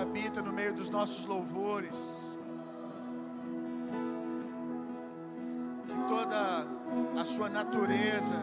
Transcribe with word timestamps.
habita 0.00 0.40
no 0.42 0.52
meio 0.52 0.72
dos 0.72 0.90
nossos 0.90 1.26
louvores. 1.26 2.38
Que 5.86 5.94
toda 6.08 6.66
a 7.20 7.24
sua 7.24 7.48
natureza 7.48 8.36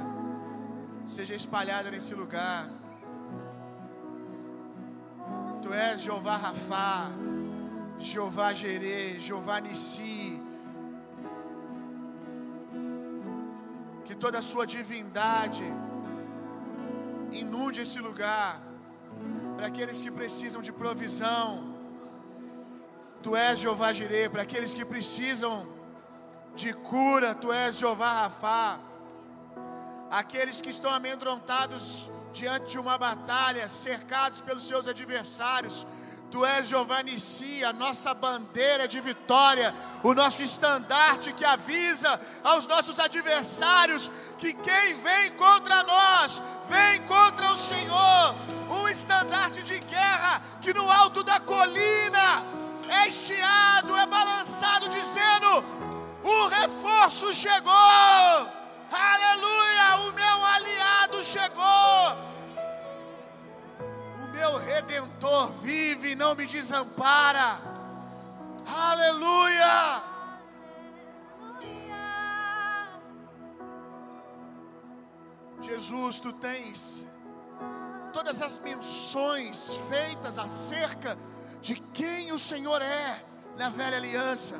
seja 1.07 1.35
espalhada 1.35 1.91
nesse 1.91 2.13
lugar. 2.13 2.69
Tu 5.61 5.73
és 5.73 6.01
Jeová 6.01 6.35
Rafá, 6.35 7.09
Jeová 7.97 8.53
Jerê, 8.53 9.19
Jeová 9.19 9.59
Nissi. 9.59 10.41
Que 14.05 14.15
toda 14.15 14.39
a 14.39 14.41
sua 14.41 14.65
divindade 14.67 15.63
inunde 17.31 17.81
esse 17.81 17.99
lugar 17.99 18.64
para 19.65 19.73
aqueles 19.73 19.99
que 19.99 20.11
precisam 20.11 20.61
de 20.61 20.71
provisão. 20.71 21.45
Tu 23.23 23.35
és 23.35 23.57
Jeová 23.57 23.91
Jirê, 23.91 24.29
para 24.29 24.43
aqueles 24.43 24.75
que 24.75 24.85
precisam 24.85 25.67
de 26.55 26.71
cura, 26.89 27.33
tu 27.33 27.51
és 27.51 27.75
Jeová 27.75 28.11
Rafá. 28.21 28.79
Aqueles 30.11 30.61
que 30.61 30.69
estão 30.69 30.91
amedrontados 30.91 32.11
diante 32.31 32.67
de 32.73 32.77
uma 32.77 32.95
batalha, 32.95 33.67
cercados 33.67 34.39
pelos 34.39 34.67
seus 34.67 34.87
adversários, 34.87 35.87
Tu 36.35 36.43
és 36.43 36.67
Jeová 36.67 37.01
Nissi, 37.01 37.63
a 37.63 37.71
nossa 37.71 38.13
bandeira 38.13 38.89
de 38.89 38.99
vitória, 38.99 39.73
o 40.03 40.13
nosso 40.13 40.43
estandarte 40.43 41.31
que 41.31 41.45
avisa 41.45 42.19
aos 42.43 42.67
nossos 42.67 42.99
adversários 42.99 44.11
que 44.37 44.51
quem 44.51 44.95
vem 44.95 45.31
contra 45.37 45.81
nós, 45.83 46.43
vem 46.67 46.99
contra 47.03 47.49
o 47.53 47.57
Senhor. 47.57 48.35
Um 48.69 48.89
estandarte 48.89 49.63
de 49.63 49.79
guerra 49.79 50.41
que 50.59 50.73
no 50.73 50.91
alto 50.91 51.23
da 51.23 51.39
colina 51.39 52.43
é 52.89 53.07
estiado, 53.07 53.95
é 53.95 54.05
balançado, 54.05 54.89
dizendo: 54.89 55.63
O 56.21 56.47
reforço 56.47 57.33
chegou, 57.33 58.51
aleluia, 58.91 59.87
o 60.05 60.11
meu 60.11 60.45
aliado 60.47 61.23
chegou 61.23 61.84
meu 64.45 64.57
redentor 64.59 65.51
vive 65.63 66.11
e 66.11 66.15
não 66.15 66.35
me 66.35 66.45
desampara. 66.45 67.59
Aleluia! 68.67 70.03
Jesus, 75.61 76.19
tu 76.19 76.31
tens 76.33 77.05
todas 78.13 78.41
as 78.41 78.59
menções 78.59 79.75
feitas 79.89 80.37
acerca 80.37 81.17
de 81.59 81.75
quem 81.97 82.31
o 82.31 82.37
Senhor 82.37 82.81
é 82.81 83.25
na 83.57 83.69
velha 83.69 83.97
aliança. 83.97 84.57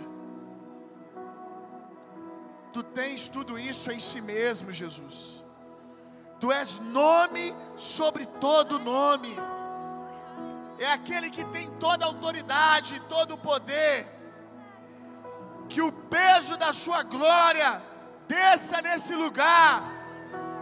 Tu 2.74 2.82
tens 2.82 3.30
tudo 3.30 3.58
isso 3.58 3.92
em 3.92 4.00
si 4.00 4.20
mesmo, 4.20 4.72
Jesus. 4.72 5.44
Tu 6.40 6.52
és 6.52 6.80
nome 6.80 7.54
sobre 7.76 8.26
todo 8.26 8.80
nome. 8.80 9.34
É 10.80 10.92
aquele 10.92 11.30
que 11.30 11.44
tem 11.46 11.70
toda 11.80 12.06
a 12.06 12.08
autoridade, 12.08 13.02
todo 13.08 13.36
o 13.36 13.38
poder. 13.38 14.08
Que 15.70 15.82
o 15.82 15.92
peso 15.92 16.58
da 16.58 16.74
sua 16.74 17.02
glória 17.04 17.82
desça 18.28 18.82
nesse 18.82 19.16
lugar, 19.16 19.84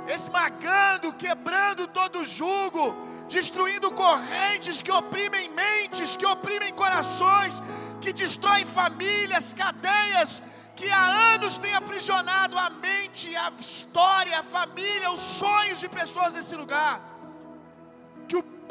esmagando, 0.07 1.13
quebrando 1.13 1.88
todo 1.88 2.25
jugo, 2.25 2.96
destruindo 3.28 3.91
correntes 3.91 4.81
que 4.81 4.91
oprimem 4.91 5.50
mentes, 5.50 6.16
que 6.16 6.25
oprimem 6.25 6.74
corações, 6.74 7.62
que 8.00 8.13
destroem 8.13 8.66
famílias, 8.66 9.53
cadeias 9.53 10.41
que 10.75 10.90
há 10.90 11.34
anos 11.34 11.57
tem 11.57 11.74
aprisionado 11.75 12.57
a 12.57 12.69
mente, 12.69 13.35
a 13.35 13.51
história, 13.59 14.40
a 14.40 14.44
família, 14.44 15.12
os 15.12 15.22
sonhos 15.22 15.80
de 15.80 15.88
pessoas 15.88 16.34
nesse 16.34 16.56
lugar. 16.56 17.12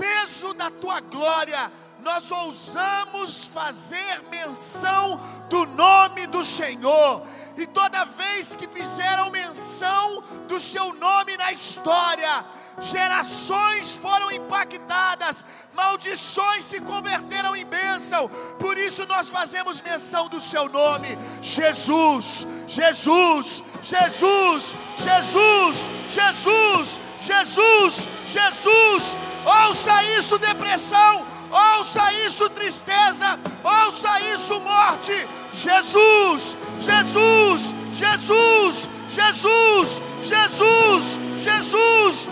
Peso 0.03 0.53
da 0.55 0.69
tua 0.69 0.99
glória, 0.99 1.71
nós 2.01 2.29
ousamos 2.33 3.45
fazer 3.45 4.21
menção 4.29 5.21
do 5.49 5.65
nome 5.67 6.27
do 6.27 6.45
Senhor. 6.45 7.23
E 7.57 7.65
toda 7.69 8.05
vez 8.07 8.57
que 8.57 8.67
fizeram 8.67 9.31
menção 9.31 10.25
do 10.49 10.59
seu 10.59 10.93
nome 10.95 11.37
na 11.37 11.53
história, 11.53 12.45
gerações 12.81 13.95
foram 13.95 14.33
impactadas, 14.33 15.45
maldições 15.73 16.65
se 16.65 16.81
converteram 16.81 17.55
em 17.55 17.65
bênção. 17.65 18.29
Por 18.59 18.77
isso 18.77 19.07
nós 19.07 19.29
fazemos 19.29 19.81
menção 19.81 20.27
do 20.29 20.41
seu 20.41 20.69
nome, 20.69 21.17
Jesus, 21.41 22.45
Jesus, 22.67 23.63
Jesus, 23.81 24.75
Jesus, 24.99 25.91
Jesus, 26.11 27.01
Jesus, 27.21 28.09
Jesus. 28.27 29.32
Ouça 29.45 30.05
isso, 30.19 30.39
depressão. 30.39 31.27
Ouça 31.51 32.13
isso, 32.27 32.49
tristeza. 32.51 33.39
Ouça 33.63 34.21
isso, 34.35 34.61
morte. 34.61 35.29
Jesus, 35.53 36.57
Jesus, 36.81 37.75
Jesus, 37.93 38.89
Jesus, 39.11 40.03
Jesus, 40.23 41.21
Jesus. 41.39 42.29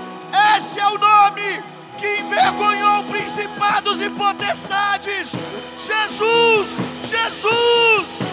Esse 0.57 0.81
é 0.81 0.87
o 0.87 0.99
nome 0.99 1.63
que 1.99 2.21
envergonhou 2.21 3.05
principados 3.05 4.01
e 4.01 4.09
potestades. 4.11 5.33
Jesus, 5.79 6.81
Jesus. 7.03 8.31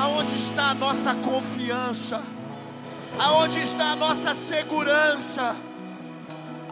Aonde 0.00 0.36
está 0.36 0.70
a 0.70 0.74
nossa 0.74 1.14
confiança? 1.14 2.20
Aonde 3.18 3.60
está 3.60 3.92
a 3.92 3.96
nossa 3.96 4.34
segurança? 4.34 5.54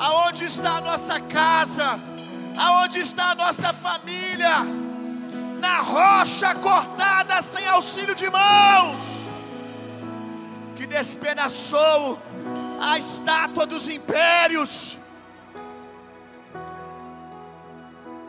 Aonde 0.00 0.44
está 0.44 0.76
a 0.76 0.80
nossa 0.80 1.20
casa? 1.20 1.98
Aonde 2.56 3.00
está 3.00 3.30
a 3.30 3.34
nossa 3.34 3.72
família? 3.72 4.56
Na 5.60 5.80
rocha 5.80 6.54
cortada 6.54 7.42
sem 7.42 7.66
auxílio 7.66 8.14
de 8.14 8.30
mãos, 8.30 9.24
que 10.76 10.86
despedaçou 10.86 12.18
a 12.80 12.96
estátua 12.96 13.66
dos 13.66 13.88
impérios, 13.88 14.98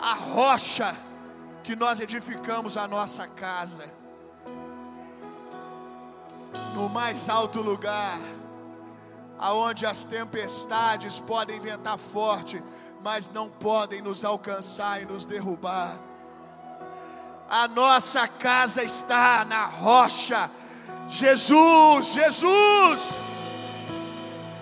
a 0.01 0.13
rocha 0.13 0.96
que 1.63 1.75
nós 1.75 2.00
edificamos 2.00 2.78
a 2.78 2.88
nossa 2.88 3.28
casa, 3.28 3.94
no 6.74 6.89
mais 6.89 7.30
alto 7.30 7.62
lugar, 7.62 8.19
aonde 9.39 9.86
as 9.86 10.03
tempestades 10.03 11.19
podem 11.19 11.59
ventar 11.59 11.97
forte, 11.97 12.62
mas 13.01 13.30
não 13.30 13.50
podem 13.50 14.01
nos 14.01 14.25
alcançar 14.25 15.01
e 15.01 15.06
nos 15.06 15.25
derrubar. 15.25 15.97
A 17.50 17.68
nossa 17.68 18.27
casa 18.27 18.83
está 18.83 19.45
na 19.45 19.65
rocha. 19.65 20.51
Jesus, 21.09 22.13
Jesus, 22.13 23.09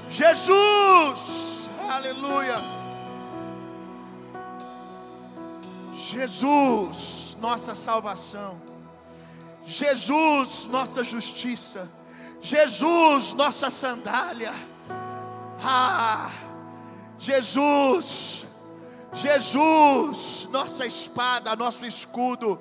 Jesus, 0.09 1.69
aleluia. 1.89 2.55
Jesus, 5.91 7.35
nossa 7.41 7.75
salvação. 7.75 8.61
Jesus, 9.65 10.65
nossa 10.65 11.03
justiça. 11.03 11.89
Jesus, 12.39 13.33
nossa 13.33 13.69
sandália. 13.69 14.53
Ah, 15.63 16.29
Jesus, 17.17 18.47
Jesus, 19.13 20.47
nossa 20.51 20.85
espada, 20.85 21.55
nosso 21.55 21.85
escudo. 21.85 22.59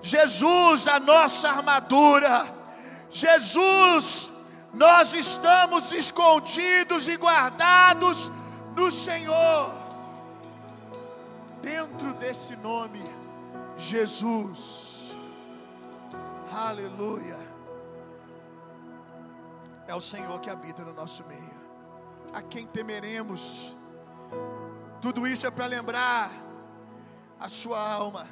Jesus, 0.00 0.88
a 0.88 0.98
nossa 0.98 1.48
armadura. 1.48 2.46
Jesus, 3.10 4.30
nós 4.72 5.12
estamos 5.14 5.92
escondidos 5.92 7.08
e 7.08 7.16
guardados 7.16 8.30
no 8.74 8.90
Senhor. 8.90 9.70
Dentro 11.60 12.14
desse 12.14 12.56
nome, 12.56 13.04
Jesus. 13.76 15.14
Aleluia. 16.50 17.38
É 19.86 19.94
o 19.94 20.00
Senhor 20.00 20.40
que 20.40 20.50
habita 20.50 20.82
no 20.84 20.94
nosso 20.94 21.24
meio. 21.26 21.61
A 22.32 22.40
quem 22.40 22.66
temeremos? 22.66 23.74
Tudo 25.00 25.26
isso 25.26 25.46
é 25.46 25.50
para 25.50 25.66
lembrar 25.66 26.30
a 27.38 27.48
sua 27.48 27.80
alma. 27.80 28.28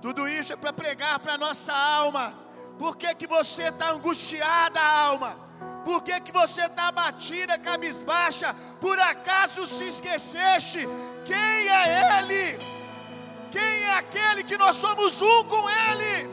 Tudo 0.00 0.28
isso 0.28 0.52
é 0.52 0.56
para 0.56 0.72
pregar 0.72 1.18
para 1.18 1.34
a 1.34 1.38
nossa 1.38 1.72
alma. 1.72 2.34
Por 2.78 2.96
que, 2.96 3.14
que 3.14 3.26
você 3.26 3.64
está 3.64 3.90
angustiada, 3.90 4.80
alma? 4.80 5.36
Por 5.84 6.02
que, 6.02 6.18
que 6.20 6.32
você 6.32 6.62
está 6.62 6.88
abatida, 6.88 7.58
cabisbaixa? 7.58 8.54
Por 8.80 8.98
acaso 8.98 9.66
se 9.66 9.88
esqueceste? 9.88 10.80
Quem 11.24 11.34
é 11.36 12.20
Ele? 12.20 12.58
Quem 13.50 13.62
é 13.62 13.98
aquele 13.98 14.42
que 14.44 14.56
nós 14.56 14.76
somos 14.76 15.20
um 15.22 15.44
com 15.44 15.70
Ele? 15.70 16.30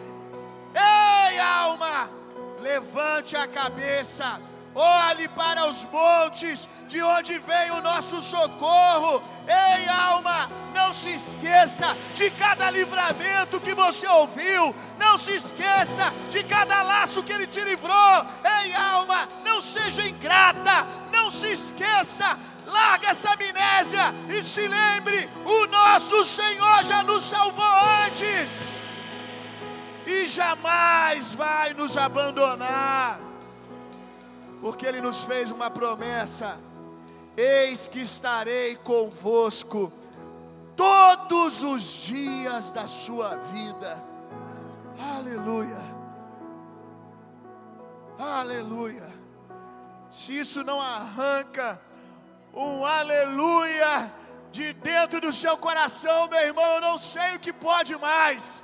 Ei, 0.74 1.40
alma, 1.40 2.10
levante 2.62 3.36
a 3.36 3.48
cabeça, 3.48 4.40
olhe 4.76 5.28
para 5.30 5.66
os 5.70 5.86
montes, 5.86 6.68
de 6.88 7.02
onde 7.02 7.40
vem 7.40 7.72
o 7.72 7.82
nosso 7.82 8.22
socorro. 8.22 9.22
Ei, 9.48 9.88
alma, 9.90 10.50
não 10.74 10.94
se 10.94 11.10
esqueça 11.16 11.96
de 12.14 12.30
cada 12.32 12.70
livramento 12.70 13.62
que 13.62 13.74
você 13.74 14.08
ouviu, 14.08 14.76
não 14.98 15.18
se 15.18 15.34
esqueça 15.34 16.14
de 16.30 16.44
cada 16.44 16.82
laço 16.82 17.24
que 17.24 17.34
Ele 17.34 17.48
te 17.48 17.62
livrou. 17.62 18.26
Ei, 18.64 18.74
alma, 18.74 19.28
não 19.46 19.62
seja 19.62 20.08
ingrata, 20.08 20.88
não 21.12 21.30
se 21.32 21.48
esqueça 21.48 22.38
larga 22.72 23.10
essa 23.10 23.32
amnésia 23.34 24.16
e 24.30 24.44
se 24.44 24.68
lembre: 24.68 25.30
o 25.46 25.68
nosso 25.68 26.26
Senhor 26.26 26.84
já 26.84 27.04
nos 27.04 27.24
salvou 27.24 27.74
antes 28.06 28.50
e 30.06 30.28
jamais 30.28 31.34
vai 31.34 31.74
nos 31.74 31.98
abandonar, 31.98 33.20
porque 34.62 34.86
Ele 34.86 35.02
nos 35.02 35.24
fez 35.24 35.52
uma 35.52 35.70
promessa: 35.70 36.58
eis 37.36 37.88
que 37.88 38.00
estarei 38.00 38.76
convosco 38.78 39.92
todos 40.76 41.64
os 41.64 41.82
dias 42.04 42.72
da 42.72 42.88
sua 42.88 43.36
vida. 43.38 44.02
Aleluia, 45.18 45.82
aleluia. 48.20 49.12
Se 50.10 50.38
isso 50.38 50.64
não 50.64 50.80
arranca 50.80 51.82
um 52.54 52.86
aleluia 52.86 54.12
de 54.52 54.74
dentro 54.74 55.22
do 55.22 55.32
seu 55.32 55.58
coração, 55.58 56.28
meu 56.28 56.40
irmão, 56.40 56.66
eu 56.76 56.82
não 56.82 56.98
sei 56.98 57.36
o 57.36 57.40
que 57.40 57.54
pode 57.54 57.98
mais. 57.98 58.64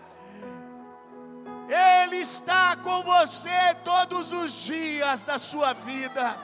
Ele 1.68 2.18
está 2.18 2.78
com 2.78 3.04
você 3.04 3.76
todos 3.84 4.32
os 4.32 4.52
dias 4.54 5.24
da 5.24 5.38
sua 5.38 5.74
vida. 5.74 6.38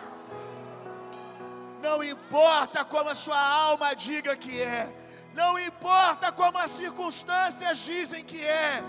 Não 1.82 2.04
importa 2.04 2.84
como 2.84 3.10
a 3.10 3.16
sua 3.16 3.40
alma 3.40 3.94
diga 3.96 4.36
que 4.36 4.62
é, 4.62 4.90
não 5.34 5.58
importa 5.58 6.32
como 6.32 6.58
as 6.58 6.72
circunstâncias 6.72 7.80
dizem 7.80 8.24
que 8.24 8.42
é, 8.44 8.84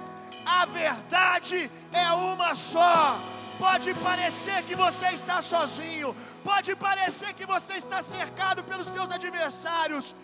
a 0.44 0.66
verdade 0.66 1.70
é 1.92 2.10
uma 2.12 2.54
só. 2.54 3.18
Pode 3.58 3.94
parecer 3.94 4.62
que 4.64 4.74
você 4.74 5.06
está 5.10 5.40
sozinho, 5.40 6.14
pode 6.42 6.74
parecer 6.74 7.32
que 7.34 7.46
você 7.46 7.74
está 7.74 8.02
cercado 8.02 8.64
pelos 8.64 8.88
seus 8.88 9.12
adversários, 9.12 10.14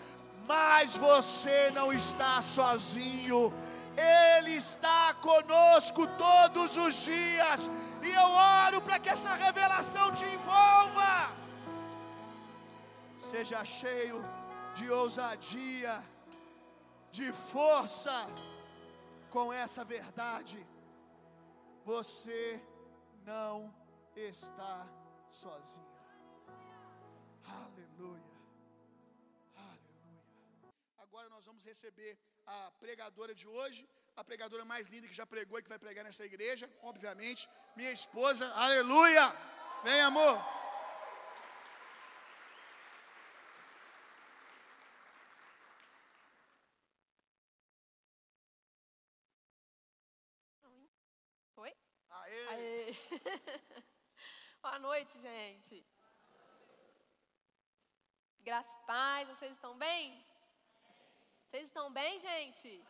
mas 0.47 0.97
você 0.97 1.71
não 1.73 1.91
está 1.93 2.41
sozinho. 2.41 3.53
Ele 3.97 4.51
está 4.51 5.13
conosco 5.15 6.07
todos 6.17 6.77
os 6.77 6.95
dias. 7.03 7.69
E 8.01 8.09
eu 8.11 8.29
oro 8.65 8.81
para 8.81 8.99
que 8.99 9.09
essa 9.09 9.33
revelação 9.33 10.13
te 10.13 10.25
envolva. 10.25 11.35
Seja 13.19 13.63
cheio 13.63 14.23
de 14.73 14.89
ousadia, 14.89 16.03
de 17.11 17.31
força 17.31 18.25
com 19.29 19.51
essa 19.51 19.83
verdade. 19.83 20.65
Você 21.85 22.61
não 23.25 23.73
está 24.15 24.87
sozinho. 25.29 25.91
Aleluia. 27.45 28.31
Aleluia. 29.55 30.23
Agora 30.97 31.29
nós 31.29 31.45
vamos 31.45 31.63
receber 31.63 32.17
a 32.51 32.71
pregadora 32.79 33.33
de 33.33 33.47
hoje, 33.47 33.87
a 34.15 34.23
pregadora 34.23 34.65
mais 34.65 34.87
linda 34.87 35.07
que 35.07 35.19
já 35.21 35.25
pregou 35.25 35.57
e 35.57 35.63
que 35.63 35.69
vai 35.69 35.79
pregar 35.79 36.03
nessa 36.03 36.25
igreja, 36.25 36.69
obviamente, 36.81 37.49
minha 37.75 37.91
esposa. 37.91 38.51
Aleluia! 38.53 39.25
Vem, 39.83 40.01
amor. 40.01 40.35
Oi? 51.55 51.73
Aê. 52.09 52.47
Aê. 52.49 52.95
Boa 54.61 54.79
noite, 54.79 55.19
gente. 55.21 55.85
Graça 58.41 58.71
e 58.71 58.85
paz, 58.85 59.27
vocês 59.29 59.53
estão 59.53 59.77
bem? 59.77 60.30
Vocês 61.51 61.65
estão 61.65 61.91
bem, 61.91 62.17
gente? 62.21 62.81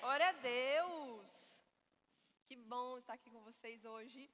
Glória 0.00 0.30
a 0.30 0.32
Deus! 0.32 1.28
Que 2.48 2.56
bom 2.56 2.98
estar 2.98 3.12
aqui 3.12 3.30
com 3.30 3.40
vocês 3.42 3.84
hoje. 3.84 4.28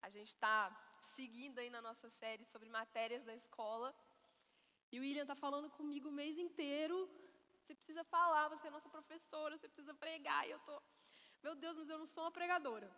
A 0.00 0.08
gente 0.08 0.28
está 0.28 0.74
seguindo 1.14 1.58
aí 1.58 1.68
na 1.68 1.82
nossa 1.82 2.08
série 2.08 2.46
sobre 2.46 2.70
matérias 2.70 3.22
da 3.22 3.34
escola. 3.34 3.94
E 4.90 4.98
o 4.98 5.02
William 5.02 5.20
está 5.20 5.34
falando 5.34 5.68
comigo 5.68 6.08
o 6.08 6.12
mês 6.12 6.38
inteiro. 6.38 6.96
Você 7.58 7.74
precisa 7.74 8.04
falar, 8.04 8.48
você 8.48 8.68
é 8.68 8.70
nossa 8.70 8.88
professora, 8.88 9.58
você 9.58 9.68
precisa 9.68 9.92
pregar. 9.92 10.48
E 10.48 10.52
eu 10.52 10.60
tô, 10.60 10.82
meu 11.42 11.54
Deus, 11.54 11.76
mas 11.76 11.90
eu 11.90 11.98
não 11.98 12.06
sou 12.06 12.24
uma 12.24 12.30
pregadora. 12.30 12.90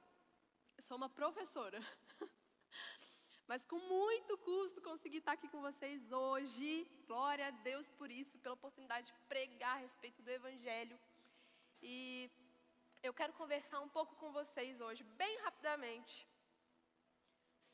Eu 0.76 0.84
sou 0.84 0.96
uma 0.96 1.08
professora. 1.08 1.80
Mas 3.48 3.64
com 3.64 3.78
muito 3.78 4.38
custo 4.38 4.82
consegui 4.82 5.18
estar 5.18 5.32
aqui 5.32 5.48
com 5.48 5.60
vocês 5.60 6.10
hoje. 6.10 6.86
Glória 7.06 7.46
a 7.48 7.50
Deus 7.68 7.86
por 7.98 8.10
isso, 8.10 8.38
pela 8.38 8.54
oportunidade 8.54 9.06
de 9.06 9.12
pregar 9.28 9.76
a 9.76 9.80
respeito 9.80 10.22
do 10.22 10.30
Evangelho. 10.30 10.98
E 11.80 12.30
eu 13.02 13.12
quero 13.14 13.32
conversar 13.34 13.80
um 13.80 13.88
pouco 13.88 14.16
com 14.16 14.32
vocês 14.32 14.80
hoje, 14.80 15.04
bem 15.22 15.38
rapidamente, 15.42 16.26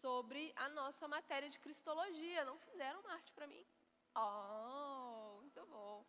sobre 0.01 0.53
a 0.57 0.69
nossa 0.69 1.09
matéria 1.09 1.49
de 1.49 1.59
Cristologia. 1.59 2.45
Não 2.45 2.59
fizeram 2.59 3.01
uma 3.01 3.15
arte 3.15 3.33
para 3.33 3.47
mim? 3.47 3.65
Oh, 4.15 5.39
muito 5.41 5.65
bom. 5.67 6.05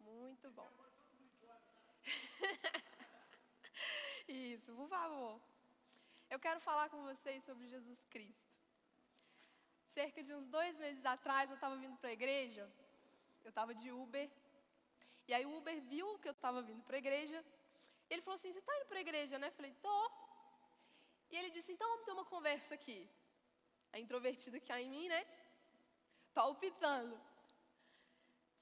Muito 0.00 0.50
bom. 0.50 0.70
Isso, 4.28 4.72
por 4.74 4.88
favor. 4.88 5.40
Eu 6.30 6.40
quero 6.40 6.60
falar 6.60 6.88
com 6.88 7.02
vocês 7.02 7.44
sobre 7.44 7.68
Jesus 7.68 8.02
Cristo. 8.06 8.43
Cerca 9.96 10.20
de 10.26 10.32
uns 10.34 10.46
dois 10.56 10.76
meses 10.84 11.04
atrás, 11.06 11.48
eu 11.50 11.54
estava 11.54 11.76
vindo 11.76 11.96
para 11.98 12.10
a 12.10 12.12
igreja, 12.12 12.62
eu 13.44 13.50
estava 13.50 13.72
de 13.80 13.88
Uber, 13.92 14.28
e 15.28 15.32
aí 15.32 15.44
o 15.46 15.56
Uber 15.58 15.80
viu 15.82 16.18
que 16.18 16.28
eu 16.30 16.36
estava 16.38 16.60
vindo 16.68 16.82
para 16.82 16.96
a 16.96 17.02
igreja, 17.04 17.38
ele 18.10 18.22
falou 18.22 18.36
assim: 18.36 18.52
Você 18.52 18.58
está 18.58 18.76
indo 18.76 18.86
para 18.86 18.98
a 18.98 19.00
igreja, 19.06 19.38
né? 19.38 19.48
Eu 19.48 19.52
falei: 19.52 19.72
Tô. 19.86 20.10
E 21.30 21.36
ele 21.36 21.50
disse: 21.50 21.70
Então 21.72 21.88
vamos 21.88 22.04
ter 22.06 22.12
uma 22.12 22.24
conversa 22.24 22.74
aqui. 22.74 22.98
A 23.92 24.00
introvertida 24.00 24.58
que 24.58 24.72
há 24.72 24.80
em 24.80 24.90
mim, 24.90 25.08
né? 25.08 25.24
Palpitando. 26.34 27.16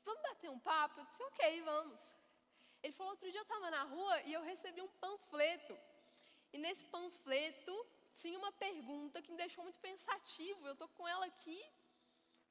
Vamos 0.04 0.22
bater 0.22 0.50
um 0.50 0.58
papo? 0.58 1.00
Eu 1.00 1.06
disse: 1.06 1.22
Ok, 1.30 1.62
vamos. 1.62 2.14
Ele 2.82 2.92
falou: 2.92 3.12
Outro 3.12 3.30
dia 3.30 3.40
eu 3.40 3.48
estava 3.48 3.70
na 3.70 3.82
rua 3.84 4.20
e 4.22 4.32
eu 4.32 4.42
recebi 4.42 4.82
um 4.82 4.92
panfleto 5.04 5.78
e 6.52 6.58
nesse 6.58 6.84
panfleto 6.84 7.74
tinha 8.20 8.38
uma 8.38 8.52
pergunta 8.52 9.22
que 9.22 9.32
me 9.32 9.42
deixou 9.44 9.62
muito 9.64 9.80
pensativo. 9.80 10.66
Eu 10.66 10.74
estou 10.74 10.88
com 10.96 11.06
ela 11.06 11.26
aqui 11.26 11.60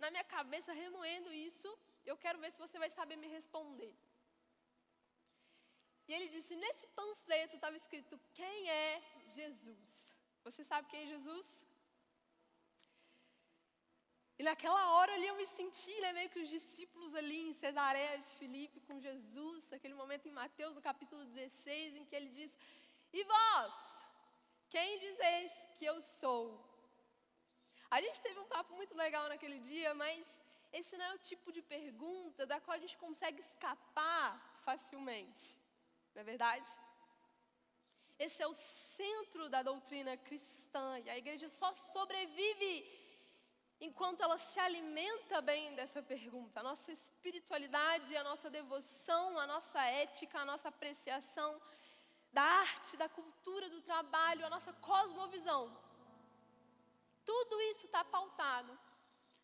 na 0.04 0.10
minha 0.14 0.24
cabeça 0.36 0.74
remoendo 0.74 1.32
isso. 1.34 1.70
Eu 2.06 2.18
quero 2.18 2.40
ver 2.40 2.52
se 2.52 2.64
você 2.66 2.78
vai 2.84 2.90
saber 2.90 3.18
me 3.24 3.28
responder. 3.28 3.94
E 6.08 6.14
ele 6.14 6.30
disse: 6.36 6.56
nesse 6.56 6.88
panfleto 7.00 7.56
estava 7.56 7.78
escrito 7.78 8.20
quem 8.34 8.70
é 8.70 9.02
Jesus. 9.38 9.92
Você 10.44 10.64
sabe 10.64 10.90
quem 10.90 11.04
é 11.04 11.12
Jesus? 11.16 11.48
E 14.40 14.44
naquela 14.44 14.84
hora 14.94 15.14
ali 15.14 15.28
eu 15.28 15.36
me 15.36 15.46
senti 15.46 15.96
né, 16.02 16.12
meio 16.14 16.30
que 16.32 16.40
os 16.40 16.50
discípulos 16.50 17.14
ali 17.14 17.50
em 17.50 17.54
Cesareia 17.54 18.18
de 18.18 18.32
Filipe 18.40 18.80
com 18.88 19.00
Jesus, 19.00 19.72
aquele 19.72 19.94
momento 19.94 20.28
em 20.28 20.32
Mateus, 20.32 20.74
no 20.74 20.82
capítulo 20.82 21.24
16, 21.26 21.96
em 21.96 22.06
que 22.06 22.16
ele 22.16 22.30
diz: 22.30 22.58
E 23.14 23.24
vós, 23.24 23.76
quem 24.74 25.00
dizeis 25.06 25.54
que 25.76 25.86
eu 25.92 25.98
sou? 26.02 26.44
A 27.96 28.00
gente 28.04 28.22
teve 28.26 28.40
um 28.40 28.52
papo 28.56 28.74
muito 28.80 28.96
legal 29.04 29.26
naquele 29.32 29.60
dia, 29.72 29.94
mas 29.94 30.20
esse 30.80 30.98
não 30.98 31.06
é 31.10 31.14
o 31.16 31.24
tipo 31.30 31.52
de 31.56 31.62
pergunta 31.62 32.46
da 32.52 32.60
qual 32.62 32.76
a 32.76 32.84
gente 32.84 32.98
consegue 33.06 33.42
escapar 33.42 34.28
facilmente, 34.68 35.46
não 36.14 36.22
é 36.22 36.26
verdade? 36.32 36.70
Esse 38.26 38.42
é 38.46 38.48
o 38.48 38.54
centro 38.54 39.50
da 39.50 39.62
doutrina 39.70 40.16
cristã 40.16 40.88
e 41.00 41.10
a 41.10 41.18
igreja 41.18 41.50
só 41.50 41.74
sobrevive 41.74 42.74
enquanto 43.88 44.22
ela 44.26 44.38
se 44.38 44.60
alimenta 44.60 45.42
bem 45.42 45.76
dessa 45.80 46.02
pergunta. 46.14 46.60
A 46.60 46.68
nossa 46.70 46.92
espiritualidade, 46.92 48.16
a 48.16 48.24
nossa 48.24 48.50
devoção, 48.50 49.40
a 49.40 49.48
nossa 49.48 49.82
ética, 50.04 50.40
a 50.40 50.46
nossa 50.46 50.70
apreciação 50.70 51.50
da 52.32 52.44
arte, 52.44 52.98
da 52.98 53.10
cultura, 53.10 53.70
do 53.70 53.82
trabalho, 53.82 54.46
a 54.46 54.50
nossa 54.50 54.74
cosmovisão 54.74 55.64
Tudo 57.26 57.62
isso 57.72 57.86
está 57.86 58.04
pautado 58.04 58.78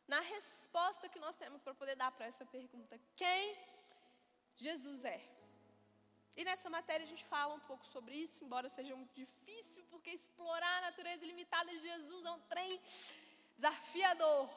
na 0.07 0.19
resposta 0.21 1.09
que 1.09 1.19
nós 1.19 1.35
temos 1.35 1.61
para 1.61 1.75
poder 1.81 1.95
dar 1.95 2.11
para 2.11 2.25
essa 2.31 2.45
pergunta: 2.45 2.99
quem 3.15 3.57
Jesus 4.55 5.03
é? 5.03 5.19
E 6.39 6.43
nessa 6.47 6.69
matéria 6.69 7.03
a 7.05 7.11
gente 7.11 7.25
fala 7.25 7.53
um 7.59 7.63
pouco 7.69 7.85
sobre 7.93 8.15
isso, 8.15 8.43
embora 8.45 8.69
seja 8.69 8.95
muito 8.95 9.13
difícil, 9.23 9.83
porque 9.91 10.11
explorar 10.11 10.73
a 10.77 10.85
natureza 10.89 11.23
ilimitada 11.25 11.69
de 11.71 11.79
Jesus 11.79 12.25
é 12.25 12.31
um 12.31 12.43
trem 12.51 12.79
desafiador. 13.55 14.47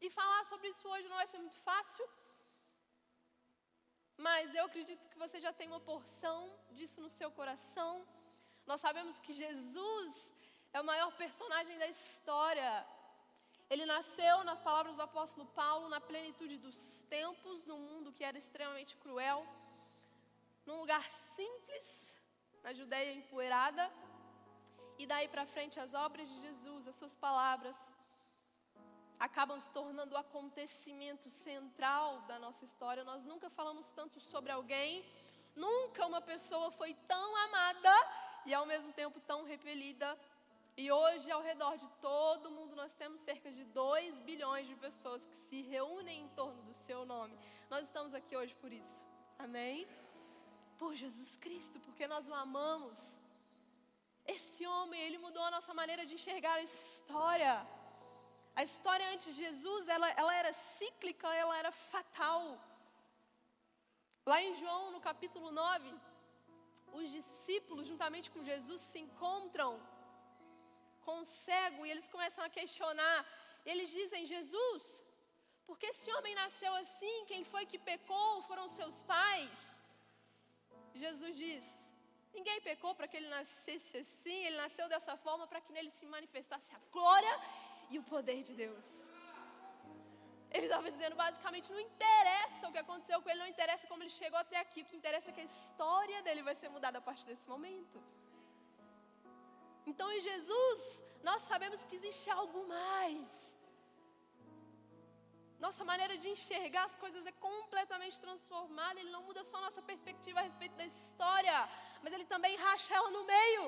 E 0.00 0.08
falar 0.18 0.42
sobre 0.46 0.68
isso 0.68 0.88
hoje 0.88 1.06
não 1.08 1.16
vai 1.16 1.26
ser 1.26 1.38
muito 1.38 1.60
fácil, 1.60 2.08
mas 4.26 4.54
eu 4.54 4.64
acredito 4.64 5.08
que 5.10 5.18
você 5.24 5.40
já 5.40 5.52
tem 5.52 5.68
uma 5.68 5.80
porção 5.80 6.38
disso 6.72 7.00
no 7.00 7.08
seu 7.08 7.30
coração. 7.30 7.92
Nós 8.66 8.80
sabemos 8.80 9.18
que 9.20 9.32
Jesus 9.32 10.14
é 10.72 10.80
o 10.80 10.84
maior 10.84 11.10
personagem 11.22 11.78
da 11.78 11.86
história. 11.86 12.70
Ele 13.70 13.86
nasceu, 13.86 14.42
nas 14.42 14.60
palavras 14.60 14.96
do 14.96 15.02
apóstolo 15.02 15.46
Paulo, 15.60 15.88
na 15.88 16.00
plenitude 16.00 16.58
dos 16.58 16.78
tempos, 17.16 17.64
num 17.64 17.78
mundo 17.78 18.12
que 18.12 18.24
era 18.24 18.36
extremamente 18.36 18.96
cruel, 18.96 19.46
num 20.66 20.80
lugar 20.80 21.04
simples, 21.36 22.14
na 22.64 22.72
Judéia 22.72 23.12
empoeirada. 23.12 23.88
E 24.98 25.06
daí 25.06 25.28
para 25.28 25.46
frente, 25.46 25.78
as 25.78 25.94
obras 25.94 26.28
de 26.28 26.40
Jesus, 26.40 26.88
as 26.88 26.96
suas 26.96 27.14
palavras, 27.16 27.76
acabam 29.18 29.58
se 29.58 29.68
tornando 29.70 30.14
o 30.14 30.18
acontecimento 30.18 31.28
central 31.30 32.20
da 32.22 32.38
nossa 32.38 32.64
história. 32.64 33.04
Nós 33.04 33.24
nunca 33.24 33.50
falamos 33.50 33.92
tanto 33.92 34.20
sobre 34.20 34.52
alguém, 34.52 35.04
nunca 35.56 36.06
uma 36.06 36.20
pessoa 36.20 36.70
foi 36.70 36.94
tão 37.06 37.36
amada 37.46 37.94
e 38.46 38.54
ao 38.54 38.66
mesmo 38.66 38.92
tempo 38.92 39.20
tão 39.20 39.44
repelida. 39.44 40.18
E 40.76 40.92
hoje, 40.92 41.28
ao 41.30 41.42
redor 41.42 41.76
de 41.76 41.88
todo 42.00 42.52
mundo, 42.52 42.76
nós 42.76 42.94
temos 42.94 43.20
cerca 43.20 43.50
de 43.50 43.64
2 43.64 44.20
bilhões 44.20 44.68
de 44.68 44.76
pessoas 44.76 45.26
que 45.26 45.36
se 45.36 45.60
reúnem 45.62 46.22
em 46.22 46.28
torno 46.28 46.62
do 46.62 46.72
seu 46.72 47.04
nome. 47.04 47.36
Nós 47.68 47.82
estamos 47.82 48.14
aqui 48.14 48.36
hoje 48.36 48.54
por 48.54 48.72
isso. 48.72 49.04
Amém? 49.36 49.88
Por 50.78 50.94
Jesus 50.94 51.34
Cristo, 51.34 51.80
porque 51.80 52.06
nós 52.06 52.28
o 52.28 52.34
amamos. 52.34 53.18
Esse 54.24 54.64
homem, 54.66 55.00
ele 55.00 55.18
mudou 55.18 55.42
a 55.42 55.50
nossa 55.50 55.74
maneira 55.74 56.06
de 56.06 56.14
enxergar 56.14 56.54
a 56.54 56.62
história. 56.62 57.66
A 58.60 58.62
história 58.68 59.08
antes 59.12 59.26
de 59.26 59.40
Jesus, 59.44 59.82
ela, 59.94 60.08
ela 60.20 60.32
era 60.40 60.52
cíclica, 60.52 61.28
ela 61.42 61.56
era 61.60 61.70
fatal. 61.90 62.40
Lá 64.30 64.38
em 64.46 64.54
João, 64.60 64.82
no 64.94 65.00
capítulo 65.08 65.48
9, 65.52 65.92
os 67.00 67.06
discípulos, 67.18 67.86
juntamente 67.90 68.28
com 68.32 68.48
Jesus, 68.50 68.80
se 68.90 68.98
encontram 69.04 69.70
com 71.04 71.16
o 71.20 71.28
cego 71.46 71.86
e 71.86 71.92
eles 71.92 72.08
começam 72.14 72.42
a 72.46 72.50
questionar. 72.58 73.18
Eles 73.70 73.90
dizem: 73.98 74.30
Jesus, 74.34 74.82
por 75.68 75.78
que 75.78 75.90
esse 75.94 76.10
homem 76.16 76.34
nasceu 76.42 76.74
assim? 76.82 77.16
Quem 77.30 77.44
foi 77.52 77.64
que 77.70 77.80
pecou? 77.92 78.42
Foram 78.50 78.66
seus 78.78 78.98
pais? 79.14 79.60
Jesus 81.04 81.32
diz: 81.44 81.64
Ninguém 82.36 82.60
pecou 82.70 82.92
para 82.96 83.06
que 83.06 83.18
ele 83.18 83.30
nascesse 83.38 83.96
assim, 84.04 84.38
ele 84.46 84.58
nasceu 84.64 84.88
dessa 84.94 85.16
forma 85.26 85.46
para 85.46 85.62
que 85.64 85.72
nele 85.76 85.92
se 86.00 86.06
manifestasse 86.16 86.70
a 86.74 86.80
glória 86.96 87.36
e 87.90 87.98
o 87.98 88.04
poder 88.14 88.40
de 88.48 88.54
Deus. 88.64 88.88
Ele 90.56 90.66
estava 90.68 90.90
dizendo 90.90 91.16
basicamente: 91.24 91.72
não 91.76 91.80
interessa 91.88 92.68
o 92.68 92.72
que 92.72 92.82
aconteceu 92.84 93.18
com 93.22 93.28
ele, 93.30 93.40
não 93.44 93.52
interessa 93.54 93.86
como 93.90 94.02
ele 94.02 94.14
chegou 94.20 94.38
até 94.44 94.58
aqui, 94.64 94.82
o 94.82 94.88
que 94.90 94.96
interessa 95.00 95.30
é 95.30 95.36
que 95.36 95.44
a 95.46 95.50
história 95.52 96.22
dele 96.22 96.42
vai 96.48 96.54
ser 96.60 96.70
mudada 96.76 96.98
a 96.98 97.06
partir 97.08 97.26
desse 97.30 97.48
momento. 97.54 97.98
Então 99.90 100.08
em 100.16 100.20
Jesus, 100.20 100.80
nós 101.28 101.42
sabemos 101.50 101.84
que 101.84 101.96
existe 102.00 102.28
algo 102.30 102.66
mais. 102.76 103.30
Nossa 105.64 105.84
maneira 105.90 106.16
de 106.22 106.28
enxergar 106.34 106.84
as 106.88 106.96
coisas 107.02 107.22
é 107.30 107.32
completamente 107.48 108.18
transformada. 108.24 109.00
Ele 109.00 109.10
não 109.16 109.22
muda 109.28 109.42
só 109.48 109.56
a 109.58 109.64
nossa 109.66 109.82
perspectiva 109.90 110.38
a 110.38 110.44
respeito 110.48 110.76
da 110.76 110.86
história, 110.86 111.56
mas 112.02 112.12
ele 112.12 112.26
também 112.34 112.54
racha 112.56 112.94
ela 112.98 113.10
no 113.16 113.24
meio. 113.24 113.64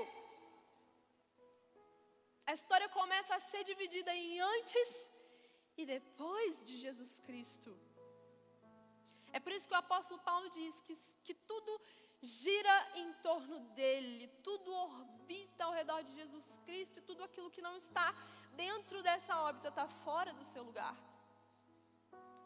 A 2.50 2.54
história 2.61 2.88
começa 2.88 3.33
a 3.37 3.42
ser 3.50 3.62
dividida 3.62 4.12
em 4.12 4.40
antes 4.54 4.88
e 5.80 5.83
depois 5.87 6.64
de 6.69 6.75
Jesus 6.85 7.12
Cristo. 7.26 7.71
É 9.37 9.38
por 9.38 9.52
isso 9.52 9.69
que 9.69 9.76
o 9.76 9.83
apóstolo 9.85 10.19
Paulo 10.28 10.49
diz 10.50 10.80
que, 10.87 10.95
que 11.26 11.35
tudo 11.50 11.73
gira 12.21 12.76
em 13.02 13.12
torno 13.26 13.61
dele, 13.78 14.26
tudo 14.49 14.75
orbita 14.75 15.64
ao 15.64 15.76
redor 15.80 16.02
de 16.02 16.12
Jesus 16.21 16.49
Cristo 16.66 16.99
e 16.99 17.07
tudo 17.11 17.23
aquilo 17.23 17.52
que 17.52 17.62
não 17.69 17.76
está 17.76 18.09
dentro 18.64 19.00
dessa 19.00 19.40
órbita 19.49 19.69
está 19.69 19.87
fora 20.04 20.33
do 20.33 20.45
seu 20.52 20.64
lugar. 20.64 20.97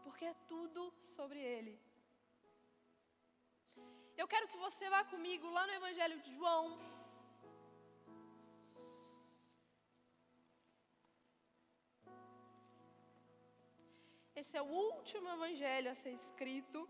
Porque 0.05 0.27
é 0.27 0.35
tudo 0.47 0.93
sobre 1.01 1.41
ele. 1.41 1.75
Eu 4.19 4.29
quero 4.29 4.49
que 4.49 4.59
você 4.67 4.91
vá 4.91 5.03
comigo 5.05 5.49
lá 5.49 5.67
no 5.67 5.73
Evangelho 5.81 6.21
de 6.21 6.31
João, 6.37 6.79
Esse 14.41 14.57
é 14.57 14.63
o 14.63 14.71
último 14.91 15.29
evangelho 15.37 15.89
a 15.91 15.95
ser 15.95 16.13
escrito. 16.21 16.81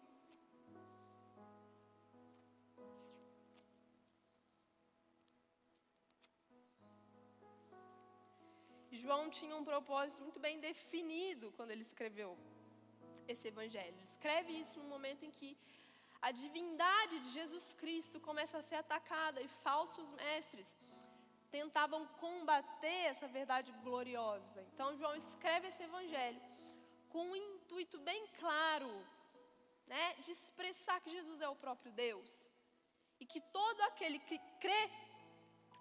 João 9.01 9.29
tinha 9.39 9.55
um 9.61 9.65
propósito 9.73 10.23
muito 10.27 10.41
bem 10.47 10.59
definido 10.69 11.53
quando 11.57 11.73
ele 11.73 11.83
escreveu 11.83 12.31
esse 13.33 13.49
evangelho. 13.49 13.95
Ele 13.99 14.11
escreve 14.15 14.53
isso 14.63 14.79
no 14.79 14.89
momento 14.95 15.25
em 15.27 15.33
que 15.39 15.51
a 16.29 16.31
divindade 16.31 17.19
de 17.25 17.29
Jesus 17.39 17.67
Cristo 17.75 18.19
começa 18.29 18.57
a 18.59 18.63
ser 18.63 18.77
atacada 18.77 19.43
e 19.43 19.49
falsos 19.67 20.11
mestres 20.23 20.69
tentavam 21.51 22.07
combater 22.25 23.01
essa 23.13 23.29
verdade 23.29 23.71
gloriosa. 23.85 24.61
Então 24.73 24.97
João 24.97 25.15
escreve 25.15 25.69
esse 25.69 25.83
evangelho 25.83 26.41
com 27.15 27.25
um 27.33 27.37
intuito 27.37 27.97
bem 28.09 28.23
claro, 28.41 28.93
né, 29.93 30.05
de 30.25 30.31
expressar 30.37 30.97
que 31.03 31.15
Jesus 31.17 31.41
é 31.41 31.49
o 31.49 31.61
próprio 31.65 31.93
Deus 31.93 32.33
e 33.21 33.25
que 33.33 33.41
todo 33.59 33.81
aquele 33.83 34.19
que 34.29 34.37
crê 34.65 34.83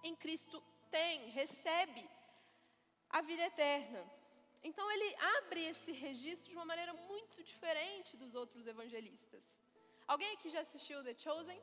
em 0.03 0.15
Cristo 0.23 0.57
tem, 0.91 1.29
recebe 1.39 2.03
a 3.09 3.21
vida 3.29 3.43
eterna. 3.51 4.01
Então 4.69 4.85
ele 4.91 5.09
abre 5.37 5.61
esse 5.71 5.91
registro 6.05 6.51
de 6.51 6.55
uma 6.59 6.69
maneira 6.71 6.93
muito 7.11 7.43
diferente 7.51 8.15
dos 8.15 8.35
outros 8.35 8.67
evangelistas. 8.67 9.45
Alguém 10.07 10.31
aqui 10.33 10.51
já 10.55 10.61
assistiu 10.67 11.03
The 11.03 11.15
Chosen? 11.23 11.59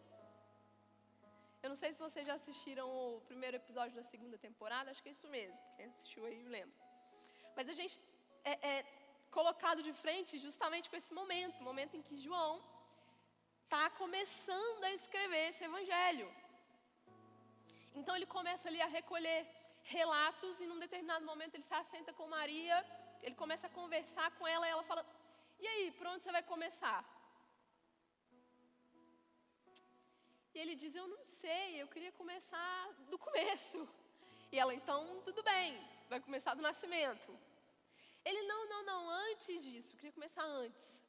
Eu 1.62 1.68
não 1.72 1.76
sei 1.82 1.92
se 1.92 2.00
vocês 2.06 2.26
já 2.26 2.34
assistiram 2.34 2.88
o 2.90 3.20
primeiro 3.30 3.56
episódio 3.62 3.94
da 3.94 4.02
segunda 4.02 4.36
temporada, 4.36 4.90
acho 4.90 5.02
que 5.04 5.10
é 5.10 5.16
isso 5.18 5.28
mesmo. 5.28 5.56
Quem 5.76 5.86
assistiu 5.86 6.24
aí 6.24 6.42
lembra. 6.56 6.76
Mas 7.54 7.68
a 7.68 7.76
gente 7.80 8.00
é, 8.44 8.54
é, 8.70 8.99
colocado 9.36 9.80
de 9.86 9.92
frente 10.02 10.38
justamente 10.46 10.88
com 10.90 10.96
esse 11.00 11.12
momento, 11.20 11.60
o 11.60 11.68
momento 11.70 11.96
em 11.96 12.02
que 12.06 12.22
João 12.26 12.52
está 13.64 13.84
começando 14.02 14.82
a 14.88 14.92
escrever 14.98 15.42
esse 15.50 15.62
evangelho. 15.70 16.28
Então 17.98 18.14
ele 18.16 18.26
começa 18.36 18.68
ali 18.68 18.80
a 18.86 18.90
recolher 18.98 19.40
relatos 19.96 20.60
e 20.60 20.66
num 20.70 20.78
determinado 20.84 21.24
momento 21.24 21.54
ele 21.54 21.68
se 21.70 21.76
assenta 21.82 22.12
com 22.12 22.26
Maria, 22.38 22.76
ele 23.22 23.36
começa 23.42 23.66
a 23.66 23.76
conversar 23.80 24.28
com 24.38 24.46
ela 24.54 24.66
e 24.66 24.70
ela 24.74 24.84
fala: 24.90 25.04
"E 25.58 25.66
aí, 25.72 25.84
por 25.98 26.06
onde 26.08 26.24
você 26.24 26.32
vai 26.38 26.42
começar?" 26.54 26.98
E 30.54 30.58
ele 30.62 30.74
diz: 30.82 30.94
"Eu 30.94 31.06
não 31.14 31.24
sei, 31.24 31.66
eu 31.82 31.88
queria 31.94 32.12
começar 32.20 32.80
do 33.12 33.18
começo." 33.26 33.80
E 34.52 34.58
ela: 34.58 34.74
"Então, 34.80 35.00
tudo 35.28 35.42
bem, 35.52 35.68
vai 36.08 36.20
começar 36.28 36.54
do 36.54 36.66
nascimento." 36.70 37.30
Ele, 38.24 38.42
não, 38.50 38.60
não, 38.72 38.82
não, 38.90 39.02
antes 39.28 39.62
disso, 39.64 39.92
eu 39.92 39.98
queria 39.98 40.12
começar 40.18 40.44
antes. 40.44 41.02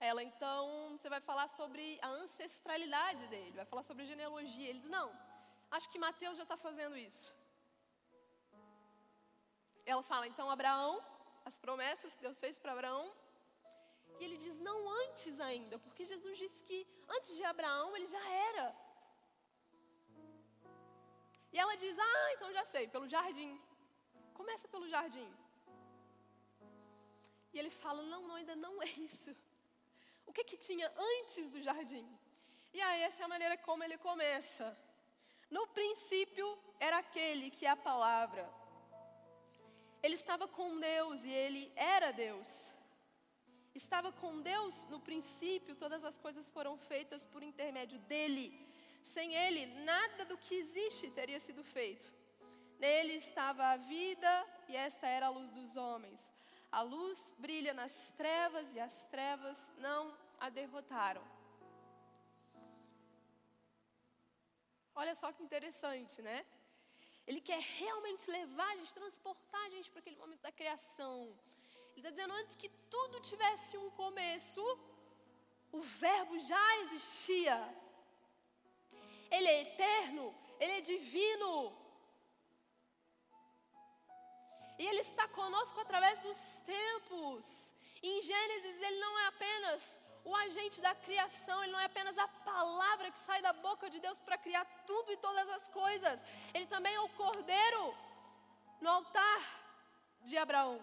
Ela, 0.00 0.22
então, 0.22 0.62
você 0.96 1.08
vai 1.14 1.20
falar 1.20 1.48
sobre 1.48 1.84
a 2.06 2.08
ancestralidade 2.22 3.26
dele, 3.32 3.60
vai 3.60 3.68
falar 3.72 3.82
sobre 3.82 4.10
genealogia. 4.12 4.68
Ele 4.68 4.80
diz, 4.84 4.90
não, 4.98 5.08
acho 5.76 5.88
que 5.90 5.98
Mateus 6.06 6.36
já 6.40 6.44
está 6.44 6.56
fazendo 6.56 6.96
isso. 6.96 7.34
Ela 9.84 10.02
fala, 10.02 10.26
então, 10.26 10.50
Abraão, 10.50 10.92
as 11.44 11.58
promessas 11.64 12.14
que 12.14 12.24
Deus 12.26 12.38
fez 12.44 12.58
para 12.58 12.72
Abraão. 12.72 13.04
E 14.18 14.24
ele 14.24 14.36
diz, 14.44 14.58
não 14.68 14.78
antes 15.02 15.34
ainda, 15.48 15.78
porque 15.84 16.04
Jesus 16.12 16.36
disse 16.42 16.62
que 16.68 16.78
antes 17.16 17.30
de 17.36 17.44
Abraão 17.52 17.96
ele 17.96 18.08
já 18.16 18.24
era. 18.50 18.66
E 21.52 21.58
ela 21.58 21.76
diz, 21.76 21.96
ah, 21.98 22.32
então 22.34 22.52
já 22.52 22.64
sei, 22.64 22.86
pelo 22.94 23.08
jardim. 23.08 23.52
Começa 24.40 24.66
pelo 24.74 24.88
jardim. 24.94 25.28
E 27.52 27.58
ele 27.60 27.70
fala: 27.82 28.02
Não, 28.12 28.22
não, 28.28 28.36
ainda 28.40 28.56
não 28.64 28.74
é 28.86 28.90
isso. 29.08 29.30
O 30.28 30.32
que, 30.36 30.44
que 30.50 30.58
tinha 30.68 30.86
antes 31.12 31.44
do 31.54 31.60
jardim? 31.68 32.06
E 32.76 32.80
aí, 32.86 33.00
essa 33.08 33.22
é 33.22 33.24
a 33.24 33.34
maneira 33.34 33.56
como 33.66 33.82
ele 33.84 33.98
começa. 34.08 34.66
No 35.56 35.66
princípio 35.78 36.46
era 36.78 36.98
aquele 36.98 37.46
que 37.56 37.64
é 37.66 37.70
a 37.70 37.84
palavra. 37.90 38.44
Ele 40.02 40.16
estava 40.22 40.46
com 40.58 40.78
Deus 40.78 41.24
e 41.24 41.30
ele 41.44 41.62
era 41.74 42.10
Deus. 42.12 42.50
Estava 43.74 44.10
com 44.20 44.32
Deus 44.52 44.74
no 44.92 45.00
princípio, 45.08 45.80
todas 45.84 46.04
as 46.10 46.16
coisas 46.24 46.50
foram 46.56 46.76
feitas 46.90 47.24
por 47.32 47.42
intermédio 47.42 47.98
dele. 48.12 48.46
Sem 49.14 49.34
ele, 49.34 49.66
nada 49.90 50.24
do 50.30 50.36
que 50.44 50.54
existe 50.54 51.10
teria 51.18 51.40
sido 51.40 51.64
feito. 51.64 52.17
Nele 52.78 53.14
estava 53.14 53.64
a 53.72 53.76
vida 53.76 54.32
e 54.68 54.76
esta 54.76 55.06
era 55.06 55.26
a 55.26 55.30
luz 55.30 55.50
dos 55.50 55.76
homens. 55.76 56.20
A 56.70 56.82
luz 56.82 57.34
brilha 57.38 57.72
nas 57.74 58.12
trevas 58.12 58.72
e 58.74 58.78
as 58.78 59.06
trevas 59.06 59.72
não 59.78 60.16
a 60.38 60.48
derrotaram. 60.48 61.24
Olha 64.94 65.14
só 65.14 65.32
que 65.32 65.42
interessante, 65.42 66.20
né? 66.20 66.44
Ele 67.26 67.40
quer 67.40 67.60
realmente 67.60 68.30
levar 68.30 68.68
a 68.70 68.76
gente, 68.76 68.94
transportar 68.94 69.60
a 69.66 69.70
gente 69.70 69.90
para 69.90 70.00
aquele 70.00 70.16
momento 70.16 70.40
da 70.40 70.52
criação. 70.52 71.16
Ele 71.90 71.98
está 71.98 72.10
dizendo 72.10 72.34
antes 72.34 72.56
que 72.56 72.68
tudo 72.90 73.20
tivesse 73.20 73.76
um 73.76 73.90
começo, 73.90 74.62
o 75.72 75.80
Verbo 75.80 76.38
já 76.38 76.76
existia. 76.82 77.56
Ele 79.30 79.48
é 79.48 79.60
eterno, 79.62 80.34
ele 80.58 80.72
é 80.78 80.80
divino. 80.80 81.76
E 84.78 84.86
Ele 84.86 85.00
está 85.00 85.26
conosco 85.28 85.80
através 85.80 86.20
dos 86.20 86.40
tempos. 86.74 87.70
Em 88.02 88.22
Gênesis, 88.22 88.76
Ele 88.80 89.00
não 89.00 89.18
é 89.18 89.26
apenas 89.26 90.00
o 90.24 90.34
agente 90.36 90.80
da 90.80 90.94
criação, 90.94 91.62
Ele 91.62 91.72
não 91.72 91.80
é 91.80 91.86
apenas 91.86 92.16
a 92.18 92.28
palavra 92.28 93.10
que 93.10 93.18
sai 93.18 93.40
da 93.42 93.52
boca 93.52 93.88
de 93.90 93.98
Deus 93.98 94.20
para 94.20 94.38
criar 94.38 94.64
tudo 94.86 95.12
e 95.12 95.16
todas 95.16 95.48
as 95.56 95.68
coisas. 95.68 96.22
Ele 96.54 96.66
também 96.66 96.94
é 96.94 97.00
o 97.00 97.14
cordeiro 97.22 97.82
no 98.80 98.90
altar 98.90 99.40
de 100.28 100.36
Abraão. 100.36 100.78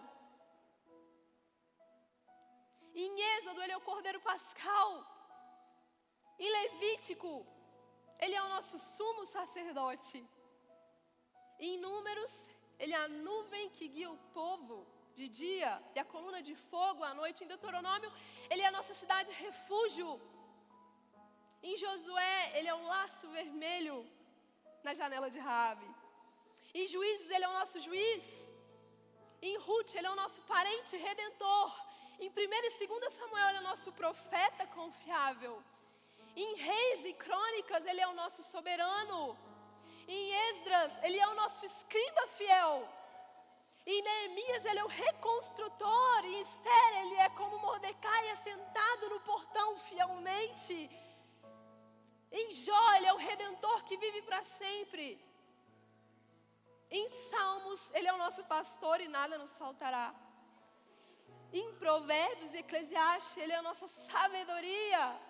Em 2.94 3.20
Êxodo, 3.36 3.62
Ele 3.62 3.72
é 3.72 3.76
o 3.76 3.88
cordeiro 3.90 4.20
pascal. 4.20 4.88
Em 6.38 6.50
Levítico, 6.58 7.46
Ele 8.18 8.34
é 8.34 8.42
o 8.42 8.48
nosso 8.48 8.78
sumo 8.78 9.24
sacerdote. 9.24 10.18
Em 11.58 11.78
Números, 11.78 12.34
ele 12.78 12.92
é 12.98 13.00
a 13.04 13.08
nuvem 13.26 13.70
que 13.76 13.86
guia 13.94 14.10
o 14.10 14.18
povo 14.38 14.76
de 15.18 15.26
dia 15.40 15.70
e 15.94 15.98
a 15.98 16.06
coluna 16.12 16.40
de 16.48 16.54
fogo 16.70 17.02
à 17.10 17.12
noite. 17.20 17.42
Em 17.44 17.50
Deuteronômio, 17.52 18.10
ele 18.50 18.62
é 18.62 18.68
a 18.68 18.76
nossa 18.78 18.94
cidade 19.02 19.30
refúgio. 19.46 20.08
Em 21.68 21.76
Josué, 21.84 22.38
ele 22.56 22.68
é 22.72 22.74
o 22.74 22.86
laço 22.94 23.26
vermelho 23.38 23.96
na 24.86 24.92
janela 25.00 25.28
de 25.34 25.40
Rabi. 25.48 25.88
Em 26.80 26.86
Juízes, 26.92 27.30
ele 27.30 27.46
é 27.46 27.48
o 27.48 27.58
nosso 27.60 27.78
juiz. 27.86 28.26
Em 29.48 29.56
Ruth, 29.66 29.94
ele 29.94 30.08
é 30.10 30.12
o 30.14 30.20
nosso 30.22 30.40
parente 30.54 30.94
redentor. 31.06 31.70
Em 32.24 32.28
1 32.28 32.32
e 32.82 32.86
2 32.86 33.14
Samuel, 33.20 33.48
ele 33.48 33.58
é 33.58 33.64
o 33.64 33.70
nosso 33.70 33.90
profeta 33.92 34.64
confiável. 34.78 35.54
Em 36.44 36.54
Reis 36.68 37.04
e 37.10 37.12
Crônicas, 37.24 37.84
ele 37.86 38.02
é 38.06 38.08
o 38.08 38.18
nosso 38.22 38.42
soberano. 38.42 39.20
Em 40.08 40.32
Esdras, 40.50 40.92
ele 41.02 41.18
é 41.18 41.26
o 41.28 41.34
nosso 41.34 41.64
escriba 41.66 42.26
fiel. 42.28 42.88
Em 43.84 44.02
Neemias, 44.02 44.64
ele 44.64 44.80
é 44.80 44.84
o 44.84 44.88
reconstrutor. 44.88 46.24
Em 46.24 46.40
Esther, 46.40 46.90
ele 47.02 47.14
é 47.16 47.28
como 47.30 47.58
Mordecai 47.58 48.30
assentado 48.30 49.08
no 49.10 49.20
portão 49.20 49.76
fielmente. 49.78 50.90
Em 52.30 52.52
Jó, 52.52 52.94
ele 52.94 53.06
é 53.06 53.14
o 53.14 53.24
redentor 53.28 53.84
que 53.84 53.96
vive 53.96 54.22
para 54.22 54.42
sempre. 54.42 55.24
Em 56.90 57.08
Salmos, 57.08 57.90
ele 57.92 58.08
é 58.08 58.12
o 58.12 58.18
nosso 58.18 58.44
pastor 58.44 59.00
e 59.00 59.08
nada 59.08 59.38
nos 59.38 59.56
faltará. 59.58 60.14
Em 61.52 61.74
Provérbios 61.74 62.54
e 62.54 62.58
Eclesiastes, 62.58 63.36
ele 63.36 63.52
é 63.52 63.56
a 63.56 63.62
nossa 63.62 63.88
sabedoria. 63.88 65.20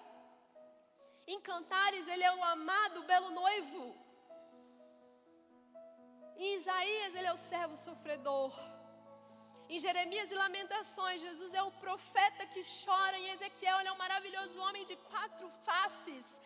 Em 1.27 1.41
Cantares, 1.41 2.07
ele 2.09 2.25
é 2.25 2.35
o 2.35 2.45
amado, 2.45 3.05
belo 3.05 3.31
noivo. 3.31 4.06
Em 6.39 6.57
Isaías, 6.57 7.15
ele 7.15 7.27
é 7.27 7.33
o 7.33 7.45
servo 7.51 7.77
sofredor. 7.77 8.53
Em 9.69 9.79
Jeremias 9.79 10.31
e 10.31 10.35
Lamentações, 10.35 11.21
Jesus 11.21 11.53
é 11.53 11.63
o 11.63 11.73
profeta 11.85 12.47
que 12.47 12.63
chora. 12.85 13.19
Em 13.19 13.31
Ezequiel, 13.31 13.79
ele 13.81 13.89
é 13.89 13.93
um 13.93 14.03
maravilhoso 14.07 14.59
homem 14.61 14.85
de 14.85 14.97
quatro 15.11 15.51
faces. 15.65 16.39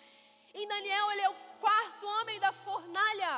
Em 0.55 0.67
Daniel, 0.67 1.11
ele 1.13 1.21
é 1.23 1.29
o 1.29 1.41
quarto 1.61 2.07
homem 2.07 2.39
da 2.41 2.53
fornalha. 2.53 3.35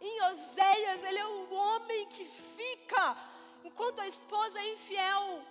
Em 0.00 0.22
Oséias, 0.30 1.02
ele 1.04 1.18
é 1.18 1.26
o 1.26 1.54
homem 1.54 2.06
que 2.14 2.24
fica 2.24 3.16
enquanto 3.64 4.00
a 4.00 4.08
esposa 4.08 4.58
é 4.58 4.72
infiel. 4.74 5.42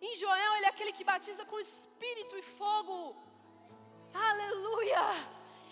Em 0.00 0.14
Joel, 0.16 0.54
ele 0.56 0.66
é 0.66 0.68
aquele 0.68 0.92
que 0.92 1.04
batiza 1.04 1.44
com 1.44 1.58
espírito 1.58 2.36
e 2.38 2.42
fogo. 2.42 3.16
Aleluia! 4.14 5.04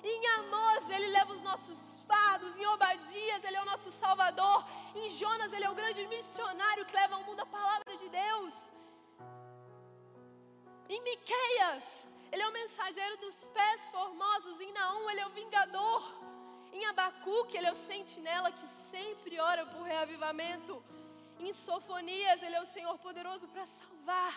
Em 0.03 0.27
Amós, 0.38 0.88
ele 0.90 1.09
leva 1.09 1.33
os 1.33 1.40
nossos 1.40 1.79
fardos. 2.11 2.57
Em 2.57 2.66
Obadias, 2.75 3.44
ele 3.44 3.59
é 3.61 3.62
o 3.62 3.71
nosso 3.73 3.90
Salvador. 4.03 4.59
Em 5.01 5.09
Jonas, 5.21 5.53
ele 5.53 5.66
é 5.68 5.71
o 5.71 5.79
grande 5.81 6.03
missionário 6.16 6.87
que 6.88 6.99
leva 7.01 7.16
ao 7.16 7.25
mundo 7.29 7.40
a 7.47 7.53
palavra 7.57 7.94
de 8.03 8.09
Deus. 8.23 8.55
Em 10.94 11.01
Miqueias, 11.09 11.87
ele 12.33 12.42
é 12.42 12.49
o 12.49 12.57
mensageiro 12.61 13.16
dos 13.25 13.37
pés 13.59 13.81
formosos. 13.97 14.61
Em 14.66 14.73
Naum, 14.79 15.09
ele 15.11 15.23
é 15.25 15.27
o 15.27 15.37
vingador. 15.40 16.03
Em 16.77 16.85
Abacuque, 16.92 17.57
ele 17.57 17.68
é 17.71 17.73
o 17.73 17.83
sentinela 17.90 18.51
que 18.59 18.68
sempre 18.92 19.40
ora 19.51 19.64
por 19.73 19.83
reavivamento. 19.92 20.75
Em 21.38 21.53
Sofonias, 21.53 22.42
ele 22.42 22.57
é 22.57 22.62
o 22.66 22.73
Senhor 22.75 22.97
poderoso 23.07 23.47
para 23.49 23.66
salvar. 23.79 24.35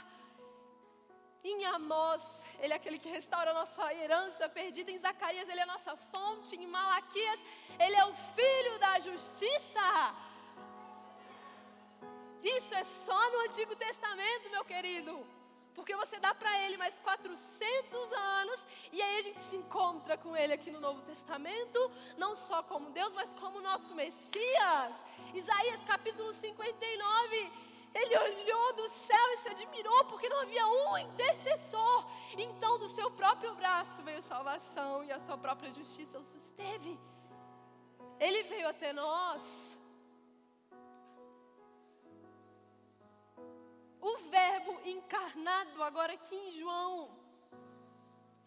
Em 1.43 1.65
Amós, 1.65 2.45
Ele 2.59 2.73
é 2.73 2.75
aquele 2.75 2.99
que 2.99 3.09
restaura 3.09 3.51
a 3.51 3.53
nossa 3.53 3.93
herança 3.93 4.47
perdida. 4.47 4.91
Em 4.91 4.99
Zacarias, 4.99 5.49
Ele 5.49 5.59
é 5.59 5.63
a 5.63 5.73
nossa 5.75 5.95
fonte. 5.95 6.55
Em 6.55 6.67
Malaquias, 6.67 7.39
Ele 7.79 7.95
é 7.95 8.05
o 8.05 8.13
Filho 8.13 8.77
da 8.79 8.99
justiça. 8.99 10.15
Isso 12.43 12.73
é 12.75 12.83
só 12.83 13.31
no 13.31 13.39
Antigo 13.41 13.75
Testamento, 13.75 14.51
meu 14.51 14.63
querido. 14.63 15.25
Porque 15.73 15.95
você 15.95 16.19
dá 16.19 16.33
para 16.33 16.51
Ele 16.63 16.77
mais 16.77 16.99
400 16.99 18.11
anos 18.11 18.59
e 18.91 19.01
aí 19.01 19.19
a 19.19 19.21
gente 19.21 19.39
se 19.39 19.55
encontra 19.55 20.17
com 20.17 20.35
Ele 20.35 20.53
aqui 20.53 20.69
no 20.69 20.79
Novo 20.79 21.01
Testamento, 21.03 21.91
não 22.17 22.35
só 22.35 22.61
como 22.61 22.91
Deus, 22.91 23.13
mas 23.13 23.33
como 23.33 23.61
nosso 23.61 23.95
Messias. 23.95 24.95
Isaías 25.33 25.81
capítulo 25.85 26.33
59 26.33 27.70
ele 27.93 28.17
olhou 28.17 28.73
do 28.73 28.87
céu 28.87 29.25
e 29.33 29.37
se 29.37 29.49
admirou 29.49 30.05
porque 30.05 30.29
não 30.29 30.41
havia 30.41 30.65
um 30.65 30.97
intercessor. 30.97 32.05
Então, 32.37 32.79
do 32.79 32.87
seu 32.87 33.11
próprio 33.11 33.53
braço 33.55 34.01
veio 34.01 34.21
salvação 34.21 35.03
e 35.03 35.11
a 35.11 35.19
sua 35.19 35.37
própria 35.37 35.73
justiça 35.73 36.19
o 36.19 36.23
susteve. 36.23 36.97
Ele 38.19 38.43
veio 38.43 38.67
até 38.69 38.93
nós. 38.93 39.77
O 43.99 44.17
Verbo 44.29 44.79
encarnado, 44.85 45.83
agora 45.83 46.13
aqui 46.13 46.35
em 46.35 46.51
João. 46.51 47.09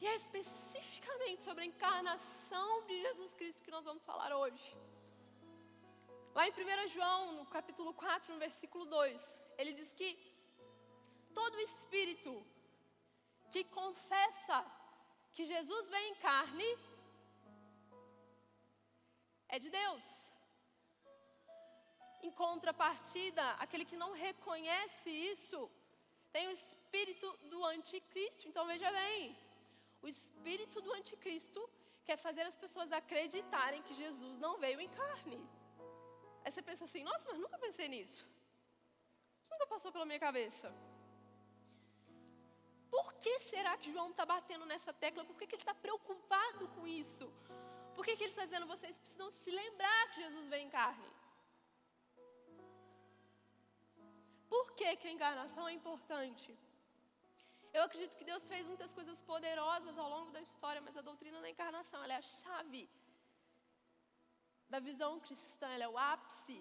E 0.01 0.07
é 0.07 0.15
especificamente 0.17 1.45
sobre 1.45 1.65
a 1.65 1.67
encarnação 1.67 2.83
de 2.87 3.01
Jesus 3.01 3.35
Cristo 3.35 3.63
que 3.63 3.71
nós 3.71 3.85
vamos 3.85 4.05
falar 4.05 4.35
hoje. 4.37 4.77
Lá 6.37 6.45
em 6.49 6.53
1 6.53 6.89
João, 6.95 7.21
no 7.39 7.47
capítulo 7.47 7.91
4, 7.95 8.33
no 8.33 8.41
versículo 8.47 8.85
2, 8.87 9.35
ele 9.57 9.73
diz 9.73 9.93
que 9.99 10.09
todo 11.39 11.65
espírito 11.69 12.33
que 13.53 13.63
confessa 13.79 14.59
que 15.33 15.45
Jesus 15.53 15.89
vem 15.95 16.11
em 16.11 16.17
carne 16.17 16.71
é 19.55 19.59
de 19.65 19.71
Deus. 19.81 20.07
Em 22.27 22.33
contrapartida, 22.45 23.45
aquele 23.65 23.85
que 23.91 24.03
não 24.03 24.13
reconhece 24.27 25.11
isso 25.35 25.71
tem 26.33 26.49
o 26.49 26.57
espírito 26.61 27.29
do 27.53 27.65
anticristo. 27.75 28.49
Então 28.49 28.67
veja 28.67 28.91
bem, 28.91 29.37
o 30.03 30.09
espírito 30.09 30.81
do 30.87 30.93
anticristo 31.01 31.61
quer 32.07 32.17
fazer 32.17 32.43
as 32.43 32.57
pessoas 32.57 32.91
acreditarem 32.91 33.83
que 33.83 34.01
Jesus 34.03 34.37
não 34.45 34.59
veio 34.65 34.81
em 34.81 34.89
carne. 35.03 35.41
Aí 36.45 36.51
você 36.53 36.63
pensa 36.69 36.85
assim, 36.85 37.03
nossa, 37.11 37.27
mas 37.31 37.41
nunca 37.45 37.59
pensei 37.67 37.89
nisso. 37.95 38.23
Isso 39.41 39.51
nunca 39.53 39.67
passou 39.67 39.91
pela 39.95 40.07
minha 40.11 40.23
cabeça. 40.27 40.69
Por 42.95 43.07
que 43.23 43.35
será 43.53 43.73
que 43.77 43.93
João 43.95 44.11
está 44.11 44.25
batendo 44.35 44.67
nessa 44.73 44.93
tecla? 44.93 45.25
Por 45.25 45.37
que, 45.39 45.47
que 45.47 45.57
ele 45.57 45.63
está 45.63 45.75
preocupado 45.87 46.69
com 46.75 46.87
isso? 46.87 47.27
Por 47.95 48.05
que, 48.05 48.17
que 48.17 48.25
ele 48.25 48.35
está 48.35 48.45
dizendo, 48.45 48.67
vocês 48.75 48.97
precisam 49.03 49.31
se 49.31 49.51
lembrar 49.63 50.03
que 50.11 50.21
Jesus 50.25 50.47
veio 50.53 50.65
em 50.67 50.71
carne? 50.79 51.11
Por 54.55 54.67
que, 54.79 54.89
que 54.97 55.09
a 55.09 55.15
encarnação 55.17 55.67
é 55.69 55.73
importante? 55.73 56.49
Eu 57.77 57.83
acredito 57.87 58.17
que 58.19 58.29
Deus 58.33 58.47
fez 58.53 58.65
muitas 58.73 58.93
coisas 58.99 59.21
poderosas 59.31 59.97
ao 59.99 60.09
longo 60.15 60.31
da 60.37 60.43
história, 60.49 60.81
mas 60.87 60.97
a 60.97 61.07
doutrina 61.09 61.41
da 61.45 61.51
encarnação 61.55 62.01
é 62.05 62.17
a 62.17 62.23
chave 62.23 62.83
da 64.75 64.81
visão 64.91 65.13
cristã, 65.27 65.69
ela 65.73 65.87
é 65.89 65.91
o 65.95 65.99
ápice 66.15 66.57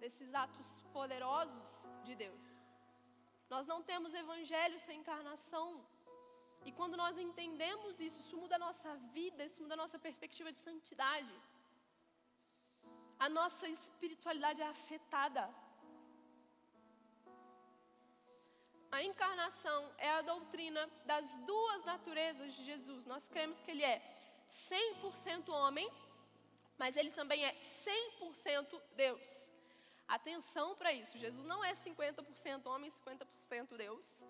desses 0.00 0.28
atos 0.42 0.68
poderosos 0.96 1.70
de 2.06 2.14
Deus. 2.24 2.44
Nós 3.52 3.64
não 3.70 3.78
temos 3.90 4.14
evangelho 4.22 4.78
sem 4.84 5.00
encarnação. 5.00 5.68
E 6.68 6.70
quando 6.78 6.96
nós 7.02 7.18
entendemos 7.26 7.94
isso, 8.06 8.20
isso 8.24 8.36
muda 8.42 8.54
a 8.56 8.64
nossa 8.66 8.90
vida, 9.16 9.44
isso 9.48 9.60
muda 9.62 9.74
a 9.76 9.82
nossa 9.82 9.98
perspectiva 10.06 10.52
de 10.56 10.60
santidade. 10.68 11.34
A 13.26 13.28
nossa 13.38 13.66
espiritualidade 13.76 14.62
é 14.62 14.68
afetada. 14.76 15.44
A 18.96 19.02
encarnação 19.10 19.80
é 20.08 20.10
a 20.18 20.22
doutrina 20.32 20.84
das 21.12 21.28
duas 21.52 21.80
naturezas 21.92 22.54
de 22.54 22.62
Jesus. 22.70 23.04
Nós 23.14 23.26
cremos 23.34 23.60
que 23.62 23.72
ele 23.72 23.86
é 23.94 23.98
100% 24.48 25.48
homem, 25.62 25.88
mas 26.78 26.96
ele 26.96 27.10
também 27.10 27.44
é 27.44 27.52
100% 27.54 28.80
Deus. 28.94 29.48
Atenção 30.06 30.74
para 30.76 30.92
isso, 30.92 31.18
Jesus 31.18 31.44
não 31.44 31.62
é 31.64 31.72
50% 31.72 32.66
homem 32.66 32.90
e 32.90 32.92
50% 32.92 33.76
Deus. 33.76 34.24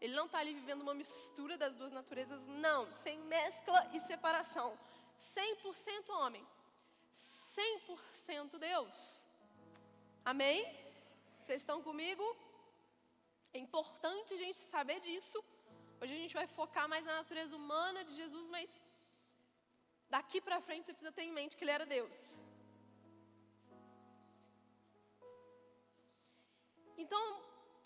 Ele 0.00 0.14
não 0.14 0.26
está 0.26 0.38
ali 0.38 0.52
vivendo 0.52 0.82
uma 0.82 0.94
mistura 0.94 1.56
das 1.56 1.74
duas 1.74 1.92
naturezas, 1.92 2.46
não, 2.46 2.92
sem 2.92 3.18
mescla 3.20 3.90
e 3.94 4.00
separação. 4.00 4.78
100% 5.18 6.10
homem, 6.10 6.46
100% 7.56 8.58
Deus. 8.58 9.18
Amém? 10.24 10.62
Vocês 11.40 11.62
estão 11.62 11.82
comigo? 11.82 12.24
É 13.52 13.58
importante 13.58 14.34
a 14.34 14.36
gente 14.36 14.58
saber 14.58 15.00
disso. 15.00 15.42
Hoje 16.00 16.12
a 16.12 16.18
gente 16.18 16.34
vai 16.34 16.46
focar 16.46 16.86
mais 16.88 17.04
na 17.04 17.14
natureza 17.14 17.56
humana 17.56 18.04
de 18.04 18.14
Jesus, 18.14 18.46
mas 18.48 18.70
daqui 20.14 20.40
para 20.40 20.60
frente 20.66 20.86
você 20.86 20.92
precisa 20.92 21.12
ter 21.18 21.24
em 21.28 21.32
mente 21.38 21.56
que 21.56 21.64
ele 21.64 21.76
era 21.78 21.86
Deus. 21.86 22.18
Então, 27.02 27.24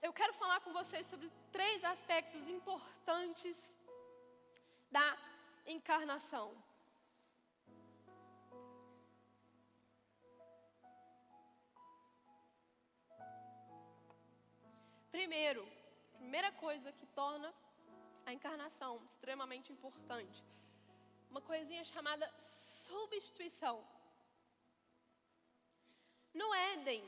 eu 0.06 0.12
quero 0.18 0.35
falar 0.35 0.61
com 0.64 0.72
vocês 0.72 1.06
sobre 1.06 1.30
três 1.56 1.85
aspectos 1.85 2.48
importantes 2.48 3.58
da 4.90 5.06
encarnação. 5.66 6.46
Primeiro, 15.11 15.62
primeira 16.18 16.50
coisa 16.52 16.90
que 16.90 17.06
torna 17.20 17.52
a 18.24 18.32
encarnação 18.32 18.92
extremamente 19.04 19.70
importante, 19.74 20.42
uma 21.33 21.40
coisinha 21.40 21.83
chamada 21.83 22.27
substituição. 22.38 23.77
No 26.40 26.49
Éden, 26.55 27.03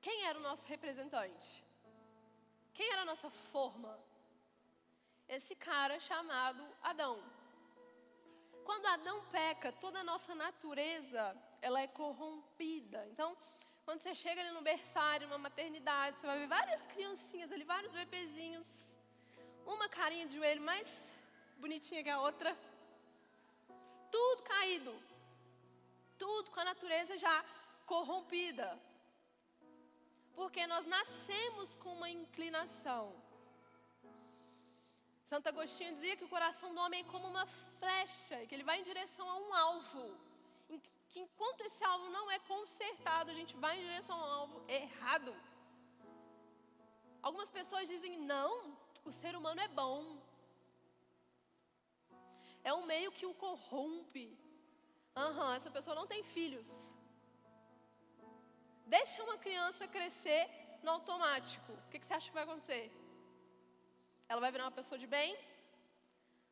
quem 0.00 0.24
era 0.28 0.38
o 0.38 0.46
nosso 0.48 0.64
representante? 0.66 1.48
Quem 2.72 2.90
era 2.90 3.02
a 3.02 3.10
nossa 3.12 3.28
forma? 3.52 3.92
Esse 5.28 5.54
cara 5.54 6.00
chamado 6.00 6.66
Adão. 6.82 7.22
Quando 8.64 8.86
Adão 8.86 9.18
peca, 9.26 9.70
toda 9.84 10.00
a 10.00 10.08
nossa 10.12 10.34
natureza, 10.34 11.22
ela 11.60 11.82
é 11.82 11.86
corrompida. 11.86 13.06
Então, 13.12 13.36
quando 13.84 14.00
você 14.00 14.14
chega 14.14 14.40
ali 14.40 14.52
no 14.52 14.62
berçário, 14.62 15.28
numa 15.28 15.44
maternidade, 15.48 16.18
você 16.18 16.26
vai 16.26 16.38
ver 16.38 16.48
várias 16.58 16.86
criancinhas 16.86 17.52
ali, 17.52 17.64
vários 17.76 17.92
bebezinhos. 17.92 18.98
Uma 19.66 19.88
carinha 19.88 20.26
de 20.26 20.34
joelho 20.36 20.62
mais 20.62 21.12
bonitinha 21.58 22.02
que 22.02 22.08
a 22.08 22.20
outra. 22.20 22.56
Tudo 24.30 24.42
caído. 24.54 24.94
Tudo 26.18 26.50
com 26.50 26.60
a 26.60 26.68
natureza 26.72 27.16
já 27.26 27.36
corrompida. 27.92 28.68
Porque 30.38 30.66
nós 30.72 30.86
nascemos 30.86 31.76
com 31.76 31.92
uma 31.98 32.10
inclinação. 32.10 33.04
Santo 35.30 35.48
Agostinho 35.48 35.94
dizia 35.94 36.16
que 36.16 36.24
o 36.28 36.34
coração 36.36 36.74
do 36.74 36.80
homem 36.80 37.02
é 37.02 37.10
como 37.12 37.26
uma 37.34 37.46
flecha, 37.78 38.44
que 38.46 38.54
ele 38.54 38.68
vai 38.70 38.80
em 38.80 38.88
direção 38.92 39.28
a 39.30 39.36
um 39.44 39.54
alvo 39.68 40.04
que 41.10 41.20
enquanto 41.20 41.62
esse 41.62 41.82
alvo 41.84 42.08
não 42.10 42.30
é 42.30 42.38
consertado, 42.38 43.30
a 43.30 43.34
gente 43.34 43.56
vai 43.56 43.78
em 43.78 43.82
direção 43.82 44.16
ao 44.16 44.30
alvo 44.40 44.62
errado. 44.68 45.34
Algumas 47.20 47.50
pessoas 47.50 47.88
dizem: 47.88 48.18
não, 48.32 48.76
o 49.04 49.12
ser 49.12 49.34
humano 49.36 49.60
é 49.60 49.68
bom. 49.68 50.19
É 52.62 52.72
um 52.78 52.84
meio 52.92 53.10
que 53.16 53.26
o 53.26 53.34
corrompe. 53.34 54.26
Uhum, 55.16 55.52
essa 55.58 55.70
pessoa 55.76 55.94
não 56.00 56.06
tem 56.12 56.22
filhos. 56.22 56.70
Deixa 58.96 59.22
uma 59.26 59.38
criança 59.44 59.92
crescer 59.96 60.42
no 60.84 60.90
automático. 60.96 61.72
O 61.72 61.88
que, 61.90 62.04
você 62.04 62.14
acha 62.14 62.28
que 62.28 62.38
vai 62.38 62.44
acontecer? 62.44 62.84
Ela 64.28 64.40
vai 64.44 64.50
virar 64.54 64.64
uma 64.66 64.78
pessoa 64.80 64.98
de 65.02 65.08
bem? 65.16 65.30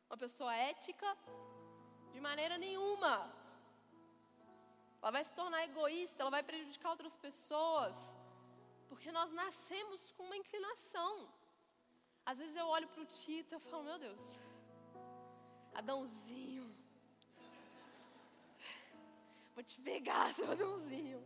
Uma 0.09 0.17
pessoa 0.25 0.53
ética? 0.71 1.09
De 2.13 2.21
maneira 2.27 2.57
nenhuma. 2.65 3.13
Ela 5.01 5.11
vai 5.17 5.23
se 5.27 5.33
tornar 5.41 5.63
egoísta, 5.69 6.21
ela 6.21 6.35
vai 6.37 6.43
prejudicar 6.51 6.89
outras 6.95 7.17
pessoas. 7.27 7.95
Porque 8.89 9.11
nós 9.17 9.31
nascemos 9.31 10.11
com 10.15 10.23
uma 10.29 10.39
inclinação. 10.43 11.13
Às 12.29 12.37
vezes 12.41 12.55
eu 12.61 12.67
olho 12.75 12.87
para 12.93 13.03
o 13.03 13.11
Tito 13.19 13.55
e 13.55 13.59
falo, 13.69 13.83
meu 13.89 13.99
Deus, 14.07 14.23
Adãozinho. 15.79 16.67
Vou 19.55 19.63
te 19.63 19.77
pegar, 19.89 20.25
seu 20.33 20.49
Adãozinho. 20.55 21.21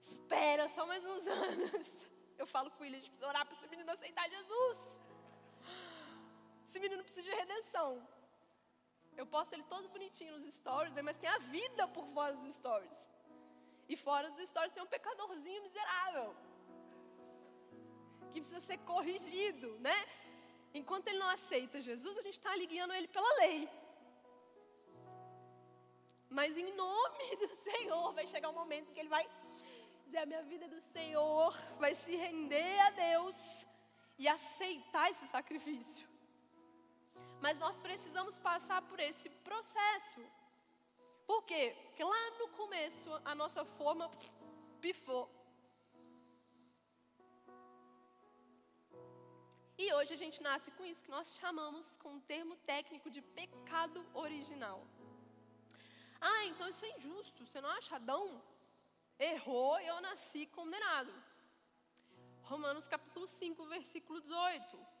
Espera 0.00 0.68
só 0.68 0.82
mais 0.90 1.04
uns 1.12 1.26
anos. 1.26 1.88
Eu 2.36 2.46
falo 2.54 2.70
com 2.72 2.84
ele, 2.84 2.96
a 2.96 2.98
gente 2.98 3.10
precisa 3.10 3.28
orar 3.32 3.44
para 3.46 3.56
esse 3.56 3.68
menino 3.68 3.90
aceitar 3.90 4.28
Jesus. 4.36 4.78
Esse 6.66 6.80
menino 6.84 7.02
precisa 7.04 7.26
de 7.28 7.34
redenção. 7.42 7.88
Eu 9.16 9.26
posto 9.34 9.52
ele 9.52 9.62
todo 9.74 9.88
bonitinho 9.96 10.32
nos 10.36 10.54
stories, 10.60 10.92
né? 10.94 11.02
mas 11.02 11.16
tem 11.16 11.30
a 11.30 11.38
vida 11.38 11.86
por 11.96 12.06
fora 12.08 12.34
dos 12.34 12.54
stories. 12.54 13.00
E 13.88 13.96
fora 13.96 14.30
dos 14.30 14.48
stories 14.48 14.72
tem 14.72 14.82
um 14.82 14.92
pecadorzinho 14.96 15.62
miserável. 15.62 16.34
Que 18.32 18.40
precisa 18.40 18.60
ser 18.60 18.78
corrigido, 18.78 19.68
né? 19.78 19.96
Enquanto 20.80 21.06
ele 21.08 21.18
não 21.18 21.28
aceita 21.28 21.80
Jesus, 21.80 22.18
a 22.18 22.22
gente 22.22 22.38
está 22.38 22.50
ali 22.52 22.66
guiando 22.66 22.92
ele 22.92 23.08
pela 23.08 23.32
lei. 23.42 23.68
Mas 26.28 26.58
em 26.58 26.72
nome 26.74 27.36
do 27.42 27.48
Senhor 27.66 28.12
vai 28.12 28.26
chegar 28.26 28.48
um 28.50 28.60
momento 28.62 28.92
que 28.92 28.98
ele 28.98 29.08
vai 29.08 29.24
dizer: 30.04 30.18
A 30.18 30.26
minha 30.26 30.42
vida 30.42 30.64
é 30.64 30.68
do 30.68 30.80
Senhor, 30.80 31.56
vai 31.78 31.94
se 31.94 32.16
render 32.16 32.80
a 32.80 32.90
Deus 32.90 33.64
e 34.18 34.26
aceitar 34.26 35.10
esse 35.10 35.26
sacrifício. 35.28 36.06
Mas 37.40 37.56
nós 37.58 37.76
precisamos 37.86 38.36
passar 38.38 38.82
por 38.82 38.98
esse 38.98 39.28
processo. 39.48 40.20
Por 41.26 41.42
quê? 41.44 41.74
Porque 41.84 42.02
lá 42.02 42.30
no 42.40 42.48
começo 42.48 43.10
a 43.24 43.34
nossa 43.34 43.64
forma 43.64 44.10
pifou. 44.80 45.30
E 49.76 49.92
hoje 49.94 50.12
a 50.14 50.16
gente 50.16 50.42
nasce 50.42 50.70
com 50.72 50.84
isso 50.84 51.04
que 51.04 51.10
nós 51.10 51.34
chamamos 51.40 51.96
com 51.96 52.10
um 52.14 52.20
termo 52.20 52.56
técnico 52.72 53.10
de 53.10 53.20
pecado 53.20 54.04
original. 54.14 54.86
Ah, 56.20 56.44
então 56.46 56.68
isso 56.68 56.84
é 56.84 56.90
injusto. 56.96 57.44
Você 57.44 57.60
não 57.60 57.70
acha? 57.70 57.96
Adão 57.96 58.42
errou 59.18 59.80
e 59.80 59.86
eu 59.86 60.00
nasci 60.00 60.46
condenado. 60.46 61.12
Romanos 62.42 62.86
capítulo 62.86 63.26
5, 63.26 63.66
versículo 63.66 64.20
18 64.20 64.94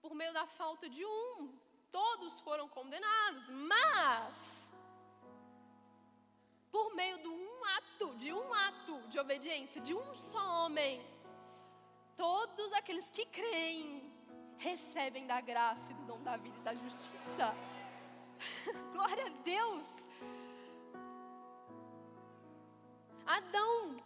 por 0.00 0.14
meio 0.14 0.32
da 0.32 0.46
falta 0.46 0.88
de 0.88 1.04
um. 1.04 1.52
Todos 1.92 2.40
foram 2.40 2.68
condenados, 2.68 3.48
mas 3.48 4.72
por 6.70 6.94
meio 6.94 7.18
de 7.18 7.28
um 7.28 7.64
ato, 7.76 8.14
de 8.14 8.32
um 8.32 8.54
ato 8.54 9.00
de 9.08 9.18
obediência, 9.18 9.80
de 9.80 9.92
um 9.92 10.14
só 10.14 10.64
homem, 10.64 11.04
todos 12.16 12.72
aqueles 12.72 13.10
que 13.10 13.24
creem 13.26 14.10
recebem 14.58 15.26
da 15.26 15.40
graça 15.40 15.90
e 15.90 15.94
do 15.94 16.04
dom 16.04 16.22
da 16.22 16.36
vida 16.36 16.56
e 16.58 16.62
da 16.62 16.74
justiça. 16.74 17.54
Glória 18.92 19.26
a 19.26 19.28
Deus. 19.54 19.88
Adão 23.26 23.96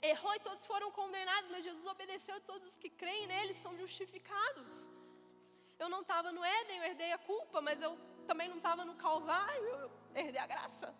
errou 0.00 0.34
e 0.34 0.40
todos 0.40 0.64
foram 0.64 0.90
condenados, 0.90 1.50
mas 1.50 1.64
Jesus 1.64 1.86
obedeceu 1.86 2.36
e 2.36 2.40
todos 2.40 2.68
os 2.68 2.76
que 2.76 2.88
creem 2.88 3.26
nele 3.26 3.54
são 3.54 3.76
justificados. 3.76 4.88
Eu 5.78 5.88
não 5.88 6.02
estava 6.02 6.30
no 6.32 6.44
Éden, 6.44 6.78
eu 6.78 6.84
herdei 6.84 7.12
a 7.12 7.18
culpa, 7.18 7.60
mas 7.60 7.80
eu 7.80 7.98
também 8.26 8.48
não 8.48 8.58
estava 8.58 8.84
no 8.84 8.94
Calvário, 8.94 9.66
eu 9.66 9.90
herdei 10.14 10.40
a 10.40 10.46
graça. 10.46 10.94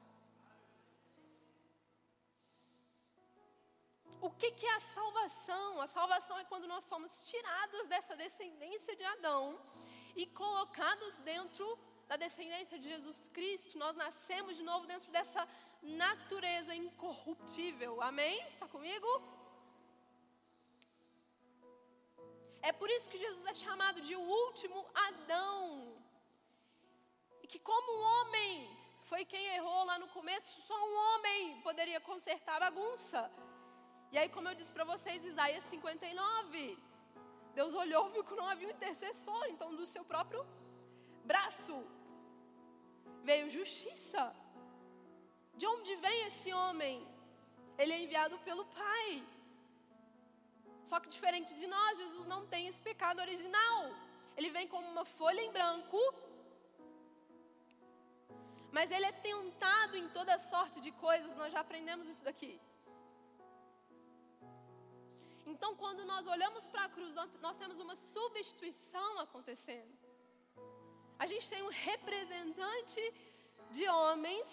O 4.26 4.30
que, 4.30 4.50
que 4.58 4.66
é 4.66 4.74
a 4.74 4.80
salvação? 4.80 5.80
A 5.80 5.86
salvação 5.86 6.38
é 6.38 6.44
quando 6.44 6.66
nós 6.72 6.84
somos 6.84 7.12
tirados 7.30 7.86
dessa 7.92 8.14
descendência 8.14 8.94
de 8.94 9.04
Adão 9.14 9.58
e 10.14 10.26
colocados 10.26 11.14
dentro 11.30 11.66
da 12.06 12.16
descendência 12.16 12.78
de 12.78 12.86
Jesus 12.94 13.18
Cristo, 13.36 13.78
nós 13.78 13.96
nascemos 13.96 14.56
de 14.58 14.64
novo 14.70 14.86
dentro 14.86 15.10
dessa 15.16 15.42
natureza 15.82 16.74
incorruptível. 16.74 17.92
Amém? 18.02 18.36
Está 18.48 18.66
comigo? 18.68 19.08
É 22.60 22.72
por 22.72 22.90
isso 22.90 23.08
que 23.08 23.24
Jesus 23.26 23.46
é 23.46 23.54
chamado 23.54 24.00
de 24.02 24.14
o 24.14 24.20
último 24.20 24.84
Adão. 25.08 25.96
E 27.42 27.46
que, 27.46 27.58
como 27.58 27.90
um 27.96 28.02
homem 28.14 28.68
foi 29.10 29.24
quem 29.24 29.46
errou 29.58 29.84
lá 29.84 29.98
no 29.98 30.08
começo, 30.08 30.60
só 30.68 30.76
um 30.88 30.96
homem 31.04 31.60
poderia 31.62 32.00
consertar 32.00 32.56
a 32.56 32.66
bagunça. 32.70 33.30
E 34.12 34.18
aí, 34.18 34.28
como 34.28 34.48
eu 34.48 34.56
disse 34.60 34.72
para 34.76 34.84
vocês, 34.92 35.24
Isaías 35.24 35.64
59. 35.64 36.78
Deus 37.58 37.72
olhou 37.82 38.10
viu 38.14 38.24
que 38.28 38.38
não 38.40 38.48
havia 38.52 38.68
um 38.68 38.76
intercessor, 38.78 39.44
então 39.48 39.74
do 39.80 39.86
seu 39.94 40.04
próprio 40.12 40.42
braço 41.30 41.76
veio 43.28 43.50
justiça. 43.58 44.24
De 45.58 45.66
onde 45.74 45.94
vem 46.04 46.18
esse 46.28 46.52
homem? 46.60 46.94
Ele 47.78 47.92
é 47.92 48.02
enviado 48.04 48.38
pelo 48.48 48.64
Pai. 48.80 49.08
Só 50.90 50.98
que 50.98 51.12
diferente 51.16 51.52
de 51.60 51.66
nós, 51.66 51.98
Jesus 51.98 52.26
não 52.26 52.42
tem 52.52 52.66
esse 52.70 52.80
pecado 52.80 53.20
original. 53.26 53.78
Ele 54.36 54.50
vem 54.56 54.66
como 54.74 54.88
uma 54.94 55.04
folha 55.04 55.42
em 55.46 55.52
branco, 55.58 56.00
mas 58.76 58.90
ele 58.90 59.06
é 59.06 59.12
tentado 59.12 59.96
em 59.96 60.08
toda 60.08 60.38
sorte 60.38 60.80
de 60.80 60.92
coisas, 61.06 61.36
nós 61.36 61.52
já 61.52 61.60
aprendemos 61.60 62.08
isso 62.08 62.24
daqui. 62.24 62.52
Então, 65.54 65.70
quando 65.82 66.02
nós 66.10 66.26
olhamos 66.34 66.64
para 66.72 66.84
a 66.84 66.92
cruz, 66.96 67.12
nós, 67.46 67.56
temos 67.62 67.78
uma 67.86 67.96
substituição 67.96 69.10
acontecendo. 69.24 69.92
A 71.22 71.26
gente 71.30 71.50
tem 71.52 71.62
um 71.68 71.72
representante 71.90 73.02
de 73.76 73.84
homens, 73.88 74.48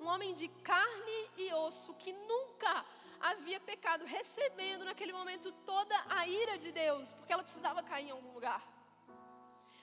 um 0.00 0.06
homem 0.12 0.32
de 0.40 0.48
carne 0.72 1.18
e 1.36 1.46
osso 1.66 1.94
que 2.02 2.12
nunca 2.32 2.74
havia 3.30 3.60
pecado, 3.60 4.04
recebendo 4.04 4.84
naquele 4.90 5.12
momento 5.18 5.48
toda 5.72 5.96
a 6.18 6.26
ira 6.26 6.58
de 6.64 6.72
Deus, 6.82 7.12
porque 7.12 7.32
ela 7.32 7.48
precisava 7.48 7.88
cair 7.90 8.08
em 8.08 8.14
algum 8.18 8.32
lugar. 8.38 8.62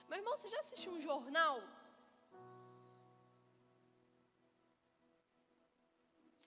Meu 0.08 0.18
irmão, 0.20 0.36
você 0.36 0.48
já 0.54 0.60
assistiu 0.60 0.92
um 0.92 1.00
jornal? 1.00 1.56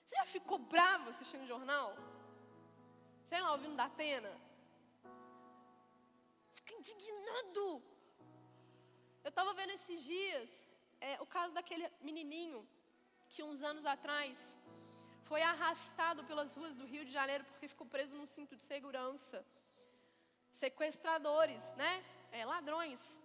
Você 0.03 0.15
já 0.21 0.25
ficou 0.37 0.59
bravo 0.75 1.09
assistindo 1.09 1.45
um 1.45 1.53
jornal? 1.55 1.87
Sei 3.33 3.41
lá, 3.41 3.51
ouvindo 3.53 3.75
da 3.75 3.85
Atena? 3.85 4.31
Fica 6.57 6.73
indignado. 6.79 7.81
Eu 9.23 9.29
estava 9.29 9.55
vendo 9.55 9.71
esses 9.71 10.03
dias 10.03 10.61
é, 11.01 11.19
o 11.19 11.25
caso 11.25 11.51
daquele 11.51 11.89
menininho 11.99 12.59
que 13.31 13.41
uns 13.41 13.63
anos 13.63 13.87
atrás 13.87 14.59
foi 15.23 15.41
arrastado 15.41 16.23
pelas 16.25 16.53
ruas 16.53 16.75
do 16.75 16.85
Rio 16.85 17.03
de 17.03 17.11
Janeiro 17.11 17.43
porque 17.45 17.67
ficou 17.67 17.87
preso 17.87 18.15
num 18.15 18.27
cinto 18.27 18.55
de 18.55 18.63
segurança. 18.63 19.43
Sequestradores, 20.51 21.63
né? 21.73 22.05
É, 22.31 22.45
ladrões. 22.45 23.17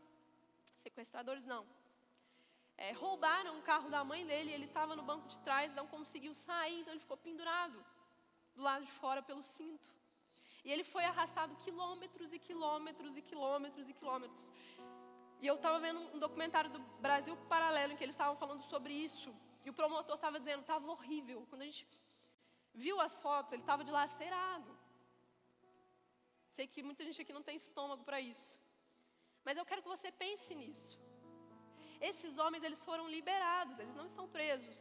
Sequestradores 0.78 1.44
não. 1.44 1.66
É, 2.78 2.92
roubaram 2.92 3.58
o 3.58 3.62
carro 3.70 3.90
da 3.90 4.02
mãe 4.02 4.24
dele, 4.24 4.52
ele 4.54 4.64
estava 4.64 4.96
no 4.96 5.02
banco 5.02 5.28
de 5.28 5.38
trás, 5.40 5.74
não 5.74 5.86
conseguiu 5.86 6.34
sair, 6.34 6.80
então 6.80 6.94
ele 6.94 7.06
ficou 7.06 7.18
pendurado 7.18 7.78
do 8.56 8.62
lado 8.62 8.86
de 8.86 8.92
fora 8.92 9.22
pelo 9.22 9.44
cinto. 9.44 9.97
E 10.68 10.72
ele 10.74 10.84
foi 10.94 11.04
arrastado 11.10 11.52
quilômetros 11.64 12.30
e 12.36 12.38
quilômetros 12.46 13.12
e 13.20 13.22
quilômetros 13.28 13.86
e 13.90 13.94
quilômetros. 13.98 14.46
E 15.42 15.46
eu 15.50 15.54
estava 15.58 15.78
vendo 15.84 16.00
um 16.14 16.18
documentário 16.24 16.70
do 16.74 16.80
Brasil 17.04 17.34
Paralelo 17.52 17.92
em 17.92 17.96
que 17.98 18.04
eles 18.06 18.16
estavam 18.16 18.36
falando 18.42 18.62
sobre 18.72 18.92
isso. 19.06 19.30
E 19.64 19.70
o 19.70 19.76
promotor 19.78 20.16
estava 20.16 20.38
dizendo, 20.42 20.60
estava 20.64 20.90
horrível. 20.94 21.38
Quando 21.48 21.62
a 21.62 21.68
gente 21.70 21.86
viu 22.82 23.00
as 23.06 23.16
fotos, 23.26 23.54
ele 23.54 23.62
estava 23.62 23.82
dilacerado. 23.90 24.72
Sei 26.56 26.66
que 26.72 26.82
muita 26.88 27.02
gente 27.06 27.22
aqui 27.22 27.32
não 27.38 27.46
tem 27.48 27.56
estômago 27.56 28.04
para 28.10 28.20
isso. 28.20 28.52
Mas 29.46 29.56
eu 29.56 29.64
quero 29.70 29.84
que 29.84 29.94
você 29.96 30.12
pense 30.24 30.54
nisso. 30.62 30.92
Esses 32.10 32.36
homens, 32.36 32.62
eles 32.68 32.84
foram 32.90 33.08
liberados, 33.16 33.78
eles 33.78 33.96
não 34.02 34.04
estão 34.12 34.28
presos. 34.36 34.78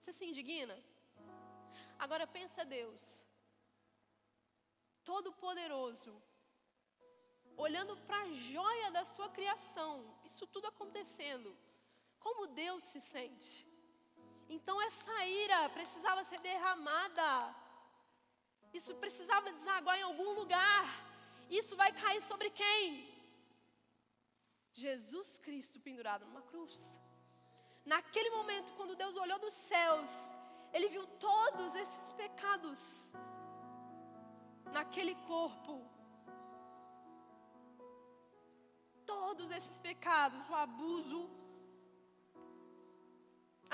Você 0.00 0.12
se 0.18 0.26
indigna? 0.30 0.78
Agora 1.98 2.26
pensa 2.38 2.70
Deus. 2.78 3.02
Todo-Poderoso, 5.04 6.12
olhando 7.56 7.96
para 8.06 8.20
a 8.22 8.32
joia 8.52 8.90
da 8.90 9.04
sua 9.04 9.28
criação, 9.28 9.92
isso 10.24 10.46
tudo 10.46 10.66
acontecendo, 10.68 11.56
como 12.18 12.46
Deus 12.62 12.82
se 12.84 13.00
sente? 13.00 13.66
Então 14.48 14.76
essa 14.82 15.16
ira 15.26 15.68
precisava 15.70 16.24
ser 16.24 16.40
derramada, 16.40 17.28
isso 18.78 18.94
precisava 19.04 19.52
desaguar 19.52 19.98
em 19.98 20.08
algum 20.10 20.32
lugar, 20.40 20.84
isso 21.58 21.74
vai 21.82 21.92
cair 21.92 22.22
sobre 22.22 22.50
quem? 22.50 22.82
Jesus 24.72 25.38
Cristo 25.38 25.78
pendurado 25.80 26.24
numa 26.26 26.42
cruz. 26.50 26.98
Naquele 27.84 28.30
momento, 28.30 28.72
quando 28.78 29.00
Deus 29.02 29.16
olhou 29.16 29.38
dos 29.38 29.54
céus, 29.54 30.10
Ele 30.72 30.88
viu 30.88 31.06
todos 31.28 31.74
esses 31.74 32.12
pecados 32.12 33.10
naquele 34.78 35.14
corpo 35.32 35.74
todos 39.12 39.50
esses 39.58 39.76
pecados, 39.88 40.40
o 40.52 40.54
abuso, 40.66 41.20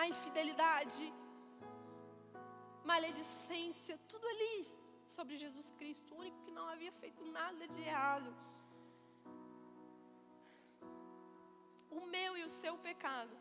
a 0.02 0.04
infidelidade, 0.12 1.04
maledicência, 2.92 3.94
tudo 4.12 4.26
ali 4.32 4.56
sobre 5.14 5.37
Jesus 5.44 5.68
Cristo, 5.78 6.09
o 6.14 6.18
único 6.22 6.38
que 6.44 6.56
não 6.59 6.66
havia 6.72 6.92
feito 7.02 7.24
nada 7.38 7.64
de 7.74 7.80
errado. 7.90 8.30
O 11.98 12.02
meu 12.14 12.32
e 12.40 12.44
o 12.48 12.54
seu 12.61 12.74
pecado. 12.88 13.35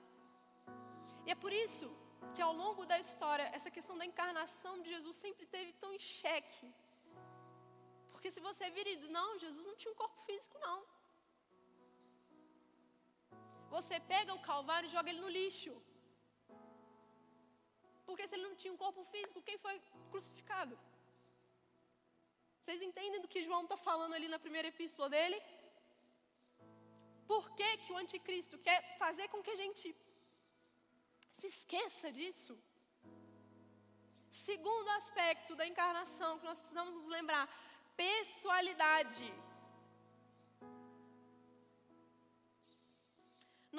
E 1.26 1.32
é 1.36 1.38
por 1.44 1.54
isso 1.66 1.88
que 2.34 2.42
ao 2.48 2.54
longo 2.64 2.84
da 2.92 2.98
história, 3.06 3.52
essa 3.58 3.72
questão 3.78 3.98
da 4.02 4.06
encarnação 4.12 4.74
de 4.82 4.90
Jesus 4.96 5.18
sempre 5.26 5.46
teve 5.56 5.72
tão 5.84 5.92
em 5.94 6.00
xeque. 6.00 6.68
Porque 8.26 8.38
se 8.38 8.48
você 8.52 8.68
vira 8.76 8.90
e 8.92 9.00
diz, 9.02 9.10
não, 9.16 9.38
Jesus 9.42 9.64
não 9.70 9.76
tinha 9.80 9.92
um 9.92 10.00
corpo 10.00 10.20
físico, 10.28 10.56
não. 10.68 10.78
Você 13.74 13.96
pega 14.12 14.38
o 14.38 14.42
Calvário 14.48 14.88
e 14.88 14.94
joga 14.94 15.12
ele 15.12 15.22
no 15.26 15.30
lixo. 15.36 15.74
Porque 18.08 18.26
se 18.28 18.34
ele 18.36 18.48
não 18.48 18.56
tinha 18.62 18.74
um 18.76 18.82
corpo 18.86 19.04
físico, 19.12 19.44
quem 19.50 19.60
foi 19.66 19.76
crucificado? 20.14 20.74
Vocês 22.62 22.82
entendem 22.88 23.22
do 23.26 23.32
que 23.34 23.46
João 23.48 23.62
está 23.66 23.78
falando 23.90 24.16
ali 24.18 24.30
na 24.36 24.40
primeira 24.46 24.72
epístola 24.74 25.08
dele? 25.16 25.40
Por 27.32 27.46
que, 27.60 27.70
que 27.84 27.94
o 27.94 28.02
anticristo 28.04 28.58
quer 28.70 28.82
fazer 29.04 29.28
com 29.34 29.44
que 29.46 29.56
a 29.56 29.62
gente 29.64 29.96
se 31.40 31.46
esqueça 31.56 32.12
disso? 32.20 32.56
Segundo 34.48 34.90
aspecto 34.98 35.54
da 35.62 35.68
encarnação 35.72 36.40
que 36.40 36.50
nós 36.52 36.60
precisamos 36.64 36.96
nos 36.98 37.10
lembrar: 37.18 37.46
pessoalidade. 38.04 39.28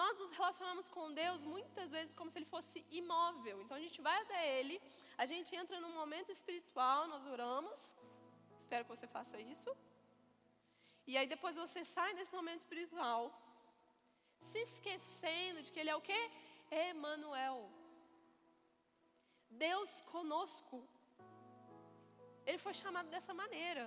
Nós 0.01 0.15
nos 0.23 0.31
relacionamos 0.39 0.87
com 0.95 1.05
Deus 1.21 1.43
muitas 1.55 1.91
vezes 1.97 2.15
como 2.19 2.31
se 2.31 2.39
Ele 2.39 2.51
fosse 2.55 2.79
imóvel. 3.01 3.57
Então 3.63 3.77
a 3.77 3.85
gente 3.85 4.01
vai 4.09 4.17
até 4.25 4.41
Ele, 4.59 4.77
a 5.25 5.27
gente 5.33 5.51
entra 5.61 5.81
num 5.85 5.95
momento 6.01 6.31
espiritual, 6.39 7.01
nós 7.13 7.25
oramos. 7.35 7.81
Espero 8.63 8.85
que 8.85 8.95
você 8.97 9.09
faça 9.17 9.41
isso. 9.55 9.71
E 11.11 11.17
aí 11.17 11.27
depois 11.35 11.57
você 11.65 11.83
sai 11.97 12.11
desse 12.19 12.35
momento 12.39 12.63
espiritual, 12.67 13.23
se 14.51 14.61
esquecendo 14.69 15.63
de 15.65 15.71
que 15.73 15.81
Ele 15.81 15.93
é 15.95 15.97
o 15.97 16.07
quê? 16.11 16.21
Emanuel. 16.71 17.59
Deus 19.67 19.93
conosco. 20.15 20.79
Ele 22.49 22.59
foi 22.65 22.75
chamado 22.83 23.09
dessa 23.15 23.33
maneira. 23.43 23.85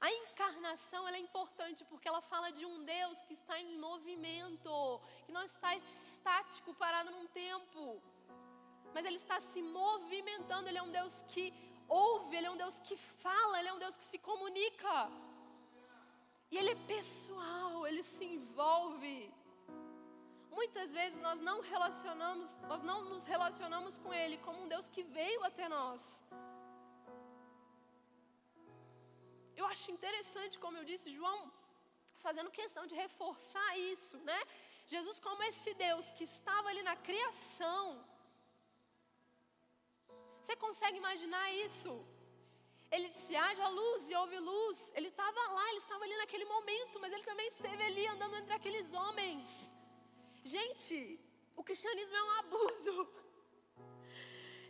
A 0.00 0.10
encarnação 0.10 1.08
é 1.08 1.18
importante 1.18 1.84
porque 1.84 2.08
ela 2.08 2.20
fala 2.20 2.50
de 2.58 2.64
um 2.64 2.84
Deus 2.84 3.20
que 3.22 3.34
está 3.34 3.58
em 3.60 3.78
movimento, 3.78 5.00
que 5.24 5.32
não 5.32 5.42
está 5.42 5.74
estático, 5.74 6.72
parado 6.74 7.10
num 7.10 7.26
tempo, 7.26 8.00
mas 8.94 9.04
ele 9.04 9.16
está 9.16 9.40
se 9.40 9.60
movimentando. 9.60 10.68
Ele 10.68 10.78
é 10.78 10.82
um 10.82 10.90
Deus 10.90 11.24
que 11.28 11.52
ouve, 11.88 12.36
ele 12.36 12.46
é 12.46 12.50
um 12.50 12.56
Deus 12.56 12.78
que 12.80 12.96
fala, 12.96 13.58
ele 13.58 13.68
é 13.68 13.72
um 13.72 13.78
Deus 13.78 13.96
que 13.96 14.04
se 14.04 14.18
comunica. 14.18 15.10
E 16.50 16.56
ele 16.56 16.70
é 16.70 16.86
pessoal, 16.94 17.86
ele 17.86 18.02
se 18.02 18.24
envolve. 18.24 19.30
Muitas 20.50 20.92
vezes 20.92 21.18
nós 21.20 21.40
não 21.40 21.60
relacionamos, 21.60 22.56
nós 22.70 22.82
não 22.82 23.04
nos 23.10 23.24
relacionamos 23.24 23.98
com 23.98 24.12
ele 24.12 24.38
como 24.38 24.62
um 24.62 24.68
Deus 24.68 24.88
que 24.88 25.02
veio 25.02 25.44
até 25.44 25.68
nós. 25.68 26.20
Eu 29.60 29.66
acho 29.72 29.86
interessante, 29.96 30.54
como 30.64 30.78
eu 30.80 30.84
disse, 30.90 31.16
João 31.20 31.38
fazendo 32.26 32.56
questão 32.60 32.84
de 32.90 32.94
reforçar 33.04 33.70
isso, 33.92 34.16
né? 34.30 34.40
Jesus, 34.92 35.16
como 35.26 35.42
esse 35.50 35.72
Deus 35.86 36.06
que 36.16 36.24
estava 36.32 36.66
ali 36.70 36.82
na 36.90 36.96
criação, 37.08 37.82
você 40.40 40.54
consegue 40.66 40.96
imaginar 41.02 41.44
isso? 41.66 41.92
Ele 42.94 43.08
disse: 43.14 43.36
haja 43.44 43.68
luz 43.80 44.02
e 44.10 44.14
houve 44.20 44.38
luz. 44.50 44.78
Ele 44.98 45.10
estava 45.14 45.42
lá, 45.56 45.64
ele 45.70 45.82
estava 45.84 46.04
ali 46.04 46.16
naquele 46.22 46.46
momento, 46.54 47.00
mas 47.02 47.12
ele 47.12 47.26
também 47.30 47.48
esteve 47.48 47.82
ali 47.88 48.06
andando 48.14 48.36
entre 48.40 48.54
aqueles 48.58 48.88
homens. 49.00 49.46
Gente, 50.54 50.96
o 51.60 51.64
cristianismo 51.68 52.16
é 52.20 52.24
um 52.28 52.34
abuso. 52.42 52.96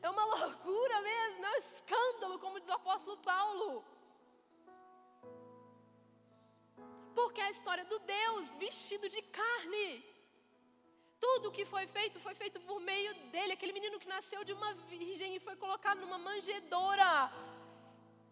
É 0.07 0.09
uma 0.15 0.25
loucura 0.35 0.97
mesmo, 1.03 1.45
é 1.45 1.51
um 1.53 1.61
escândalo, 1.67 2.39
como 2.43 2.61
diz 2.61 2.69
o 2.69 2.79
apóstolo 2.81 3.17
Paulo. 3.19 3.71
Porque 7.19 7.41
é 7.45 7.47
a 7.49 7.55
história 7.57 7.85
do 7.93 7.99
Deus 8.17 8.55
vestido 8.65 9.07
de 9.15 9.21
carne. 9.41 9.87
Tudo 11.25 11.55
que 11.57 11.65
foi 11.73 11.85
feito 11.97 12.17
foi 12.27 12.35
feito 12.41 12.59
por 12.69 12.79
meio 12.91 13.13
dele. 13.33 13.55
Aquele 13.55 13.77
menino 13.79 14.01
que 14.03 14.13
nasceu 14.17 14.41
de 14.49 14.53
uma 14.59 14.71
virgem 14.93 15.31
e 15.37 15.45
foi 15.47 15.57
colocado 15.65 16.01
numa 16.05 16.19
manjedoura. 16.27 17.13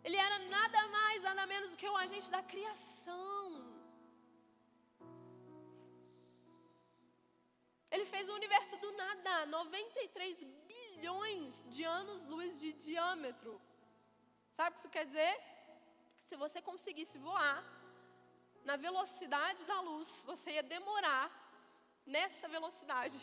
Ele 0.06 0.18
era 0.26 0.38
nada 0.56 0.80
mais, 0.96 1.24
nada 1.30 1.44
menos 1.52 1.70
do 1.72 1.78
que 1.80 1.88
o 1.94 1.96
agente 2.04 2.30
da 2.36 2.42
criação. 2.52 3.40
Ele 7.94 8.06
fez 8.12 8.28
o 8.28 8.36
universo 8.40 8.76
do 8.84 8.92
nada, 9.04 9.34
93 9.46 10.44
bilhões 10.72 11.64
de 11.74 11.82
anos-luz 12.00 12.60
de 12.64 12.72
diâmetro. 12.86 13.54
Sabe 14.58 14.70
o 14.70 14.74
que 14.74 14.80
isso 14.82 14.94
quer 14.96 15.06
dizer? 15.10 15.34
Se 16.28 16.36
você 16.44 16.60
conseguisse 16.70 17.18
voar 17.26 17.58
na 18.68 18.76
velocidade 18.88 19.64
da 19.64 19.78
luz, 19.88 20.10
você 20.30 20.48
ia 20.56 20.62
demorar 20.76 21.26
nessa 22.14 22.46
velocidade 22.56 23.18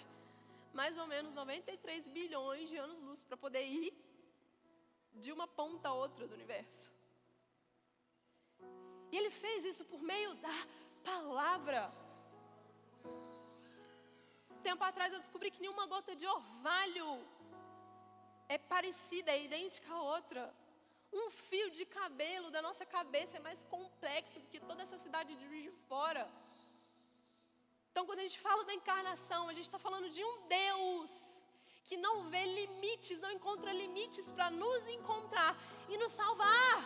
mais 0.79 0.97
ou 1.01 1.05
menos 1.13 1.33
93 1.33 2.07
bilhões 2.17 2.69
de 2.69 2.77
anos-luz 2.85 3.19
para 3.27 3.37
poder 3.45 3.63
ir 3.63 3.93
de 5.23 5.31
uma 5.31 5.47
ponta 5.59 5.89
a 5.89 5.93
outra 5.93 6.27
do 6.27 6.33
universo. 6.33 6.91
E 9.11 9.17
ele 9.17 9.29
fez 9.43 9.63
isso 9.71 9.85
por 9.91 10.01
meio 10.01 10.33
da 10.45 10.57
palavra. 11.03 11.81
Tempo 14.69 14.83
atrás 14.83 15.13
eu 15.13 15.19
descobri 15.19 15.51
que 15.51 15.61
nenhuma 15.61 15.85
gota 15.85 16.15
de 16.15 16.25
orvalho 16.25 17.09
é 18.47 18.57
parecida, 18.57 19.31
é 19.31 19.43
idêntica 19.43 19.93
à 19.93 20.01
outra. 20.01 20.41
Um 21.21 21.29
fio 21.29 21.69
de 21.77 21.85
cabelo 21.85 22.49
da 22.55 22.61
nossa 22.67 22.85
cabeça 22.85 23.37
é 23.37 23.45
mais 23.47 23.63
complexo 23.75 24.39
do 24.39 24.47
que 24.51 24.59
toda 24.59 24.81
essa 24.85 24.97
cidade 24.97 25.35
de 25.35 25.45
Juiz 25.47 25.63
de 25.63 25.73
Fora. 25.89 26.23
Então, 27.91 28.05
quando 28.07 28.19
a 28.19 28.27
gente 28.27 28.39
fala 28.39 28.63
da 28.69 28.73
encarnação, 28.73 29.41
a 29.47 29.53
gente 29.53 29.67
está 29.69 29.77
falando 29.77 30.09
de 30.09 30.23
um 30.29 30.35
Deus 30.47 31.11
que 31.87 31.95
não 32.05 32.15
vê 32.31 32.43
limites, 32.59 33.21
não 33.25 33.31
encontra 33.31 33.71
limites 33.71 34.31
para 34.31 34.49
nos 34.49 34.87
encontrar 34.87 35.55
e 35.87 35.97
nos 35.97 36.11
salvar. 36.11 36.77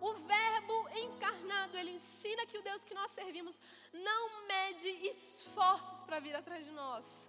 O 0.00 0.12
Verbo 0.32 0.76
encarnado, 1.04 1.76
ele 1.78 1.92
ensina 1.92 2.46
que 2.46 2.58
o 2.58 2.62
Deus 2.62 2.84
que 2.84 2.94
nós 2.94 3.12
servimos 3.12 3.58
não 3.92 4.46
mede 4.46 4.88
esforços 5.14 6.02
para 6.02 6.20
vir 6.20 6.34
atrás 6.34 6.64
de 6.64 6.72
nós. 6.72 7.26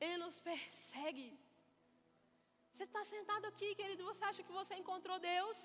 Ele 0.00 0.16
nos 0.18 0.38
persegue. 0.38 1.28
Você 2.76 2.84
está 2.84 3.02
sentado 3.06 3.44
aqui, 3.50 3.68
querido, 3.74 4.04
você 4.04 4.22
acha 4.30 4.42
que 4.46 4.52
você 4.52 4.74
encontrou 4.74 5.18
Deus? 5.18 5.58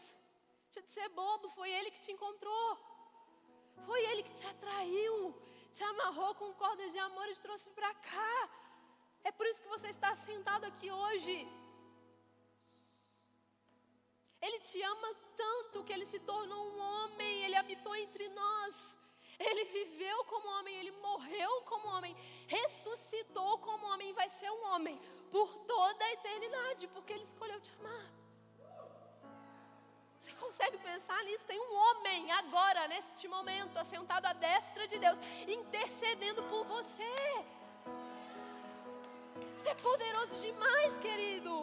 Deixa 0.67 0.82
de 0.86 0.91
ser 0.93 1.08
bobo, 1.10 1.50
foi 1.50 1.69
Ele 1.69 1.91
que 1.91 2.00
te 2.04 2.12
encontrou. 2.13 2.67
Foi 3.88 4.02
Ele 4.10 4.24
que 4.28 4.34
te 4.39 4.45
atraiu, 4.52 5.17
te 5.74 5.84
amarrou 5.84 6.34
com 6.36 6.54
cordas 6.54 6.93
de 6.93 7.00
amor 7.08 7.28
e 7.28 7.36
te 7.36 7.41
trouxe 7.41 7.69
para 7.71 7.93
cá. 7.95 8.50
É 9.26 9.32
por 9.34 9.45
isso 9.47 9.62
que 9.62 9.74
você 9.76 9.89
está 9.89 10.15
sentado 10.15 10.63
aqui 10.69 10.89
hoje. 10.89 11.36
Ele 14.41 14.60
te 14.69 14.82
ama 14.82 15.10
tanto 15.43 15.84
que 15.84 15.91
ele 15.91 16.06
se 16.06 16.19
tornou 16.32 16.63
um 16.71 16.80
homem, 16.80 17.43
ele 17.43 17.58
habitou. 17.58 17.93
Ele 17.93 18.01
viveu 19.78 20.20
como 20.32 20.48
homem, 20.56 20.76
ele 20.80 20.94
morreu 21.08 21.54
como 21.72 21.88
homem, 21.96 22.16
ressuscitou 22.48 23.58
como 23.68 23.88
homem 23.92 24.10
e 24.10 24.18
vai 24.22 24.30
ser 24.30 24.50
um 24.58 24.64
homem 24.72 24.96
por 25.30 25.50
toda 25.74 26.04
a 26.06 26.14
eternidade, 26.18 26.88
porque 26.96 27.14
ele 27.14 27.30
escolheu 27.32 27.60
te 27.66 27.72
amar. 27.80 28.08
Você 30.20 30.34
consegue 30.34 30.78
pensar 30.90 31.20
nisso? 31.28 31.46
Tem 31.52 31.60
um 31.60 31.74
homem 31.84 32.32
agora, 32.42 32.88
neste 32.88 33.28
momento, 33.36 33.78
assentado 33.78 34.28
à 34.28 34.34
destra 34.34 34.88
de 34.92 35.00
Deus, 35.00 35.18
intercedendo 35.48 36.44
por 36.52 36.64
você. 36.66 37.14
Isso 39.58 39.70
é 39.70 39.76
poderoso 39.76 40.36
demais, 40.48 41.00
querido. 41.00 41.54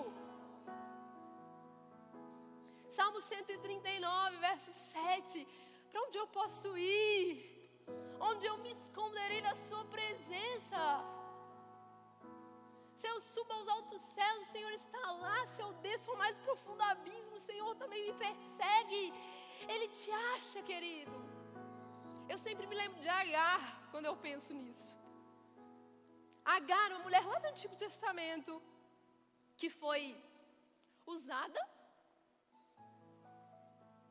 Salmo 2.99 3.21
139, 3.21 4.37
verso 4.39 4.73
7. 4.73 5.47
Para 5.91 6.03
onde 6.03 6.19
eu 6.19 6.27
posso 6.27 6.77
ir? 6.77 7.48
Onde 8.21 8.47
eu 8.47 8.57
me 8.59 8.73
esconderei 8.73 9.41
da 9.41 9.55
Sua 9.55 9.85
presença? 9.97 10.83
Se 13.01 13.07
eu 13.07 13.21
subo 13.21 13.53
aos 13.53 13.69
altos 13.69 14.01
céus, 14.17 14.41
o 14.41 14.51
Senhor 14.53 14.73
está 14.73 15.03
lá. 15.25 15.39
Se 15.47 15.61
eu 15.65 15.73
desço 15.87 16.11
ao 16.11 16.17
mais 16.17 16.39
profundo 16.47 16.83
abismo, 16.83 17.37
o 17.37 17.47
Senhor 17.49 17.75
também 17.83 18.03
me 18.09 18.15
persegue. 18.25 19.03
Ele 19.73 19.89
te 19.89 20.11
acha, 20.35 20.63
querido. 20.63 21.17
Eu 22.33 22.39
sempre 22.47 22.67
me 22.67 22.77
lembro 22.81 23.01
de 23.01 23.09
Agar 23.09 23.61
quando 23.93 24.07
eu 24.07 24.17
penso 24.17 24.53
nisso. 24.53 24.91
Agar, 26.57 26.89
uma 26.93 27.05
mulher 27.07 27.25
lá 27.25 27.39
do 27.39 27.49
Antigo 27.53 27.77
Testamento, 27.77 28.53
que 29.57 29.71
foi 29.71 30.03
usada 31.07 31.61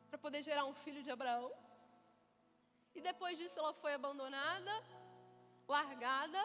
para 0.09 0.19
poder 0.25 0.41
gerar 0.49 0.65
um 0.65 0.73
filho 0.83 1.03
de 1.03 1.11
Abraão. 1.11 1.51
E 2.97 3.01
depois 3.09 3.37
disso 3.39 3.59
ela 3.61 3.73
foi 3.81 3.93
abandonada, 3.93 4.73
largada, 5.75 6.41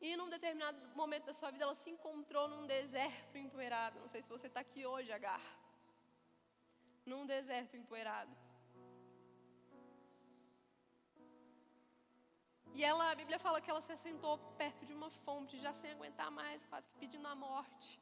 e 0.00 0.16
num 0.16 0.28
determinado 0.34 0.78
momento 1.00 1.26
da 1.26 1.34
sua 1.38 1.50
vida, 1.50 1.64
ela 1.64 1.74
se 1.74 1.90
encontrou 1.90 2.46
num 2.48 2.66
deserto 2.66 3.36
empoeirado. 3.36 3.98
Não 3.98 4.08
sei 4.12 4.22
se 4.22 4.30
você 4.34 4.46
está 4.46 4.60
aqui 4.60 4.86
hoje, 4.86 5.10
Agar. 5.12 5.42
Num 7.04 7.26
deserto 7.26 7.76
empoeirado. 7.76 8.34
E 12.74 12.84
ela, 12.84 13.10
a 13.10 13.14
Bíblia 13.20 13.40
fala 13.40 13.60
que 13.60 13.70
ela 13.72 13.80
se 13.80 13.92
assentou 13.92 14.38
perto 14.56 14.86
de 14.86 14.94
uma 14.94 15.10
fonte, 15.10 15.58
já 15.58 15.72
sem 15.74 15.90
aguentar 15.90 16.30
mais, 16.30 16.64
quase 16.66 16.88
que 16.88 16.98
pedindo 17.04 17.26
a 17.26 17.34
morte. 17.34 18.00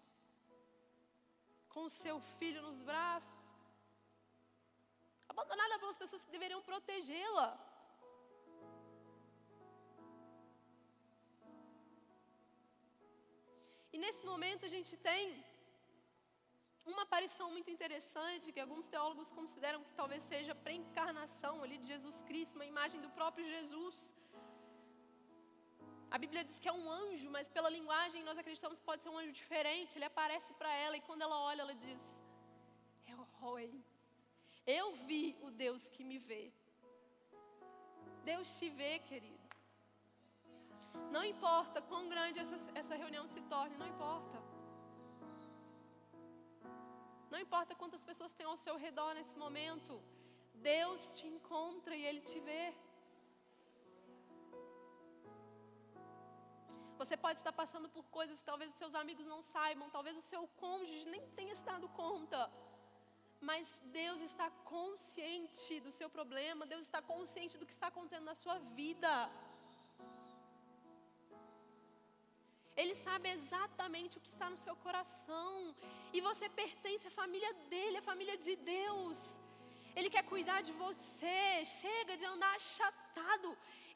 Com 1.70 1.84
o 1.84 1.94
seu 2.02 2.20
filho 2.38 2.60
nos 2.60 2.80
braços. 2.82 3.55
Abandonada 5.32 5.78
pelas 5.82 5.98
pessoas 6.02 6.24
que 6.24 6.34
deveriam 6.36 6.62
protegê-la. 6.70 7.48
E 13.94 13.98
nesse 14.04 14.24
momento 14.30 14.62
a 14.68 14.72
gente 14.76 14.94
tem 15.08 15.22
uma 16.92 17.02
aparição 17.06 17.46
muito 17.54 17.70
interessante 17.74 18.52
que 18.54 18.62
alguns 18.64 18.86
teólogos 18.94 19.30
consideram 19.38 19.80
que 19.86 19.94
talvez 20.00 20.22
seja 20.32 20.52
a 20.52 20.60
pré-encarnação 20.64 21.54
ali 21.64 21.76
de 21.82 21.86
Jesus 21.92 22.18
Cristo, 22.28 22.58
uma 22.60 22.68
imagem 22.74 23.00
do 23.04 23.10
próprio 23.18 23.46
Jesus. 23.54 23.98
A 26.14 26.18
Bíblia 26.24 26.44
diz 26.48 26.58
que 26.62 26.70
é 26.72 26.74
um 26.80 26.86
anjo, 27.02 27.28
mas 27.36 27.48
pela 27.56 27.70
linguagem 27.78 28.22
nós 28.28 28.38
acreditamos 28.42 28.78
que 28.80 28.88
pode 28.90 29.02
ser 29.02 29.10
um 29.14 29.18
anjo 29.22 29.32
diferente. 29.42 29.96
Ele 29.96 30.08
aparece 30.12 30.52
para 30.60 30.72
ela 30.84 30.96
e 30.96 31.06
quando 31.08 31.22
ela 31.26 31.38
olha, 31.50 31.62
ela 31.62 31.74
diz: 31.86 32.02
Eu 33.12 33.20
roi. 33.40 33.68
Eu 34.66 34.86
vi 35.08 35.36
o 35.46 35.50
Deus 35.50 35.88
que 35.88 36.02
me 36.10 36.18
vê. 36.18 36.52
Deus 38.24 38.58
te 38.58 38.68
vê, 38.68 38.98
querido. 38.98 39.46
Não 41.16 41.22
importa 41.24 41.80
quão 41.90 42.08
grande 42.08 42.40
essa, 42.40 42.56
essa 42.80 42.96
reunião 43.02 43.26
se 43.34 43.40
torne, 43.42 43.76
não 43.76 43.88
importa. 43.94 44.38
Não 47.30 47.38
importa 47.38 47.74
quantas 47.74 48.04
pessoas 48.10 48.32
tem 48.32 48.46
ao 48.46 48.56
seu 48.56 48.76
redor 48.76 49.14
nesse 49.14 49.36
momento, 49.44 50.02
Deus 50.54 51.00
te 51.16 51.26
encontra 51.34 51.94
e 51.94 52.04
Ele 52.08 52.20
te 52.20 52.40
vê. 52.40 52.64
Você 57.00 57.16
pode 57.24 57.38
estar 57.38 57.52
passando 57.52 57.88
por 57.88 58.04
coisas 58.18 58.38
que 58.40 58.44
talvez 58.50 58.70
os 58.72 58.78
seus 58.78 58.94
amigos 58.94 59.26
não 59.26 59.42
saibam, 59.42 59.88
talvez 59.90 60.16
o 60.16 60.26
seu 60.32 60.48
cônjuge 60.62 61.04
nem 61.14 61.24
tenha 61.38 61.54
se 61.54 61.64
dado 61.64 61.88
conta. 61.90 62.50
Mas 63.48 63.66
Deus 64.00 64.20
está 64.28 64.46
consciente 64.76 65.74
do 65.84 65.92
seu 65.98 66.08
problema, 66.16 66.70
Deus 66.72 66.84
está 66.88 67.00
consciente 67.12 67.58
do 67.58 67.66
que 67.68 67.76
está 67.76 67.88
acontecendo 67.88 68.28
na 68.30 68.36
sua 68.44 68.56
vida. 68.80 69.12
Ele 72.82 72.94
sabe 73.06 73.26
exatamente 73.36 74.18
o 74.18 74.22
que 74.24 74.32
está 74.34 74.48
no 74.54 74.60
seu 74.64 74.74
coração. 74.86 75.52
E 76.16 76.20
você 76.28 76.46
pertence 76.62 77.06
à 77.10 77.14
família 77.22 77.52
dele, 77.72 77.96
à 77.98 78.04
família 78.10 78.36
de 78.46 78.54
Deus. 78.76 79.18
Ele 79.98 80.10
quer 80.14 80.24
cuidar 80.32 80.60
de 80.68 80.72
você. 80.84 81.38
Chega 81.80 82.14
de 82.20 82.26
andar 82.32 82.52
achatado, 82.60 83.50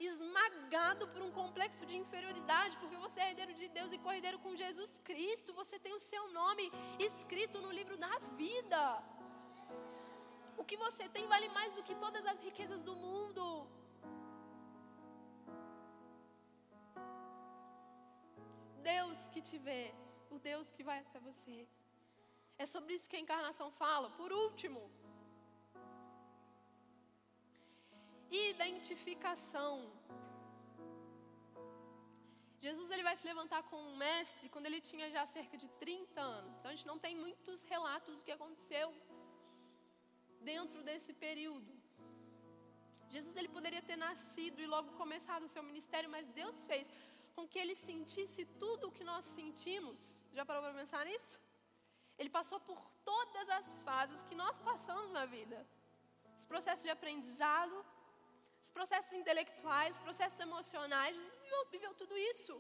esmagado 0.09 1.07
por 1.13 1.21
um 1.27 1.33
complexo 1.41 1.85
de 1.91 1.97
inferioridade, 2.03 2.79
porque 2.81 3.03
você 3.05 3.21
é 3.21 3.29
herdeiro 3.31 3.55
de 3.61 3.69
Deus 3.79 3.93
e 3.93 4.05
cordeiro 4.09 4.39
com 4.45 4.61
Jesus 4.65 4.93
Cristo. 5.11 5.59
Você 5.63 5.79
tem 5.87 5.95
o 6.01 6.05
seu 6.11 6.25
nome 6.41 6.67
escrito 7.11 7.61
no 7.67 7.73
livro 7.81 7.99
da 8.07 8.15
vida. 8.45 8.83
O 10.61 10.65
que 10.71 10.77
você 10.87 11.05
tem 11.17 11.27
vale 11.35 11.49
mais 11.59 11.73
do 11.77 11.83
que 11.89 11.95
todas 12.05 12.25
as 12.33 12.41
riquezas 12.47 12.83
do 12.89 12.95
mundo. 13.05 13.45
Deus 18.93 19.21
que 19.33 19.43
te 19.49 19.59
vê, 19.69 19.85
o 20.35 20.39
Deus 20.51 20.67
que 20.77 20.85
vai 20.91 20.99
até 21.05 21.19
você. 21.29 21.57
É 22.63 22.67
sobre 22.75 22.95
isso 22.97 23.09
que 23.11 23.19
a 23.19 23.25
encarnação 23.27 23.69
fala. 23.83 24.09
Por 24.21 24.33
último, 24.45 24.83
identificação. 28.31 29.75
Jesus 32.65 32.91
ele 32.91 33.03
vai 33.09 33.17
se 33.17 33.27
levantar 33.27 33.63
com 33.71 33.77
um 33.77 33.97
mestre 33.97 34.49
quando 34.51 34.67
ele 34.67 34.81
tinha 34.91 35.09
já 35.17 35.25
cerca 35.37 35.57
de 35.63 35.69
30 35.85 36.21
anos. 36.21 36.53
Então 36.57 36.71
a 36.71 36.75
gente 36.75 36.91
não 36.93 36.99
tem 36.99 37.17
muitos 37.17 37.63
relatos 37.75 38.17
do 38.19 38.25
que 38.25 38.33
aconteceu 38.39 38.89
dentro 40.51 40.81
desse 40.89 41.13
período. 41.27 41.71
Jesus 43.15 43.35
ele 43.37 43.51
poderia 43.57 43.83
ter 43.89 43.99
nascido 44.09 44.59
e 44.65 44.73
logo 44.75 44.91
começado 45.03 45.45
o 45.45 45.53
seu 45.55 45.63
ministério, 45.71 46.09
mas 46.15 46.27
Deus 46.41 46.59
fez 46.71 46.87
com 47.37 47.45
que 47.51 47.59
ele 47.63 47.77
sentisse 47.89 48.43
tudo 48.63 48.89
o 48.89 48.93
que 48.97 49.05
nós 49.11 49.25
sentimos. 49.39 50.01
Já 50.37 50.45
parou 50.49 50.63
para 50.65 50.81
pensar 50.83 51.05
nisso? 51.11 51.37
Ele 52.21 52.31
passou 52.39 52.59
por 52.69 52.81
todas 53.11 53.49
as 53.59 53.69
fases 53.89 54.23
que 54.29 54.37
nós 54.43 54.59
passamos 54.69 55.11
na 55.19 55.25
vida. 55.37 55.59
Os 56.41 56.47
processos 56.53 56.85
de 56.87 56.93
aprendizado, 56.97 57.77
os 58.65 58.71
processos 58.79 59.13
intelectuais, 59.21 59.97
os 59.97 60.03
processos 60.09 60.41
emocionais, 60.49 61.15
Jesus 61.17 61.39
viveu, 61.45 61.63
viveu 61.77 61.93
tudo 62.03 62.17
isso. 62.33 62.55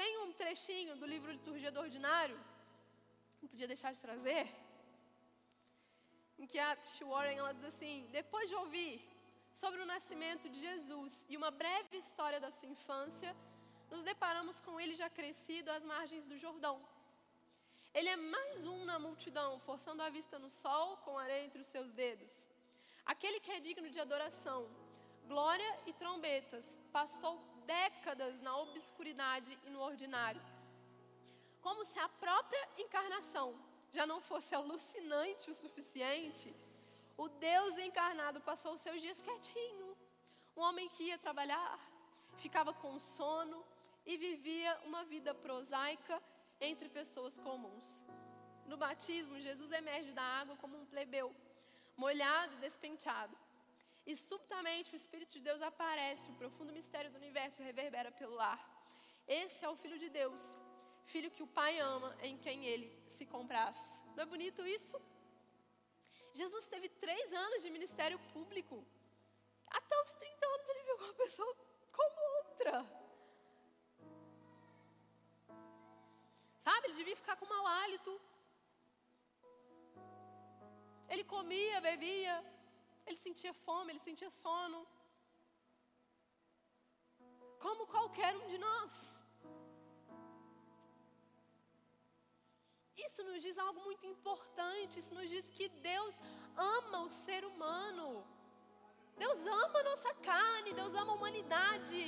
Tem 0.00 0.12
um 0.24 0.32
trechinho 0.40 0.94
do 1.00 1.06
livro 1.12 1.36
Liturgia 1.38 1.72
do 1.74 1.80
Ordinário, 1.86 2.38
não 3.40 3.48
podia 3.52 3.68
deixar 3.72 3.92
de 3.96 4.00
trazer, 4.06 4.44
em 6.38 6.46
que 6.46 6.58
a 6.58 6.76
Warren 7.10 7.38
ela 7.38 7.52
diz 7.54 7.64
assim: 7.64 8.08
depois 8.10 8.48
de 8.48 8.54
ouvir 8.54 8.94
sobre 9.52 9.80
o 9.80 9.86
nascimento 9.86 10.48
de 10.48 10.60
Jesus 10.60 11.24
e 11.28 11.36
uma 11.36 11.50
breve 11.50 11.96
história 11.96 12.38
da 12.38 12.50
sua 12.50 12.68
infância, 12.68 13.34
nos 13.90 14.02
deparamos 14.02 14.60
com 14.60 14.78
ele 14.80 14.94
já 14.94 15.08
crescido 15.08 15.70
às 15.70 15.82
margens 15.82 16.26
do 16.26 16.36
Jordão. 16.36 16.76
Ele 17.94 18.10
é 18.10 18.16
mais 18.16 18.66
um 18.66 18.84
na 18.84 18.98
multidão, 18.98 19.58
forçando 19.60 20.02
a 20.02 20.10
vista 20.10 20.38
no 20.38 20.50
sol 20.50 20.98
com 20.98 21.18
areia 21.18 21.46
entre 21.46 21.62
os 21.62 21.68
seus 21.68 21.90
dedos. 21.92 22.46
Aquele 23.06 23.40
que 23.40 23.52
é 23.52 23.60
digno 23.60 23.88
de 23.88 23.98
adoração, 23.98 24.68
glória 25.26 25.70
e 25.86 25.92
trombetas, 25.94 26.66
passou 26.92 27.34
décadas 27.64 28.40
na 28.40 28.54
obscuridade 28.58 29.58
e 29.64 29.70
no 29.70 29.80
ordinário. 29.80 30.42
Como 31.62 31.84
se 31.84 31.98
a 31.98 32.08
própria 32.08 32.68
encarnação 32.76 33.48
já 33.90 34.06
não 34.06 34.20
fosse 34.20 34.54
alucinante 34.54 35.50
o 35.50 35.54
suficiente, 35.54 36.54
o 37.16 37.28
Deus 37.28 37.78
encarnado 37.78 38.40
passou 38.40 38.72
os 38.74 38.80
seus 38.80 39.00
dias 39.00 39.22
quietinho. 39.22 39.96
Um 40.56 40.60
homem 40.60 40.88
que 40.88 41.04
ia 41.04 41.18
trabalhar, 41.18 41.78
ficava 42.36 42.72
com 42.74 42.98
sono 42.98 43.64
e 44.04 44.16
vivia 44.16 44.78
uma 44.84 45.04
vida 45.04 45.34
prosaica 45.34 46.22
entre 46.60 46.88
pessoas 46.88 47.38
comuns. 47.38 48.02
No 48.66 48.76
batismo, 48.76 49.40
Jesus 49.40 49.70
emerge 49.72 50.12
da 50.12 50.22
água 50.22 50.56
como 50.56 50.76
um 50.76 50.86
plebeu, 50.86 51.34
molhado 51.96 52.54
e 52.54 52.58
despenteado. 52.58 53.36
E 54.06 54.14
subitamente 54.16 54.92
o 54.92 54.96
Espírito 54.96 55.32
de 55.32 55.40
Deus 55.40 55.62
aparece, 55.62 56.30
o 56.30 56.34
profundo 56.34 56.72
mistério 56.72 57.10
do 57.10 57.16
universo 57.16 57.62
reverbera 57.62 58.10
pelo 58.12 58.34
lar. 58.34 58.60
Esse 59.26 59.64
é 59.64 59.68
o 59.68 59.76
Filho 59.76 59.98
de 59.98 60.08
Deus, 60.08 60.42
filho 61.12 61.30
que 61.34 61.42
o 61.46 61.52
Pai 61.58 61.72
ama, 61.94 62.10
em 62.28 62.36
quem 62.44 62.64
ele 62.72 62.88
se 63.16 63.24
compraz. 63.34 63.78
Não 64.14 64.22
é 64.24 64.26
bonito 64.34 64.66
isso? 64.78 64.98
Jesus 66.40 66.66
teve 66.72 66.88
três 67.04 67.26
anos 67.44 67.62
de 67.64 67.70
ministério 67.76 68.18
público. 68.34 68.76
Até 69.78 69.94
os 70.04 70.12
30 70.12 70.46
anos 70.54 70.68
ele 70.68 70.82
viu 70.88 70.96
uma 70.96 71.14
pessoa 71.22 71.52
como 71.98 72.18
outra. 72.38 72.74
Sabe, 76.66 76.86
ele 76.86 76.98
devia 77.00 77.16
ficar 77.22 77.36
com 77.36 77.46
mau 77.54 77.66
hálito. 77.66 78.12
Ele 81.08 81.24
comia, 81.24 81.80
bebia, 81.80 82.36
ele 83.06 83.18
sentia 83.26 83.54
fome, 83.66 83.92
ele 83.92 84.06
sentia 84.08 84.30
sono. 84.30 84.80
Como 87.64 87.86
qualquer 87.86 88.32
um 88.36 88.48
de 88.48 88.58
nós. 88.58 88.92
Isso 93.04 93.22
nos 93.28 93.42
diz 93.46 93.56
algo 93.58 93.80
muito 93.88 94.06
importante. 94.06 94.98
Isso 95.02 95.14
nos 95.18 95.28
diz 95.34 95.50
que 95.50 95.68
Deus 95.90 96.14
ama 96.56 97.00
o 97.02 97.10
ser 97.24 97.44
humano. 97.50 98.08
Deus 99.24 99.40
ama 99.46 99.78
a 99.80 99.88
nossa 99.90 100.12
carne, 100.30 100.78
Deus 100.80 100.94
ama 100.94 101.12
a 101.12 101.16
humanidade. 101.16 102.02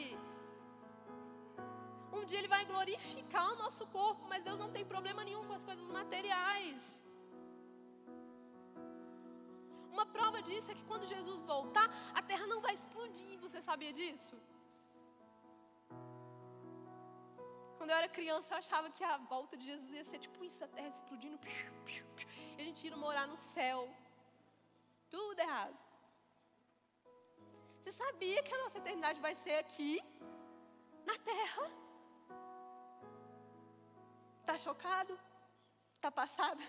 Um 2.12 2.24
dia 2.24 2.38
Ele 2.40 2.54
vai 2.56 2.64
glorificar 2.72 3.46
o 3.52 3.58
nosso 3.64 3.86
corpo, 3.98 4.22
mas 4.30 4.44
Deus 4.48 4.58
não 4.58 4.70
tem 4.76 4.84
problema 4.94 5.22
nenhum 5.28 5.44
com 5.46 5.56
as 5.58 5.64
coisas 5.64 5.86
materiais. 5.98 6.82
Uma 9.94 10.06
prova 10.16 10.40
disso 10.48 10.70
é 10.70 10.74
que 10.78 10.84
quando 10.90 11.10
Jesus 11.14 11.44
voltar, 11.44 11.86
a 12.14 12.22
terra 12.30 12.46
não 12.46 12.60
vai 12.66 12.74
explodir. 12.74 13.34
Você 13.44 13.60
sabia 13.60 13.92
disso? 13.92 14.36
Quando 17.78 17.90
eu 17.90 17.96
era 17.96 18.08
criança, 18.08 18.52
eu 18.52 18.58
achava 18.58 18.90
que 18.90 19.04
a 19.04 19.16
volta 19.32 19.56
de 19.56 19.64
Jesus 19.64 19.90
ia 19.92 20.04
ser 20.04 20.18
tipo 20.18 20.44
isso, 20.44 20.64
a 20.64 20.68
terra 20.68 20.88
explodindo. 20.88 21.38
E 22.56 22.60
a 22.62 22.64
gente 22.64 22.84
ia 22.86 22.96
morar 22.96 23.26
no 23.28 23.38
céu. 23.38 23.88
Tudo 25.08 25.38
errado. 25.38 25.78
Você 27.78 27.92
sabia 27.92 28.42
que 28.42 28.52
a 28.52 28.62
nossa 28.64 28.78
eternidade 28.78 29.20
vai 29.20 29.34
ser 29.34 29.54
aqui, 29.64 29.92
na 31.06 31.16
terra? 31.30 31.70
Tá 34.44 34.58
chocado? 34.58 35.18
Tá 36.00 36.10
passado? 36.10 36.62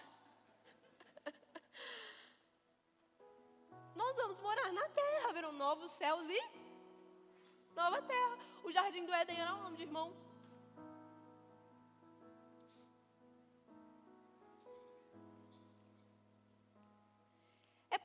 Nós 3.96 4.16
vamos 4.16 4.40
morar 4.40 4.72
na 4.72 4.88
terra, 4.90 5.30
haverão 5.30 5.52
novos 5.52 5.92
céus 5.92 6.30
e 6.30 6.40
nova 7.76 8.02
terra. 8.02 8.38
O 8.64 8.72
jardim 8.72 9.06
do 9.06 9.14
Éden 9.14 9.40
era 9.42 9.56
o 9.56 9.64
nome 9.64 9.78
de 9.78 9.84
irmão. 9.84 10.29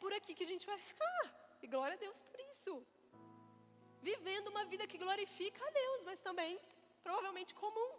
Por 0.04 0.12
aqui 0.18 0.32
que 0.38 0.46
a 0.46 0.52
gente 0.52 0.66
vai 0.70 0.78
ficar. 0.90 1.22
E 1.62 1.66
glória 1.74 1.94
a 1.96 2.02
Deus 2.06 2.18
por 2.30 2.40
isso. 2.52 2.72
Vivendo 4.08 4.48
uma 4.54 4.64
vida 4.72 4.86
que 4.90 4.98
glorifica 5.04 5.60
a 5.68 5.70
Deus, 5.82 6.00
mas 6.08 6.20
também 6.26 6.50
provavelmente 7.06 7.52
comum. 7.62 7.92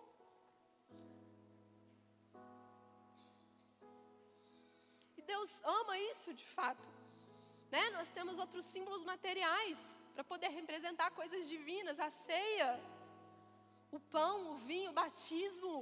E 5.17 5.21
Deus 5.33 5.51
ama 5.79 5.95
isso 6.11 6.31
de 6.41 6.47
fato. 6.57 6.87
Né? 7.75 7.83
Nós 7.97 8.09
temos 8.17 8.37
outros 8.43 8.65
símbolos 8.73 9.03
materiais 9.13 9.79
para 10.13 10.23
poder 10.33 10.51
representar 10.59 11.09
coisas 11.21 11.49
divinas, 11.53 11.99
a 12.07 12.11
ceia, 12.27 12.71
o 13.97 13.99
pão, 14.15 14.35
o 14.53 14.55
vinho, 14.69 14.91
o 14.91 14.97
batismo, 15.03 15.75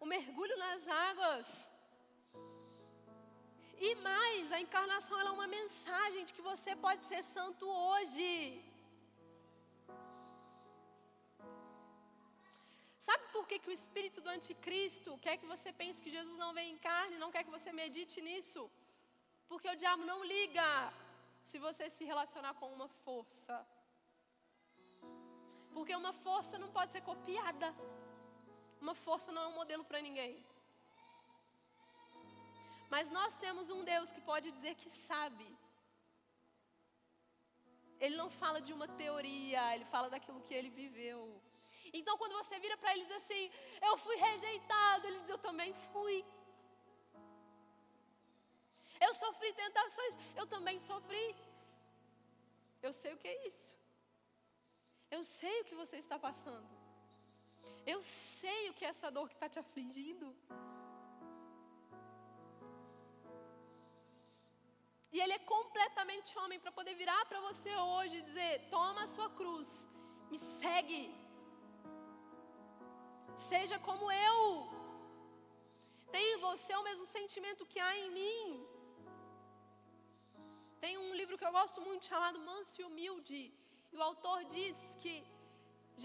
o 0.00 0.06
mergulho 0.14 0.56
nas 0.66 0.88
águas. 0.88 1.46
E 3.78 3.94
mais, 3.96 4.52
a 4.52 4.60
encarnação 4.60 5.18
é 5.20 5.30
uma 5.30 5.46
mensagem 5.46 6.24
de 6.24 6.32
que 6.32 6.42
você 6.50 6.74
pode 6.74 7.02
ser 7.04 7.22
santo 7.22 7.66
hoje. 7.68 8.30
Sabe 13.06 13.24
por 13.34 13.46
que, 13.46 13.58
que 13.58 13.70
o 13.70 13.78
espírito 13.80 14.20
do 14.20 14.30
anticristo 14.36 15.18
quer 15.24 15.36
que 15.36 15.46
você 15.54 15.72
pense 15.80 16.02
que 16.02 16.14
Jesus 16.16 16.36
não 16.36 16.52
vem 16.54 16.72
em 16.72 16.78
carne, 16.78 17.22
não 17.24 17.30
quer 17.30 17.44
que 17.44 17.56
você 17.58 17.70
medite 17.72 18.20
nisso? 18.20 18.62
Porque 19.50 19.68
o 19.70 19.76
diabo 19.82 20.04
não 20.04 20.24
liga 20.24 20.66
se 21.50 21.58
você 21.66 21.88
se 21.96 22.04
relacionar 22.04 22.54
com 22.54 22.68
uma 22.72 22.88
força. 23.04 23.56
Porque 25.76 25.94
uma 25.94 26.12
força 26.26 26.58
não 26.58 26.70
pode 26.76 26.92
ser 26.92 27.02
copiada. 27.02 27.68
Uma 28.80 28.94
força 28.94 29.30
não 29.30 29.42
é 29.42 29.48
um 29.48 29.58
modelo 29.60 29.84
para 29.84 30.00
ninguém. 30.00 30.32
Mas 32.94 33.10
nós 33.18 33.36
temos 33.44 33.70
um 33.76 33.82
Deus 33.92 34.10
que 34.14 34.20
pode 34.30 34.50
dizer 34.56 34.74
que 34.82 34.90
sabe. 34.90 35.46
Ele 38.04 38.16
não 38.22 38.28
fala 38.40 38.60
de 38.66 38.72
uma 38.76 38.88
teoria, 39.02 39.74
ele 39.74 39.86
fala 39.94 40.08
daquilo 40.14 40.44
que 40.46 40.54
ele 40.58 40.70
viveu. 40.82 41.20
Então, 41.98 42.16
quando 42.20 42.38
você 42.40 42.58
vira 42.64 42.76
para 42.76 42.92
ele 42.92 43.04
e 43.04 43.06
diz 43.06 43.16
assim: 43.16 43.50
Eu 43.88 43.96
fui 44.04 44.16
rejeitado, 44.28 45.06
ele 45.06 45.20
diz: 45.20 45.30
Eu 45.30 45.42
também 45.48 45.72
fui. 45.92 46.16
Eu 49.06 49.12
sofri 49.14 49.52
tentações, 49.52 50.14
eu 50.40 50.46
também 50.54 50.78
sofri. 50.80 51.26
Eu 52.82 52.92
sei 52.92 53.12
o 53.14 53.18
que 53.22 53.28
é 53.28 53.46
isso. 53.46 53.76
Eu 55.10 55.22
sei 55.24 55.54
o 55.60 55.64
que 55.68 55.74
você 55.82 55.96
está 56.04 56.18
passando. 56.18 56.68
Eu 57.86 58.02
sei 58.02 58.70
o 58.70 58.74
que 58.74 58.84
é 58.84 58.88
essa 58.88 59.10
dor 59.10 59.28
que 59.28 59.34
está 59.34 59.48
te 59.48 59.58
afligindo. 59.58 60.28
E 65.16 65.20
ele 65.24 65.34
é 65.36 65.42
completamente 65.54 66.30
homem 66.40 66.58
para 66.62 66.72
poder 66.78 66.94
virar 67.02 67.20
para 67.28 67.40
você 67.48 67.70
hoje 67.90 68.14
e 68.16 68.26
dizer: 68.28 68.50
toma 68.74 69.02
a 69.04 69.12
sua 69.12 69.28
cruz, 69.38 69.68
me 70.30 70.38
segue. 70.38 71.04
Seja 73.50 73.76
como 73.86 74.06
eu. 74.30 74.40
Tem 76.14 76.24
em 76.32 76.40
você 76.48 76.72
o 76.80 76.84
mesmo 76.88 77.06
sentimento 77.14 77.68
que 77.72 77.80
há 77.84 77.92
em 78.02 78.10
mim. 78.18 78.42
Tem 80.84 80.92
um 81.04 81.14
livro 81.20 81.38
que 81.38 81.46
eu 81.48 81.54
gosto 81.60 81.80
muito 81.86 82.04
chamado 82.10 82.44
Manso 82.50 82.76
e 82.80 82.86
Humilde. 82.88 83.42
E 83.92 83.96
o 83.96 84.06
autor 84.10 84.38
diz 84.56 84.78
que 85.02 85.14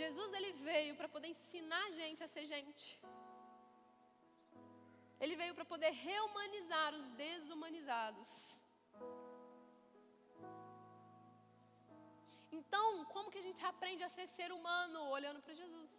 Jesus 0.01 0.31
ele 0.39 0.53
veio 0.69 0.95
para 1.01 1.13
poder 1.17 1.29
ensinar 1.35 1.83
a 1.87 1.95
gente 2.01 2.23
a 2.23 2.31
ser 2.35 2.45
gente. 2.55 2.87
Ele 5.19 5.35
veio 5.43 5.53
para 5.59 5.69
poder 5.75 5.91
reumanizar 6.07 6.89
os 7.01 7.07
desumanizados. 7.25 8.60
Então, 12.59 13.05
como 13.13 13.31
que 13.31 13.41
a 13.41 13.47
gente 13.47 13.61
aprende 13.71 14.03
a 14.03 14.09
ser 14.15 14.27
ser 14.27 14.49
humano 14.57 14.99
olhando 15.17 15.41
para 15.45 15.59
Jesus? 15.61 15.91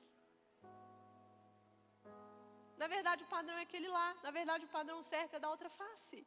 Na 2.83 2.87
verdade, 2.95 3.25
o 3.25 3.31
padrão 3.35 3.57
é 3.59 3.65
aquele 3.67 3.89
lá. 3.99 4.09
Na 4.27 4.31
verdade, 4.39 4.65
o 4.67 4.75
padrão 4.77 4.99
certo 5.13 5.35
é 5.37 5.43
da 5.45 5.51
outra 5.55 5.71
face. 5.81 6.19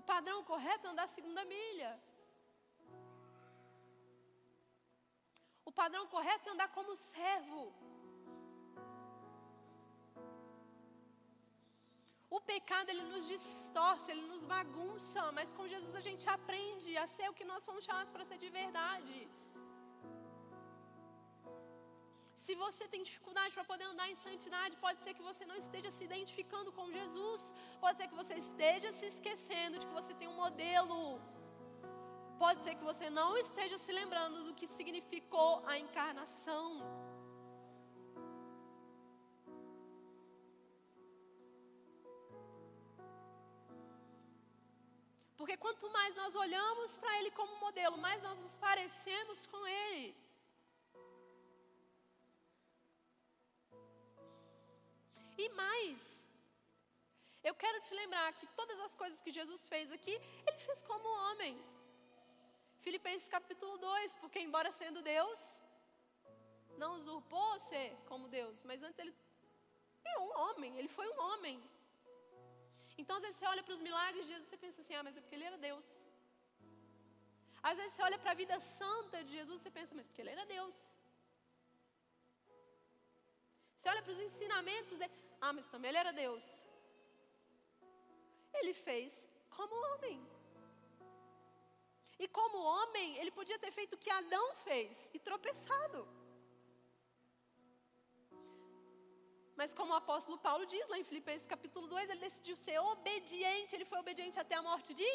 O 0.00 0.02
padrão 0.12 0.38
correto 0.50 0.86
é 0.86 0.90
andar 0.90 1.06
a 1.08 1.14
segunda 1.16 1.44
milha. 1.54 1.92
O 5.68 5.72
padrão 5.80 6.04
correto 6.14 6.48
é 6.48 6.52
andar 6.52 6.68
como 6.78 6.94
servo. 6.96 7.60
O 12.28 12.40
pecado 12.52 12.88
ele 12.92 13.04
nos 13.12 13.26
distorce, 13.28 14.10
ele 14.10 14.26
nos 14.32 14.44
bagunça, 14.44 15.20
mas 15.38 15.52
com 15.52 15.68
Jesus 15.74 15.94
a 15.94 16.04
gente 16.08 16.28
aprende 16.36 16.96
a 17.02 17.06
ser 17.06 17.28
o 17.30 17.36
que 17.38 17.44
nós 17.44 17.64
fomos 17.64 17.84
chamados 17.84 18.12
para 18.14 18.24
ser 18.24 18.38
de 18.44 18.48
verdade. 18.60 19.16
Se 22.44 22.54
você 22.64 22.84
tem 22.92 23.02
dificuldade 23.08 23.52
para 23.54 23.64
poder 23.70 23.86
andar 23.92 24.08
em 24.10 24.18
santidade, 24.24 24.76
pode 24.84 25.00
ser 25.04 25.14
que 25.14 25.22
você 25.30 25.44
não 25.50 25.56
esteja 25.62 25.90
se 25.90 26.04
identificando 26.08 26.70
com 26.76 26.92
Jesus, 26.98 27.42
pode 27.84 27.96
ser 27.98 28.08
que 28.10 28.20
você 28.22 28.34
esteja 28.34 28.90
se 28.98 29.06
esquecendo 29.12 29.78
de 29.78 29.86
que 29.86 29.98
você 30.00 30.12
tem 30.14 30.28
um 30.28 30.38
modelo. 30.44 31.00
Pode 32.44 32.62
ser 32.64 32.74
que 32.78 32.84
você 32.84 33.08
não 33.18 33.30
esteja 33.36 33.78
se 33.78 33.92
lembrando 34.00 34.44
do 34.46 34.54
que 34.54 34.66
significou 34.78 35.52
a 35.66 35.78
encarnação. 35.84 36.66
Porque 45.38 45.56
quanto 45.64 45.90
mais 45.96 46.14
nós 46.20 46.34
olhamos 46.34 46.96
para 46.96 47.16
Ele 47.18 47.30
como 47.38 47.60
modelo, 47.64 47.96
mais 48.06 48.22
nós 48.22 48.38
nos 48.44 48.56
parecemos 48.66 49.40
com 49.52 49.62
Ele. 49.66 50.16
E 55.38 55.48
mais, 55.60 56.24
eu 57.48 57.54
quero 57.62 57.78
te 57.86 57.92
lembrar 58.00 58.28
que 58.38 58.46
todas 58.60 58.78
as 58.86 58.94
coisas 59.00 59.20
que 59.24 59.36
Jesus 59.38 59.66
fez 59.72 59.92
aqui, 59.96 60.14
Ele 60.46 60.58
fez 60.66 60.82
como 60.90 61.16
homem. 61.24 61.54
Filipenses 62.84 63.28
capítulo 63.28 63.76
2, 63.76 64.16
porque 64.22 64.40
embora 64.40 64.70
sendo 64.72 65.02
Deus, 65.02 65.40
não 66.82 66.94
usurpou 66.94 67.60
ser 67.60 67.88
como 68.08 68.28
Deus, 68.28 68.62
mas 68.62 68.82
antes 68.82 68.98
Ele 68.98 69.14
virou 70.04 70.24
um 70.28 70.34
homem, 70.44 70.78
Ele 70.78 70.88
foi 70.88 71.08
um 71.14 71.20
homem. 71.28 71.56
Então, 73.00 73.16
às 73.16 73.22
vezes, 73.24 73.38
você 73.38 73.46
olha 73.52 73.62
para 73.66 73.76
os 73.76 73.82
milagres 73.88 74.24
de 74.26 74.32
Jesus 74.34 74.52
e 74.52 74.62
pensa 74.64 74.80
assim: 74.82 74.94
ah, 74.98 75.04
mas 75.06 75.16
é 75.16 75.20
porque 75.22 75.36
ele 75.38 75.48
era 75.50 75.58
Deus. 75.68 75.88
Às 77.68 77.76
vezes, 77.78 77.92
você 77.94 78.02
olha 78.08 78.18
para 78.22 78.32
a 78.34 78.40
vida 78.42 78.56
santa 78.60 79.18
de 79.24 79.32
Jesus 79.38 79.64
e 79.68 79.70
pensa, 79.78 79.94
mas 79.96 80.06
é 80.06 80.08
porque 80.08 80.22
ele 80.24 80.34
era 80.36 80.46
Deus. 80.56 80.76
Você 83.76 83.88
olha 83.92 84.02
para 84.04 84.14
os 84.16 84.22
ensinamentos 84.28 85.00
e, 85.00 85.10
ah, 85.40 85.52
mas 85.56 85.66
também 85.72 85.90
ele 85.90 86.02
era 86.04 86.12
Deus. 86.24 86.46
Ele 88.60 88.74
fez 88.86 89.12
como 89.56 89.74
homem. 89.88 90.18
E 92.18 92.26
como 92.38 92.58
homem, 92.74 93.08
ele 93.18 93.32
podia 93.38 93.58
ter 93.64 93.72
feito 93.78 93.94
o 93.94 94.02
que 94.04 94.10
Adão 94.10 94.46
fez 94.66 95.10
e 95.16 95.18
tropeçado. 95.18 96.00
Mas 99.60 99.72
como 99.78 99.92
o 99.92 100.00
apóstolo 100.02 100.36
Paulo 100.46 100.64
diz 100.72 100.86
lá 100.92 100.98
em 100.98 101.08
Filipenses 101.10 101.52
capítulo 101.54 101.86
2, 101.86 102.10
ele 102.10 102.26
decidiu 102.28 102.56
ser 102.56 102.78
obediente, 102.92 103.74
ele 103.76 103.90
foi 103.90 103.98
obediente 104.04 104.38
até 104.38 104.54
a 104.56 104.66
morte 104.70 104.92
de 105.00 105.10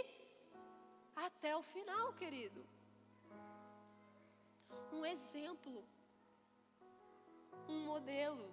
até 1.27 1.51
o 1.55 1.61
final, 1.73 2.07
querido. 2.21 2.61
Um 4.97 5.05
exemplo. 5.05 5.83
Um 7.67 7.79
modelo. 7.91 8.47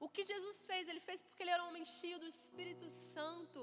O 0.00 0.08
que 0.08 0.24
Jesus 0.32 0.58
fez, 0.70 0.88
ele 0.88 1.00
fez 1.08 1.22
porque 1.22 1.42
ele 1.42 1.54
era 1.56 1.64
um 1.64 1.68
homem 1.68 1.84
cheio 1.84 2.18
do 2.18 2.28
Espírito 2.36 2.88
Santo. 3.14 3.62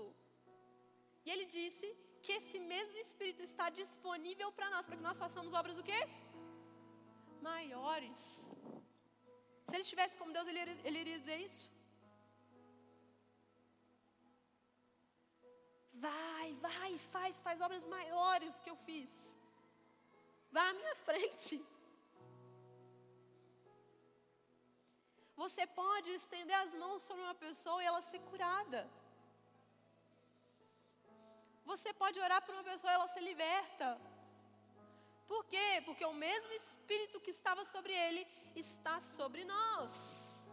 E 1.26 1.32
ele 1.34 1.46
disse 1.58 1.88
que 2.24 2.34
esse 2.40 2.58
mesmo 2.74 2.98
Espírito 2.98 3.42
está 3.50 3.70
disponível 3.82 4.52
para 4.52 4.70
nós, 4.70 4.86
para 4.86 4.98
que 4.98 5.08
nós 5.10 5.18
façamos 5.18 5.54
obras 5.54 5.78
o 5.78 5.88
quê? 5.90 6.02
Maiores. 7.42 8.55
Se 9.68 9.74
ele 9.76 9.86
estivesse 9.88 10.18
como 10.20 10.34
Deus, 10.38 10.48
ele 10.48 10.62
iria, 10.64 10.78
ele 10.88 11.00
iria 11.04 11.20
dizer 11.20 11.40
isso? 11.48 11.64
Vai, 16.08 16.48
vai, 16.68 16.92
faz, 17.14 17.42
faz 17.46 17.62
obras 17.68 17.86
maiores 17.96 18.54
do 18.54 18.62
que 18.64 18.72
eu 18.74 18.80
fiz. 18.88 19.12
Vá 20.56 20.66
à 20.70 20.74
minha 20.82 20.96
frente. 21.08 21.56
Você 25.44 25.64
pode 25.82 26.10
estender 26.12 26.58
as 26.64 26.74
mãos 26.84 27.02
sobre 27.08 27.24
uma 27.24 27.36
pessoa 27.46 27.82
e 27.82 27.88
ela 27.92 28.02
ser 28.02 28.20
curada. 28.30 28.82
Você 31.72 31.92
pode 32.02 32.20
orar 32.26 32.42
por 32.46 32.54
uma 32.56 32.64
pessoa 32.72 32.92
e 32.92 32.96
ela 32.96 33.08
ser 33.14 33.24
liberta. 33.32 33.90
Por 35.28 35.44
quê? 35.46 35.82
Porque 35.86 36.06
o 36.06 36.14
mesmo 36.14 36.52
Espírito 36.54 37.20
que 37.20 37.32
estava 37.32 37.64
sobre 37.66 37.94
ele 37.94 38.28
está 38.56 39.00
sobre 39.00 39.44
nós. 39.44 40.44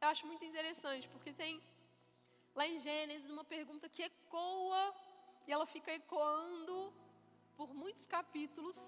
Eu 0.00 0.08
acho 0.08 0.26
muito 0.26 0.44
interessante, 0.44 1.08
porque 1.08 1.32
tem 1.32 1.62
lá 2.54 2.66
em 2.66 2.78
Gênesis 2.78 3.30
uma 3.30 3.44
pergunta 3.44 3.88
que 3.88 4.02
ecoa 4.02 4.84
e 5.46 5.52
ela 5.52 5.66
fica 5.66 5.92
ecoando 5.92 6.92
por 7.56 7.72
muitos 7.72 8.06
capítulos. 8.06 8.80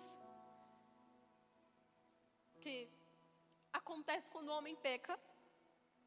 Que 2.61 2.89
acontece 3.73 4.31
quando 4.31 4.49
o 4.49 4.57
homem 4.57 4.75
peca, 4.75 5.19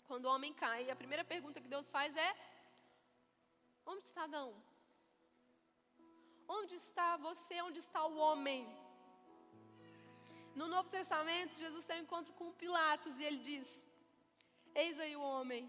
quando 0.07 0.25
o 0.25 0.33
homem 0.33 0.53
cai. 0.53 0.85
E 0.85 0.91
a 0.91 0.95
primeira 0.95 1.23
pergunta 1.23 1.61
que 1.61 1.73
Deus 1.75 1.89
faz 1.89 2.15
é: 2.15 2.35
Onde 3.85 4.03
está 4.03 4.23
Adão? 4.23 4.49
Onde 6.47 6.75
está 6.75 7.17
você? 7.17 7.61
Onde 7.61 7.79
está 7.79 8.05
o 8.05 8.17
homem? 8.17 8.61
No 10.55 10.67
Novo 10.67 10.89
Testamento, 10.89 11.59
Jesus 11.65 11.85
tem 11.85 11.97
um 11.99 12.03
encontro 12.03 12.33
com 12.33 12.51
Pilatos 12.53 13.19
e 13.19 13.23
ele 13.23 13.39
diz: 13.49 13.83
Eis 14.73 14.99
aí 14.99 15.15
o 15.15 15.21
homem. 15.21 15.63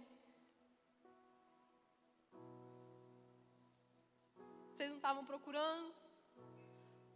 Vocês 4.71 4.91
não 4.91 4.99
estavam 4.99 5.25
procurando? 5.25 5.93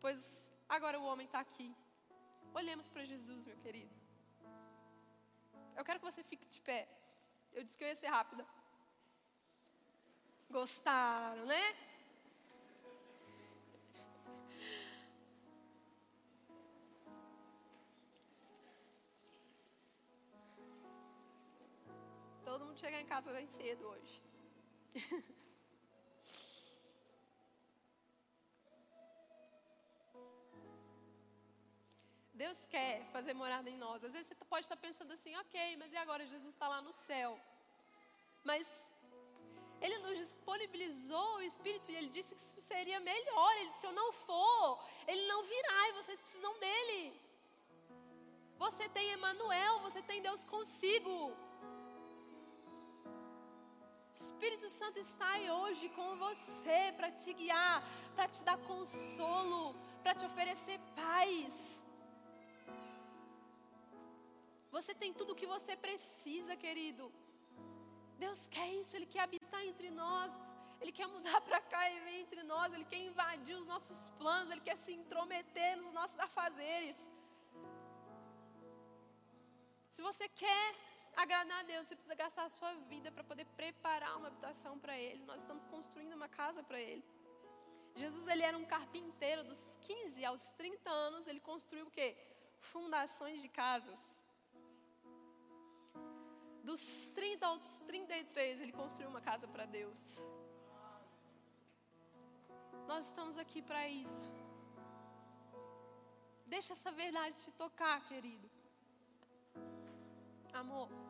Pois 0.01 0.21
agora 0.69 0.99
o 0.99 1.05
homem 1.05 1.27
está 1.27 1.41
aqui. 1.41 1.69
Olhemos 2.53 2.89
para 2.89 3.05
Jesus, 3.05 3.47
meu 3.47 3.57
querido. 3.59 3.95
Eu 5.77 5.85
quero 5.85 6.01
que 6.01 6.11
você 6.11 6.23
fique 6.25 6.45
de 6.47 6.61
pé. 6.61 6.89
Eu 7.53 7.63
disse 7.63 7.79
que 7.79 7.85
eu 7.85 7.89
ia 7.89 7.95
ser 7.95 8.09
rápida. 8.09 8.45
Gostaram, 10.51 11.47
né? 11.47 11.92
todo 22.53 22.67
mundo 22.67 22.79
chegar 22.85 23.01
em 23.01 23.07
casa 23.13 23.29
bem 23.37 23.47
cedo 23.47 23.83
hoje. 23.93 24.15
Deus 32.43 32.59
quer 32.75 32.93
fazer 33.15 33.33
morada 33.43 33.71
em 33.71 33.79
nós. 33.85 34.05
Às 34.05 34.13
vezes 34.13 34.27
você 34.29 34.35
pode 34.53 34.65
estar 34.67 34.77
pensando 34.77 35.13
assim, 35.15 35.35
ok, 35.45 35.55
mas 35.81 35.91
e 35.95 35.97
agora 36.05 36.27
Jesus 36.33 36.53
está 36.53 36.69
lá 36.75 36.81
no 36.89 36.93
céu? 36.93 37.31
Mas 38.51 38.67
Ele 39.81 39.97
nos 40.05 40.17
disponibilizou 40.25 41.29
o 41.37 41.43
Espírito 41.51 41.91
e 41.91 41.97
Ele 41.97 42.11
disse 42.17 42.35
que 42.35 42.43
seria 42.73 43.01
melhor. 43.01 43.53
Ele 43.57 43.71
disse: 43.71 43.87
Eu 43.87 43.95
não 44.01 44.09
for, 44.27 44.67
Ele 45.09 45.25
não 45.33 45.41
virá 45.55 45.81
e 45.89 45.93
vocês 46.01 46.21
precisam 46.21 46.55
dele. 46.65 47.01
Você 48.65 48.85
tem 48.91 49.15
Emmanuel, 49.15 49.75
você 49.87 50.03
tem 50.03 50.21
Deus 50.21 50.45
consigo. 50.45 51.17
Espírito 54.21 54.69
Santo 54.71 54.99
está 54.99 55.27
aí 55.37 55.51
hoje 55.51 55.89
com 55.99 56.09
você 56.17 56.79
para 56.97 57.11
te 57.11 57.33
guiar, 57.33 57.83
para 58.17 58.29
te 58.29 58.43
dar 58.49 58.59
consolo, 58.59 59.75
para 60.03 60.15
te 60.15 60.25
oferecer 60.31 60.79
paz. 60.95 61.55
Você 64.77 64.95
tem 64.95 65.13
tudo 65.13 65.33
o 65.33 65.39
que 65.41 65.47
você 65.55 65.75
precisa, 65.77 66.55
querido. 66.65 67.05
Deus 68.25 68.49
quer 68.49 68.69
isso, 68.81 68.95
Ele 68.97 69.09
quer 69.15 69.23
habitar 69.25 69.63
entre 69.71 69.91
nós. 69.91 70.33
Ele 70.81 70.93
quer 70.99 71.07
mudar 71.07 71.41
para 71.49 71.61
cá 71.73 71.83
e 71.91 72.01
vir 72.05 72.19
entre 72.25 72.43
nós. 72.43 72.73
Ele 72.73 72.85
quer 72.93 73.03
invadir 73.11 73.57
os 73.61 73.67
nossos 73.73 73.99
planos. 74.21 74.51
Ele 74.51 74.65
quer 74.69 74.77
se 74.85 74.93
intrometer 74.93 75.77
nos 75.77 75.93
nossos 75.99 76.19
afazeres. 76.19 76.99
Se 79.95 80.03
você 80.09 80.27
quer 80.29 80.67
agradar 81.17 81.61
a 81.61 81.63
Deus, 81.63 81.87
você 81.87 81.95
precisa 81.95 82.15
gastar 82.15 82.45
a 82.45 82.49
sua 82.49 82.75
vida 82.93 83.11
para 83.11 83.25
poder 83.25 83.45
preparar 83.57 84.17
uma 84.17 84.29
habitação 84.29 84.79
para 84.79 84.97
Ele. 84.97 85.25
Nós 85.25 85.41
estamos 85.41 85.67
construindo 85.67 86.15
uma 86.15 86.29
casa 86.29 86.63
para 86.63 86.81
Ele. 86.81 87.05
Jesus 87.95 88.27
ele 88.27 88.43
era 88.43 88.57
um 88.57 88.65
carpinteiro 88.65 89.45
dos 89.45 89.61
15 89.83 90.25
aos 90.25 90.43
30 90.53 90.91
anos, 90.91 91.27
ele 91.27 91.41
construiu 91.41 91.87
o 91.87 91.91
quê? 91.91 92.17
Fundações 92.73 93.41
de 93.43 93.49
casas. 93.49 94.01
Dos 96.65 96.83
30 97.15 97.47
aos 97.47 97.69
33, 97.87 98.61
ele 98.61 98.73
construiu 98.73 99.11
uma 99.11 99.21
casa 99.21 99.47
para 99.49 99.67
Deus. 99.67 100.19
Nós 102.87 103.07
estamos 103.07 103.37
aqui 103.37 103.61
para 103.61 103.89
isso. 103.89 104.31
Deixa 106.47 106.73
essa 106.73 106.93
verdade 106.93 107.37
te 107.43 107.51
tocar, 107.53 108.01
querido. 108.09 108.49
Amor. 110.53 111.02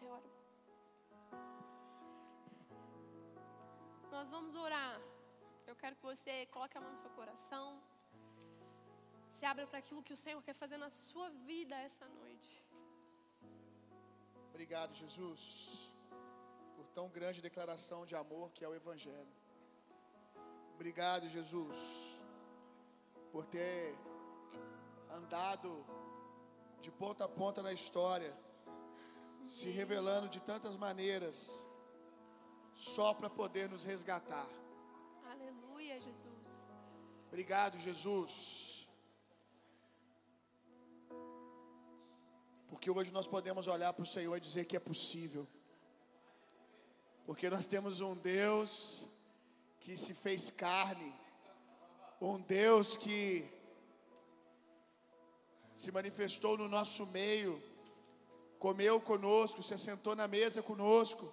Você. 0.00 0.30
Nós 4.10 4.30
vamos 4.30 4.54
orar. 4.66 5.00
Eu 5.66 5.76
quero 5.82 5.96
que 5.96 6.02
você 6.12 6.46
coloque 6.54 6.76
a 6.78 6.80
mão 6.80 6.92
no 6.92 6.98
seu 7.04 7.10
coração. 7.10 7.66
Se 9.36 9.44
abra 9.50 9.66
para 9.66 9.78
aquilo 9.82 10.02
que 10.02 10.12
o 10.12 10.22
Senhor 10.24 10.42
quer 10.42 10.56
fazer 10.62 10.78
na 10.84 10.90
sua 10.90 11.28
vida 11.50 11.74
essa 11.88 12.06
noite. 12.20 12.52
Obrigado, 14.50 14.92
Jesus, 15.02 15.40
por 16.76 16.86
tão 16.98 17.08
grande 17.08 17.40
declaração 17.40 18.00
de 18.04 18.14
amor 18.14 18.50
que 18.54 18.64
é 18.64 18.68
o 18.68 18.74
Evangelho. 18.74 19.34
Obrigado, 20.74 21.28
Jesus, 21.28 21.78
por 23.32 23.44
ter 23.46 23.96
andado 25.18 25.70
de 26.80 26.90
ponta 26.90 27.24
a 27.24 27.28
ponta 27.40 27.62
na 27.62 27.72
história, 27.72 28.32
se 29.44 29.70
revelando 29.70 30.28
de 30.28 30.40
tantas 30.40 30.76
maneiras, 30.76 31.50
só 32.74 33.12
para 33.14 33.28
poder 33.28 33.68
nos 33.68 33.84
resgatar. 33.84 34.48
Aleluia, 35.24 36.00
Jesus. 36.00 36.66
Obrigado, 37.28 37.78
Jesus. 37.78 38.88
Porque 42.68 42.90
hoje 42.90 43.10
nós 43.12 43.26
podemos 43.26 43.66
olhar 43.66 43.92
para 43.92 44.02
o 44.02 44.06
Senhor 44.06 44.36
e 44.36 44.40
dizer 44.40 44.64
que 44.64 44.76
é 44.76 44.80
possível. 44.80 45.46
Porque 47.26 47.50
nós 47.50 47.66
temos 47.66 48.00
um 48.00 48.14
Deus 48.16 49.06
que 49.80 49.96
se 49.96 50.14
fez 50.14 50.50
carne, 50.50 51.14
um 52.20 52.40
Deus 52.40 52.96
que 52.96 53.48
se 55.74 55.90
manifestou 55.90 56.58
no 56.58 56.68
nosso 56.68 57.06
meio, 57.06 57.62
comeu 58.60 59.00
conosco, 59.00 59.62
se 59.62 59.72
assentou 59.72 60.14
na 60.14 60.28
mesa 60.28 60.62
conosco, 60.62 61.32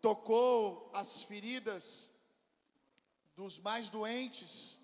tocou 0.00 0.90
as 0.94 1.22
feridas 1.22 2.10
dos 3.36 3.58
mais 3.58 3.90
doentes, 3.90 4.80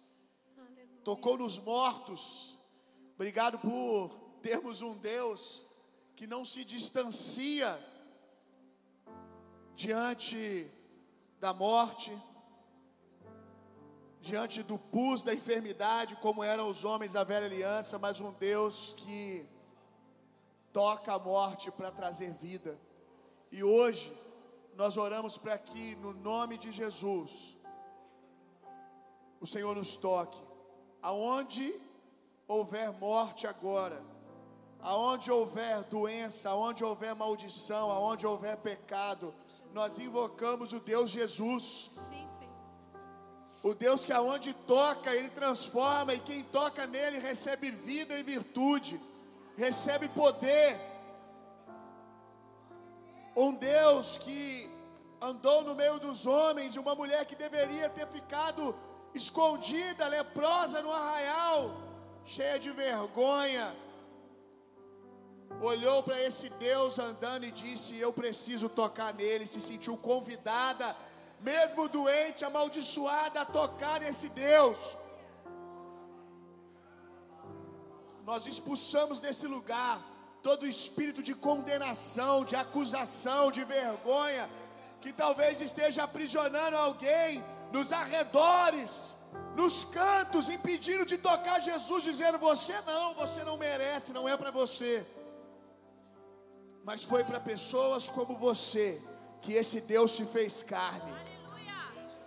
Aleluia. 0.55 1.01
tocou 1.03 1.39
nos 1.39 1.59
mortos. 1.59 2.59
Obrigado 3.15 3.59
por 3.59 4.11
termos 4.43 4.83
um 4.83 4.95
Deus 4.99 5.63
que 6.15 6.27
não 6.27 6.45
se 6.45 6.63
distancia 6.63 7.71
diante 9.75 10.71
da 11.41 11.55
morte, 11.55 12.13
diante 14.21 14.63
do 14.63 14.79
pus 14.79 15.23
da 15.23 15.33
enfermidade, 15.33 16.17
como 16.17 16.45
eram 16.45 16.69
os 16.69 16.85
homens 16.85 17.15
da 17.15 17.25
velha 17.25 17.47
aliança, 17.47 17.99
mas 17.99 18.21
um 18.21 18.31
Deus 18.33 18.93
que 18.99 19.49
toca 20.73 21.13
a 21.13 21.19
morte 21.19 21.71
para 21.71 21.91
trazer 21.91 22.33
vida. 22.33 22.79
E 23.51 23.63
hoje 23.63 24.13
nós 24.75 24.97
oramos 24.97 25.37
para 25.37 25.59
que, 25.59 25.95
no 25.97 26.13
nome 26.13 26.57
de 26.57 26.73
Jesus, 26.73 27.57
o 29.41 29.47
Senhor 29.47 29.77
nos 29.77 29.97
toque. 29.97 30.41
Aonde 31.03 31.75
houver 32.49 32.93
morte 32.93 33.47
agora, 33.47 34.03
aonde 34.81 35.31
houver 35.31 35.83
doença, 35.85 36.51
aonde 36.51 36.83
houver 36.83 37.15
maldição, 37.15 37.91
aonde 37.91 38.27
houver 38.27 38.57
pecado, 38.57 39.35
nós 39.73 39.99
invocamos 39.99 40.73
o 40.73 40.81
Deus 40.81 41.11
Jesus. 41.11 41.91
Sim, 42.09 42.27
sim. 42.39 42.49
O 43.63 43.75
Deus 43.75 44.05
que 44.05 44.13
aonde 44.13 44.55
toca, 44.55 45.15
Ele 45.15 45.29
transforma, 45.31 46.15
e 46.15 46.21
quem 46.21 46.43
toca 46.45 46.87
nele 46.87 47.19
recebe 47.19 47.71
vida 47.71 48.19
e 48.19 48.23
virtude, 48.23 49.01
recebe 49.57 50.09
poder. 50.09 50.79
Um 53.37 53.55
Deus 53.55 54.19
que 54.19 54.71
andou 55.21 55.63
no 55.63 55.75
meio 55.75 55.99
dos 55.99 56.27
homens, 56.27 56.75
e 56.75 56.79
uma 56.79 56.95
mulher 56.95 57.25
que 57.25 57.35
deveria 57.35 57.89
ter 57.89 58.07
ficado 58.09 58.75
escondida, 59.15 60.09
leprosa 60.09 60.83
no 60.83 60.91
arraial, 60.91 61.71
cheia 62.25 62.59
de 62.59 62.71
vergonha, 62.71 63.75
olhou 65.61 66.03
para 66.03 66.21
esse 66.21 66.49
Deus 66.51 66.99
andando 66.99 67.45
e 67.45 67.53
disse: 67.53 67.99
Eu 67.99 68.13
preciso 68.13 68.69
tocar 68.69 69.15
nele. 69.15 69.47
Se 69.47 69.61
sentiu 69.61 69.97
convidada, 69.97 70.97
mesmo 71.41 71.89
doente, 71.89 72.45
amaldiçoada, 72.45 73.43
a 73.43 73.45
tocar 73.45 74.01
nesse 74.01 74.29
Deus. 74.29 74.97
Nós 78.25 78.47
expulsamos 78.47 79.21
desse 79.21 79.47
lugar 79.47 80.01
todo 80.43 80.67
espírito 80.67 81.23
de 81.23 81.35
condenação, 81.35 82.45
de 82.45 82.57
acusação, 82.57 83.51
de 83.51 83.65
vergonha, 83.65 84.49
que 85.01 85.13
talvez 85.13 85.61
esteja 85.61 86.05
aprisionando 86.05 86.77
alguém 86.77 87.45
nos 87.73 87.93
arredores, 87.93 89.15
nos 89.57 89.85
cantos, 89.85 90.49
impedindo 90.49 91.05
de 91.05 91.19
tocar 91.19 91.61
Jesus, 91.61 92.05
dizendo: 92.05 92.39
Você 92.39 92.75
não, 92.87 93.15
você 93.15 93.43
não 93.45 93.57
merece, 93.57 94.13
não 94.13 94.29
é 94.29 94.37
para 94.37 94.51
você. 94.51 95.05
Mas 96.85 97.03
foi 97.03 97.23
para 97.25 97.41
pessoas 97.41 98.09
como 98.09 98.37
você 98.37 99.01
que 99.41 99.55
esse 99.55 99.81
Deus 99.81 100.13
se 100.13 100.25
fez 100.27 100.63
carne. 100.63 101.13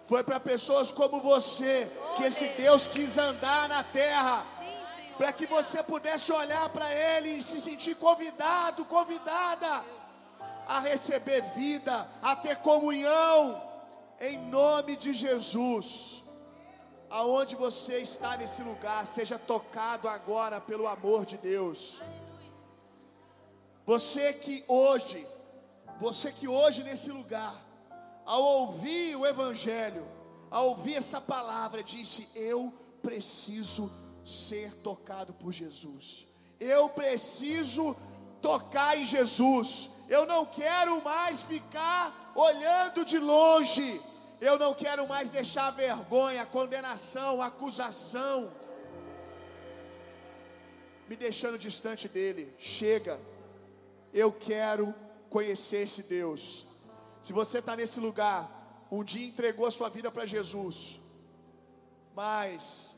Foi 0.07 0.23
para 0.23 0.39
pessoas 0.39 0.91
como 0.91 1.19
você 1.19 1.89
que 2.15 2.23
esse 2.23 2.47
Deus 2.49 2.87
quis 2.87 3.17
andar 3.17 3.67
na 3.67 3.83
terra. 3.83 4.45
Para 5.17 5.31
que 5.31 5.47
você 5.47 5.81
pudesse 5.81 6.31
olhar 6.31 6.67
para 6.69 6.91
Ele 6.93 7.29
e 7.37 7.43
se 7.43 7.61
sentir 7.61 7.95
convidado, 7.95 8.83
convidada 8.85 9.83
a 10.67 10.79
receber 10.79 11.41
vida, 11.55 12.07
a 12.21 12.35
ter 12.35 12.57
comunhão, 12.57 13.61
em 14.19 14.37
nome 14.49 14.95
de 14.95 15.13
Jesus. 15.13 16.23
Aonde 17.09 17.55
você 17.55 17.99
está 17.99 18.35
nesse 18.35 18.61
lugar, 18.61 19.05
seja 19.05 19.39
tocado 19.39 20.09
agora 20.09 20.59
pelo 20.59 20.87
amor 20.87 21.25
de 21.25 21.37
Deus. 21.37 22.01
Você 23.85 24.33
que 24.33 24.65
hoje, 24.67 25.25
você 25.99 26.31
que 26.31 26.47
hoje 26.47 26.83
nesse 26.83 27.11
lugar, 27.11 27.55
ao 28.25 28.43
ouvir 28.43 29.15
o 29.15 29.25
Evangelho, 29.25 30.05
ao 30.49 30.69
ouvir 30.69 30.95
essa 30.95 31.21
palavra, 31.21 31.83
disse: 31.83 32.27
Eu 32.35 32.73
preciso 33.03 34.04
ser 34.25 34.73
tocado 34.75 35.33
por 35.33 35.53
Jesus. 35.53 36.25
Eu 36.59 36.89
preciso 36.89 37.95
tocar 38.41 38.97
em 38.97 39.05
Jesus. 39.05 39.89
Eu 40.09 40.25
não 40.25 40.45
quero 40.45 41.01
mais 41.03 41.41
ficar 41.41 42.33
olhando 42.35 43.05
de 43.05 43.19
longe. 43.19 44.01
Eu 44.41 44.59
não 44.59 44.73
quero 44.73 45.07
mais 45.07 45.29
deixar 45.29 45.71
vergonha, 45.71 46.45
condenação, 46.45 47.41
acusação 47.41 48.51
me 51.07 51.15
deixando 51.15 51.57
distante 51.57 52.07
dele. 52.07 52.53
Chega. 52.57 53.19
Eu 54.13 54.31
quero 54.31 54.93
conhecer 55.29 55.83
esse 55.83 56.03
Deus. 56.03 56.65
Se 57.21 57.33
você 57.33 57.59
está 57.59 57.75
nesse 57.75 57.99
lugar, 57.99 58.87
um 58.91 59.03
dia 59.03 59.25
entregou 59.27 59.65
a 59.65 59.71
sua 59.71 59.89
vida 59.89 60.11
para 60.11 60.25
Jesus, 60.25 60.99
mas 62.15 62.94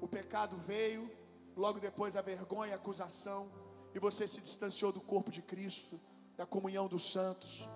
o 0.00 0.08
pecado 0.08 0.56
veio, 0.56 1.10
logo 1.56 1.80
depois 1.80 2.16
a 2.16 2.22
vergonha, 2.22 2.72
a 2.72 2.76
acusação, 2.76 3.50
e 3.94 3.98
você 3.98 4.28
se 4.28 4.40
distanciou 4.40 4.92
do 4.92 5.00
corpo 5.00 5.30
de 5.30 5.42
Cristo, 5.42 6.00
da 6.36 6.44
comunhão 6.44 6.86
dos 6.86 7.10
santos. 7.10 7.68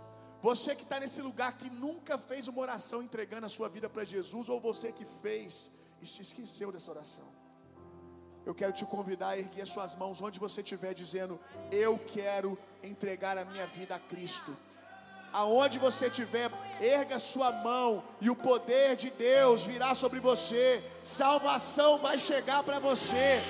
Você 0.42 0.74
que 0.74 0.82
está 0.82 1.00
nesse 1.00 1.20
lugar 1.22 1.56
que 1.56 1.68
nunca 1.70 2.18
fez 2.18 2.48
uma 2.48 2.60
oração 2.60 3.02
entregando 3.02 3.46
a 3.46 3.48
sua 3.48 3.68
vida 3.68 3.88
para 3.88 4.04
Jesus, 4.04 4.48
ou 4.48 4.60
você 4.60 4.92
que 4.92 5.04
fez 5.04 5.70
e 6.00 6.06
se 6.06 6.22
esqueceu 6.22 6.72
dessa 6.72 6.90
oração. 6.90 7.40
Eu 8.44 8.54
quero 8.54 8.72
te 8.72 8.84
convidar 8.86 9.30
a 9.30 9.38
erguer 9.38 9.66
suas 9.66 9.94
mãos 9.94 10.20
onde 10.22 10.40
você 10.40 10.62
estiver, 10.62 10.94
dizendo: 10.94 11.38
Eu 11.70 11.98
quero 11.98 12.58
entregar 12.82 13.36
a 13.36 13.44
minha 13.44 13.66
vida 13.66 13.94
a 13.94 13.98
Cristo. 13.98 14.56
Aonde 15.32 15.78
você 15.78 16.06
estiver, 16.06 16.50
erga 16.80 17.18
sua 17.18 17.52
mão 17.52 18.02
e 18.20 18.28
o 18.28 18.34
poder 18.34 18.96
de 18.96 19.10
Deus 19.10 19.64
virá 19.64 19.94
sobre 19.94 20.18
você. 20.18 20.82
Salvação 21.04 21.98
vai 21.98 22.18
chegar 22.18 22.62
para 22.62 22.78
você. 22.80 23.40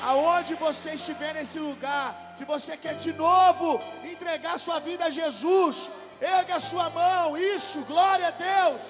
Aonde 0.00 0.54
você 0.54 0.90
estiver 0.90 1.34
nesse 1.34 1.58
lugar, 1.58 2.34
se 2.36 2.44
você 2.44 2.76
quer 2.76 2.94
de 2.94 3.12
novo 3.12 3.80
entregar 4.04 4.58
sua 4.58 4.78
vida 4.78 5.06
a 5.06 5.10
Jesus, 5.10 5.90
erga 6.20 6.60
sua 6.60 6.90
mão. 6.90 7.36
Isso, 7.36 7.80
glória 7.82 8.28
a 8.28 8.30
Deus. 8.30 8.82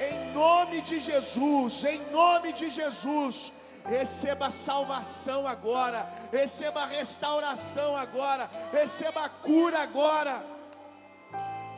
Em 0.00 0.32
nome 0.32 0.80
de 0.80 1.00
Jesus, 1.00 1.84
em 1.84 2.00
nome 2.10 2.52
de 2.52 2.70
Jesus. 2.70 3.52
Receba 3.84 4.50
salvação 4.50 5.46
agora, 5.46 6.06
receba 6.30 6.84
restauração 6.84 7.96
agora, 7.96 8.50
receba 8.70 9.28
cura 9.28 9.82
agora. 9.82 10.57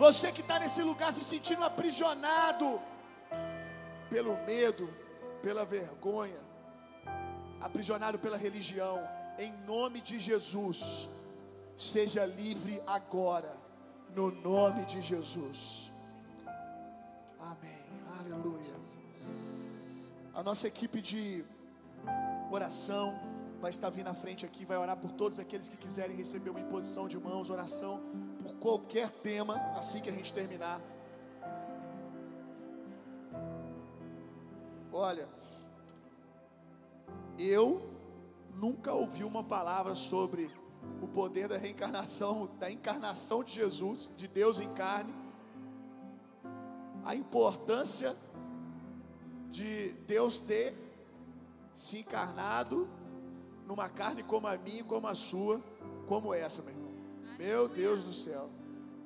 Você 0.00 0.32
que 0.32 0.40
está 0.40 0.58
nesse 0.58 0.82
lugar 0.82 1.12
se 1.12 1.22
sentindo 1.22 1.62
aprisionado 1.62 2.80
pelo 4.08 4.34
medo, 4.46 4.88
pela 5.42 5.62
vergonha, 5.62 6.40
aprisionado 7.60 8.18
pela 8.18 8.38
religião, 8.38 8.96
em 9.38 9.52
nome 9.66 10.00
de 10.00 10.18
Jesus, 10.18 11.06
seja 11.76 12.24
livre 12.24 12.82
agora, 12.86 13.54
no 14.16 14.30
nome 14.30 14.86
de 14.86 15.02
Jesus. 15.02 15.92
Amém. 17.38 17.84
Aleluia. 18.18 18.76
A 20.32 20.42
nossa 20.42 20.66
equipe 20.66 21.02
de 21.02 21.44
oração 22.50 23.20
vai 23.60 23.68
estar 23.68 23.90
vindo 23.90 24.08
à 24.08 24.14
frente 24.14 24.46
aqui, 24.46 24.64
vai 24.64 24.78
orar 24.78 24.96
por 24.96 25.12
todos 25.12 25.38
aqueles 25.38 25.68
que 25.68 25.76
quiserem 25.76 26.16
receber 26.16 26.48
uma 26.48 26.60
imposição 26.60 27.06
de 27.06 27.18
mãos, 27.18 27.50
oração 27.50 28.02
qualquer 28.60 29.10
tema, 29.10 29.56
assim 29.74 30.00
que 30.00 30.08
a 30.08 30.12
gente 30.12 30.32
terminar. 30.32 30.80
Olha, 34.92 35.28
eu 37.38 37.80
nunca 38.54 38.92
ouvi 38.92 39.24
uma 39.24 39.42
palavra 39.42 39.94
sobre 39.94 40.50
o 41.00 41.08
poder 41.08 41.48
da 41.48 41.56
reencarnação, 41.56 42.50
da 42.58 42.70
encarnação 42.70 43.42
de 43.42 43.52
Jesus, 43.52 44.12
de 44.16 44.28
Deus 44.28 44.60
em 44.60 44.72
carne, 44.74 45.14
a 47.04 47.14
importância 47.14 48.14
de 49.50 49.92
Deus 50.06 50.38
ter 50.38 50.76
se 51.74 51.98
encarnado 51.98 52.88
numa 53.66 53.88
carne 53.88 54.22
como 54.22 54.46
a 54.46 54.56
minha, 54.56 54.84
como 54.84 55.06
a 55.06 55.14
sua, 55.14 55.62
como 56.06 56.34
essa, 56.34 56.62
meu. 56.62 56.79
Meu 57.40 57.66
Deus 57.66 58.04
do 58.04 58.12
céu. 58.12 58.50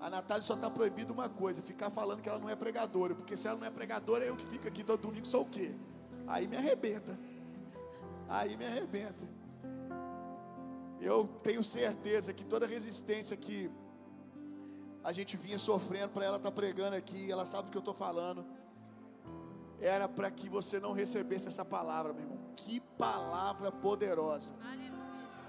A 0.01 0.11
Natália 0.11 0.43
só 0.43 0.55
está 0.55 0.69
proibido 0.69 1.13
uma 1.13 1.29
coisa: 1.29 1.63
ficar 1.63 1.89
falando 1.89 2.21
que 2.21 2.29
ela 2.29 2.41
não 2.41 2.51
é 2.51 2.57
pregadora. 2.57 3.15
Porque 3.15 3.37
se 3.37 3.47
ela 3.47 3.61
não 3.61 3.67
é 3.67 3.71
pregadora, 3.71 4.25
eu 4.25 4.35
que 4.35 4.45
fico 4.47 4.67
aqui 4.67 4.83
todo 4.83 5.03
domingo 5.03 5.25
sou 5.25 5.43
o 5.43 5.47
quê? 5.47 5.73
Aí 6.27 6.49
me 6.49 6.57
arrebenta. 6.57 7.17
Aí 8.29 8.57
me 8.57 8.67
arrebenta. 8.67 9.25
Eu 11.01 11.29
tenho 11.45 11.63
certeza 11.63 12.33
que 12.33 12.45
toda 12.45 12.67
resistência 12.67 13.37
que 13.37 13.71
a 15.05 15.13
gente 15.13 15.37
vinha 15.37 15.59
sofrendo 15.59 16.09
para 16.09 16.25
ela 16.25 16.39
estar 16.39 16.51
tá 16.51 16.55
pregando 16.55 16.97
aqui, 16.97 17.31
ela 17.31 17.47
sabe 17.47 17.69
o 17.69 17.71
que 17.71 17.77
eu 17.77 17.87
estou 17.87 17.95
falando 17.95 18.45
era 19.81 20.09
para 20.09 20.31
que 20.31 20.49
você 20.49 20.81
não 20.81 20.93
recebesse 20.93 21.47
essa 21.47 21.65
palavra, 21.65 22.13
meu 22.13 22.23
irmão. 22.23 22.39
Que 22.57 22.81
palavra 22.81 23.71
poderosa. 23.71 24.55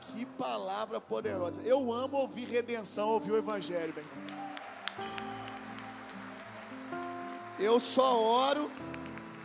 Que 0.07 0.25
palavra 0.25 0.99
poderosa. 1.01 1.61
Eu 1.61 1.91
amo 1.91 2.17
ouvir 2.17 2.47
redenção, 2.47 3.09
ouvir 3.09 3.31
o 3.31 3.37
evangelho, 3.37 3.93
irmão. 3.97 4.45
Eu 7.57 7.79
só 7.79 8.21
oro 8.21 8.69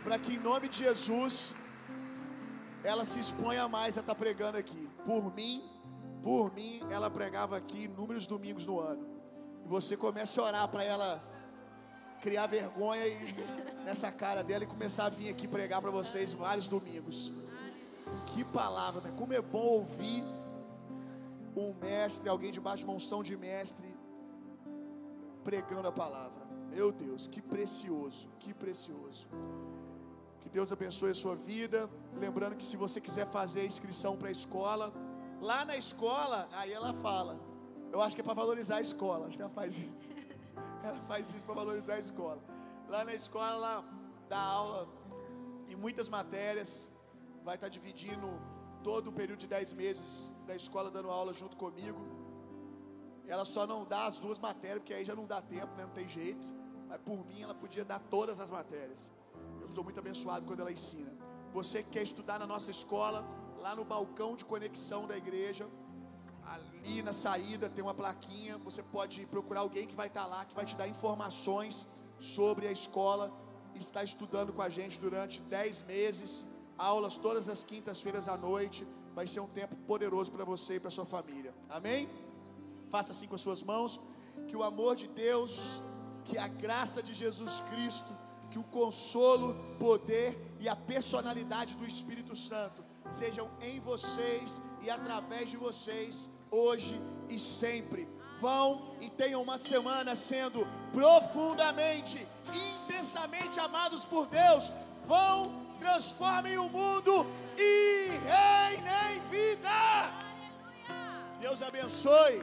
para 0.03 0.19
que 0.19 0.33
em 0.33 0.39
nome 0.39 0.67
de 0.67 0.79
Jesus 0.79 1.55
ela 2.83 3.05
se 3.05 3.19
exponha 3.19 3.67
mais 3.67 3.97
a 3.97 4.01
estar 4.01 4.13
tá 4.13 4.19
pregando 4.19 4.57
aqui. 4.57 4.89
Por 5.05 5.33
mim, 5.33 5.63
por 6.23 6.53
mim, 6.53 6.81
ela 6.89 7.09
pregava 7.09 7.57
aqui 7.57 7.83
inúmeros 7.83 8.27
domingos 8.27 8.65
no 8.65 8.79
ano. 8.79 9.07
E 9.63 9.67
você 9.67 9.95
comece 9.95 10.39
a 10.39 10.43
orar 10.43 10.67
para 10.67 10.83
ela 10.83 11.23
criar 12.21 12.47
vergonha 12.47 13.07
e, 13.07 13.33
nessa 13.85 14.11
cara 14.11 14.43
dela 14.43 14.63
e 14.63 14.67
começar 14.67 15.05
a 15.05 15.09
vir 15.09 15.29
aqui 15.29 15.47
pregar 15.47 15.81
para 15.81 15.91
vocês 15.91 16.33
vários 16.33 16.67
domingos. 16.67 17.31
Que 18.27 18.43
palavra, 18.43 19.01
né? 19.01 19.13
Como 19.17 19.33
é 19.33 19.41
bom 19.41 19.59
ouvir 19.59 20.23
um 21.59 21.73
mestre, 21.73 22.29
alguém 22.29 22.51
debaixo 22.51 22.83
de 22.83 22.89
uma 22.89 22.95
unção 22.95 23.21
de 23.21 23.35
mestre, 23.35 23.93
pregando 25.43 25.87
a 25.87 25.91
palavra. 25.91 26.45
Meu 26.69 26.91
Deus, 26.91 27.27
que 27.27 27.41
precioso, 27.41 28.29
que 28.39 28.53
precioso. 28.53 29.27
Que 30.39 30.49
Deus 30.49 30.71
abençoe 30.71 31.11
a 31.11 31.13
sua 31.13 31.35
vida. 31.35 31.89
Lembrando 32.13 32.55
que 32.55 32.63
se 32.63 32.77
você 32.77 33.01
quiser 33.01 33.27
fazer 33.27 33.61
a 33.61 33.65
inscrição 33.65 34.15
para 34.15 34.29
a 34.29 34.31
escola, 34.31 34.93
lá 35.41 35.65
na 35.65 35.75
escola, 35.75 36.47
aí 36.53 36.71
ela 36.71 36.93
fala. 36.93 37.39
Eu 37.91 38.01
acho 38.01 38.15
que 38.15 38.21
é 38.21 38.23
para 38.23 38.33
valorizar 38.33 38.77
a 38.77 38.81
escola, 38.81 39.27
acho 39.27 39.35
que 39.35 39.43
ela 39.43 39.51
faz 39.51 39.77
isso. 39.77 39.97
Ela 40.83 40.99
faz 41.01 41.31
isso 41.31 41.45
para 41.45 41.53
valorizar 41.53 41.93
a 41.93 41.99
escola. 41.99 42.41
Lá 42.89 43.05
na 43.05 43.13
escola 43.13 43.51
ela 43.51 43.85
dá 44.27 44.39
aula 44.39 44.89
em 45.69 45.75
muitas 45.75 46.09
matérias, 46.09 46.89
vai 47.43 47.53
estar 47.53 47.69
dividindo 47.69 48.27
todo 48.83 49.09
o 49.09 49.13
período 49.13 49.39
de 49.39 49.47
10 49.47 49.73
meses 49.73 50.35
da 50.45 50.55
escola 50.55 50.89
dando 50.89 51.09
aula 51.09 51.33
junto 51.33 51.55
comigo. 51.57 51.99
Ela 53.27 53.45
só 53.45 53.65
não 53.65 53.85
dá 53.85 54.07
as 54.07 54.19
duas 54.19 54.39
matérias, 54.39 54.79
porque 54.79 54.93
aí 54.93 55.05
já 55.05 55.15
não 55.15 55.25
dá 55.25 55.41
tempo, 55.41 55.73
né? 55.75 55.83
não 55.85 55.91
tem 55.91 56.07
jeito. 56.07 56.45
Mas 56.87 56.99
por 57.01 57.25
mim 57.25 57.41
ela 57.41 57.55
podia 57.55 57.85
dar 57.85 57.99
todas 57.99 58.39
as 58.39 58.51
matérias. 58.51 59.11
Eu 59.61 59.67
estou 59.67 59.83
muito 59.83 59.99
abençoado 59.99 60.45
quando 60.45 60.59
ela 60.59 60.71
ensina. 60.71 61.11
Você 61.53 61.83
que 61.83 61.89
quer 61.89 62.03
estudar 62.03 62.39
na 62.39 62.47
nossa 62.47 62.71
escola, 62.71 63.25
lá 63.59 63.75
no 63.75 63.85
balcão 63.85 64.35
de 64.35 64.43
conexão 64.43 65.07
da 65.07 65.17
igreja, 65.17 65.67
ali 66.43 67.01
na 67.01 67.13
saída 67.13 67.69
tem 67.69 67.83
uma 67.83 67.93
plaquinha. 67.93 68.57
Você 68.59 68.83
pode 68.83 69.25
procurar 69.27 69.61
alguém 69.61 69.87
que 69.87 69.95
vai 69.95 70.07
estar 70.07 70.25
lá, 70.25 70.43
que 70.45 70.55
vai 70.55 70.65
te 70.65 70.75
dar 70.75 70.87
informações 70.87 71.87
sobre 72.19 72.67
a 72.67 72.71
escola. 72.71 73.31
Está 73.75 74.03
estudando 74.03 74.51
com 74.51 74.61
a 74.61 74.69
gente 74.69 74.99
durante 74.99 75.39
10 75.41 75.83
meses, 75.83 76.45
aulas 76.81 77.15
todas 77.17 77.47
as 77.47 77.63
quintas-feiras 77.63 78.27
à 78.27 78.35
noite. 78.35 78.87
Vai 79.13 79.27
ser 79.27 79.39
um 79.39 79.47
tempo 79.47 79.75
poderoso 79.91 80.31
para 80.31 80.43
você 80.43 80.75
e 80.75 80.79
para 80.79 80.89
sua 80.89 81.05
família. 81.05 81.53
Amém? 81.69 82.09
Faça 82.89 83.11
assim 83.11 83.27
com 83.27 83.35
as 83.35 83.41
suas 83.41 83.61
mãos. 83.61 83.99
Que 84.47 84.55
o 84.55 84.63
amor 84.63 84.95
de 84.95 85.07
Deus, 85.07 85.79
que 86.25 86.37
a 86.37 86.47
graça 86.47 87.03
de 87.03 87.13
Jesus 87.13 87.61
Cristo, 87.71 88.11
que 88.49 88.59
o 88.59 88.63
consolo, 88.63 89.55
poder 89.79 90.35
e 90.59 90.67
a 90.67 90.75
personalidade 90.75 91.75
do 91.75 91.85
Espírito 91.85 92.35
Santo 92.35 92.83
sejam 93.11 93.49
em 93.61 93.79
vocês 93.79 94.61
e 94.81 94.89
através 94.89 95.49
de 95.49 95.57
vocês, 95.57 96.29
hoje 96.49 96.99
e 97.29 97.37
sempre. 97.37 98.07
Vão 98.39 98.95
e 98.99 99.09
tenham 99.09 99.41
uma 99.41 99.57
semana 99.57 100.15
sendo 100.15 100.67
profundamente, 100.91 102.27
intensamente 102.83 103.59
amados 103.59 104.03
por 104.03 104.25
Deus. 104.25 104.71
Vão, 105.05 105.60
transformem 105.81 106.57
o 106.57 106.69
mundo 106.69 107.25
e 107.57 107.71
reinem 108.29 109.13
vida. 109.31 109.79
Deus 111.39 111.61
abençoe. 111.61 112.41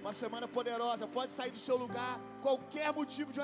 Uma 0.00 0.12
semana 0.12 0.48
poderosa. 0.48 1.06
Pode 1.06 1.32
sair 1.32 1.52
do 1.52 1.58
seu 1.58 1.76
lugar. 1.76 2.14
Qualquer 2.42 2.92
motivo 2.92 3.32
de 3.32 3.40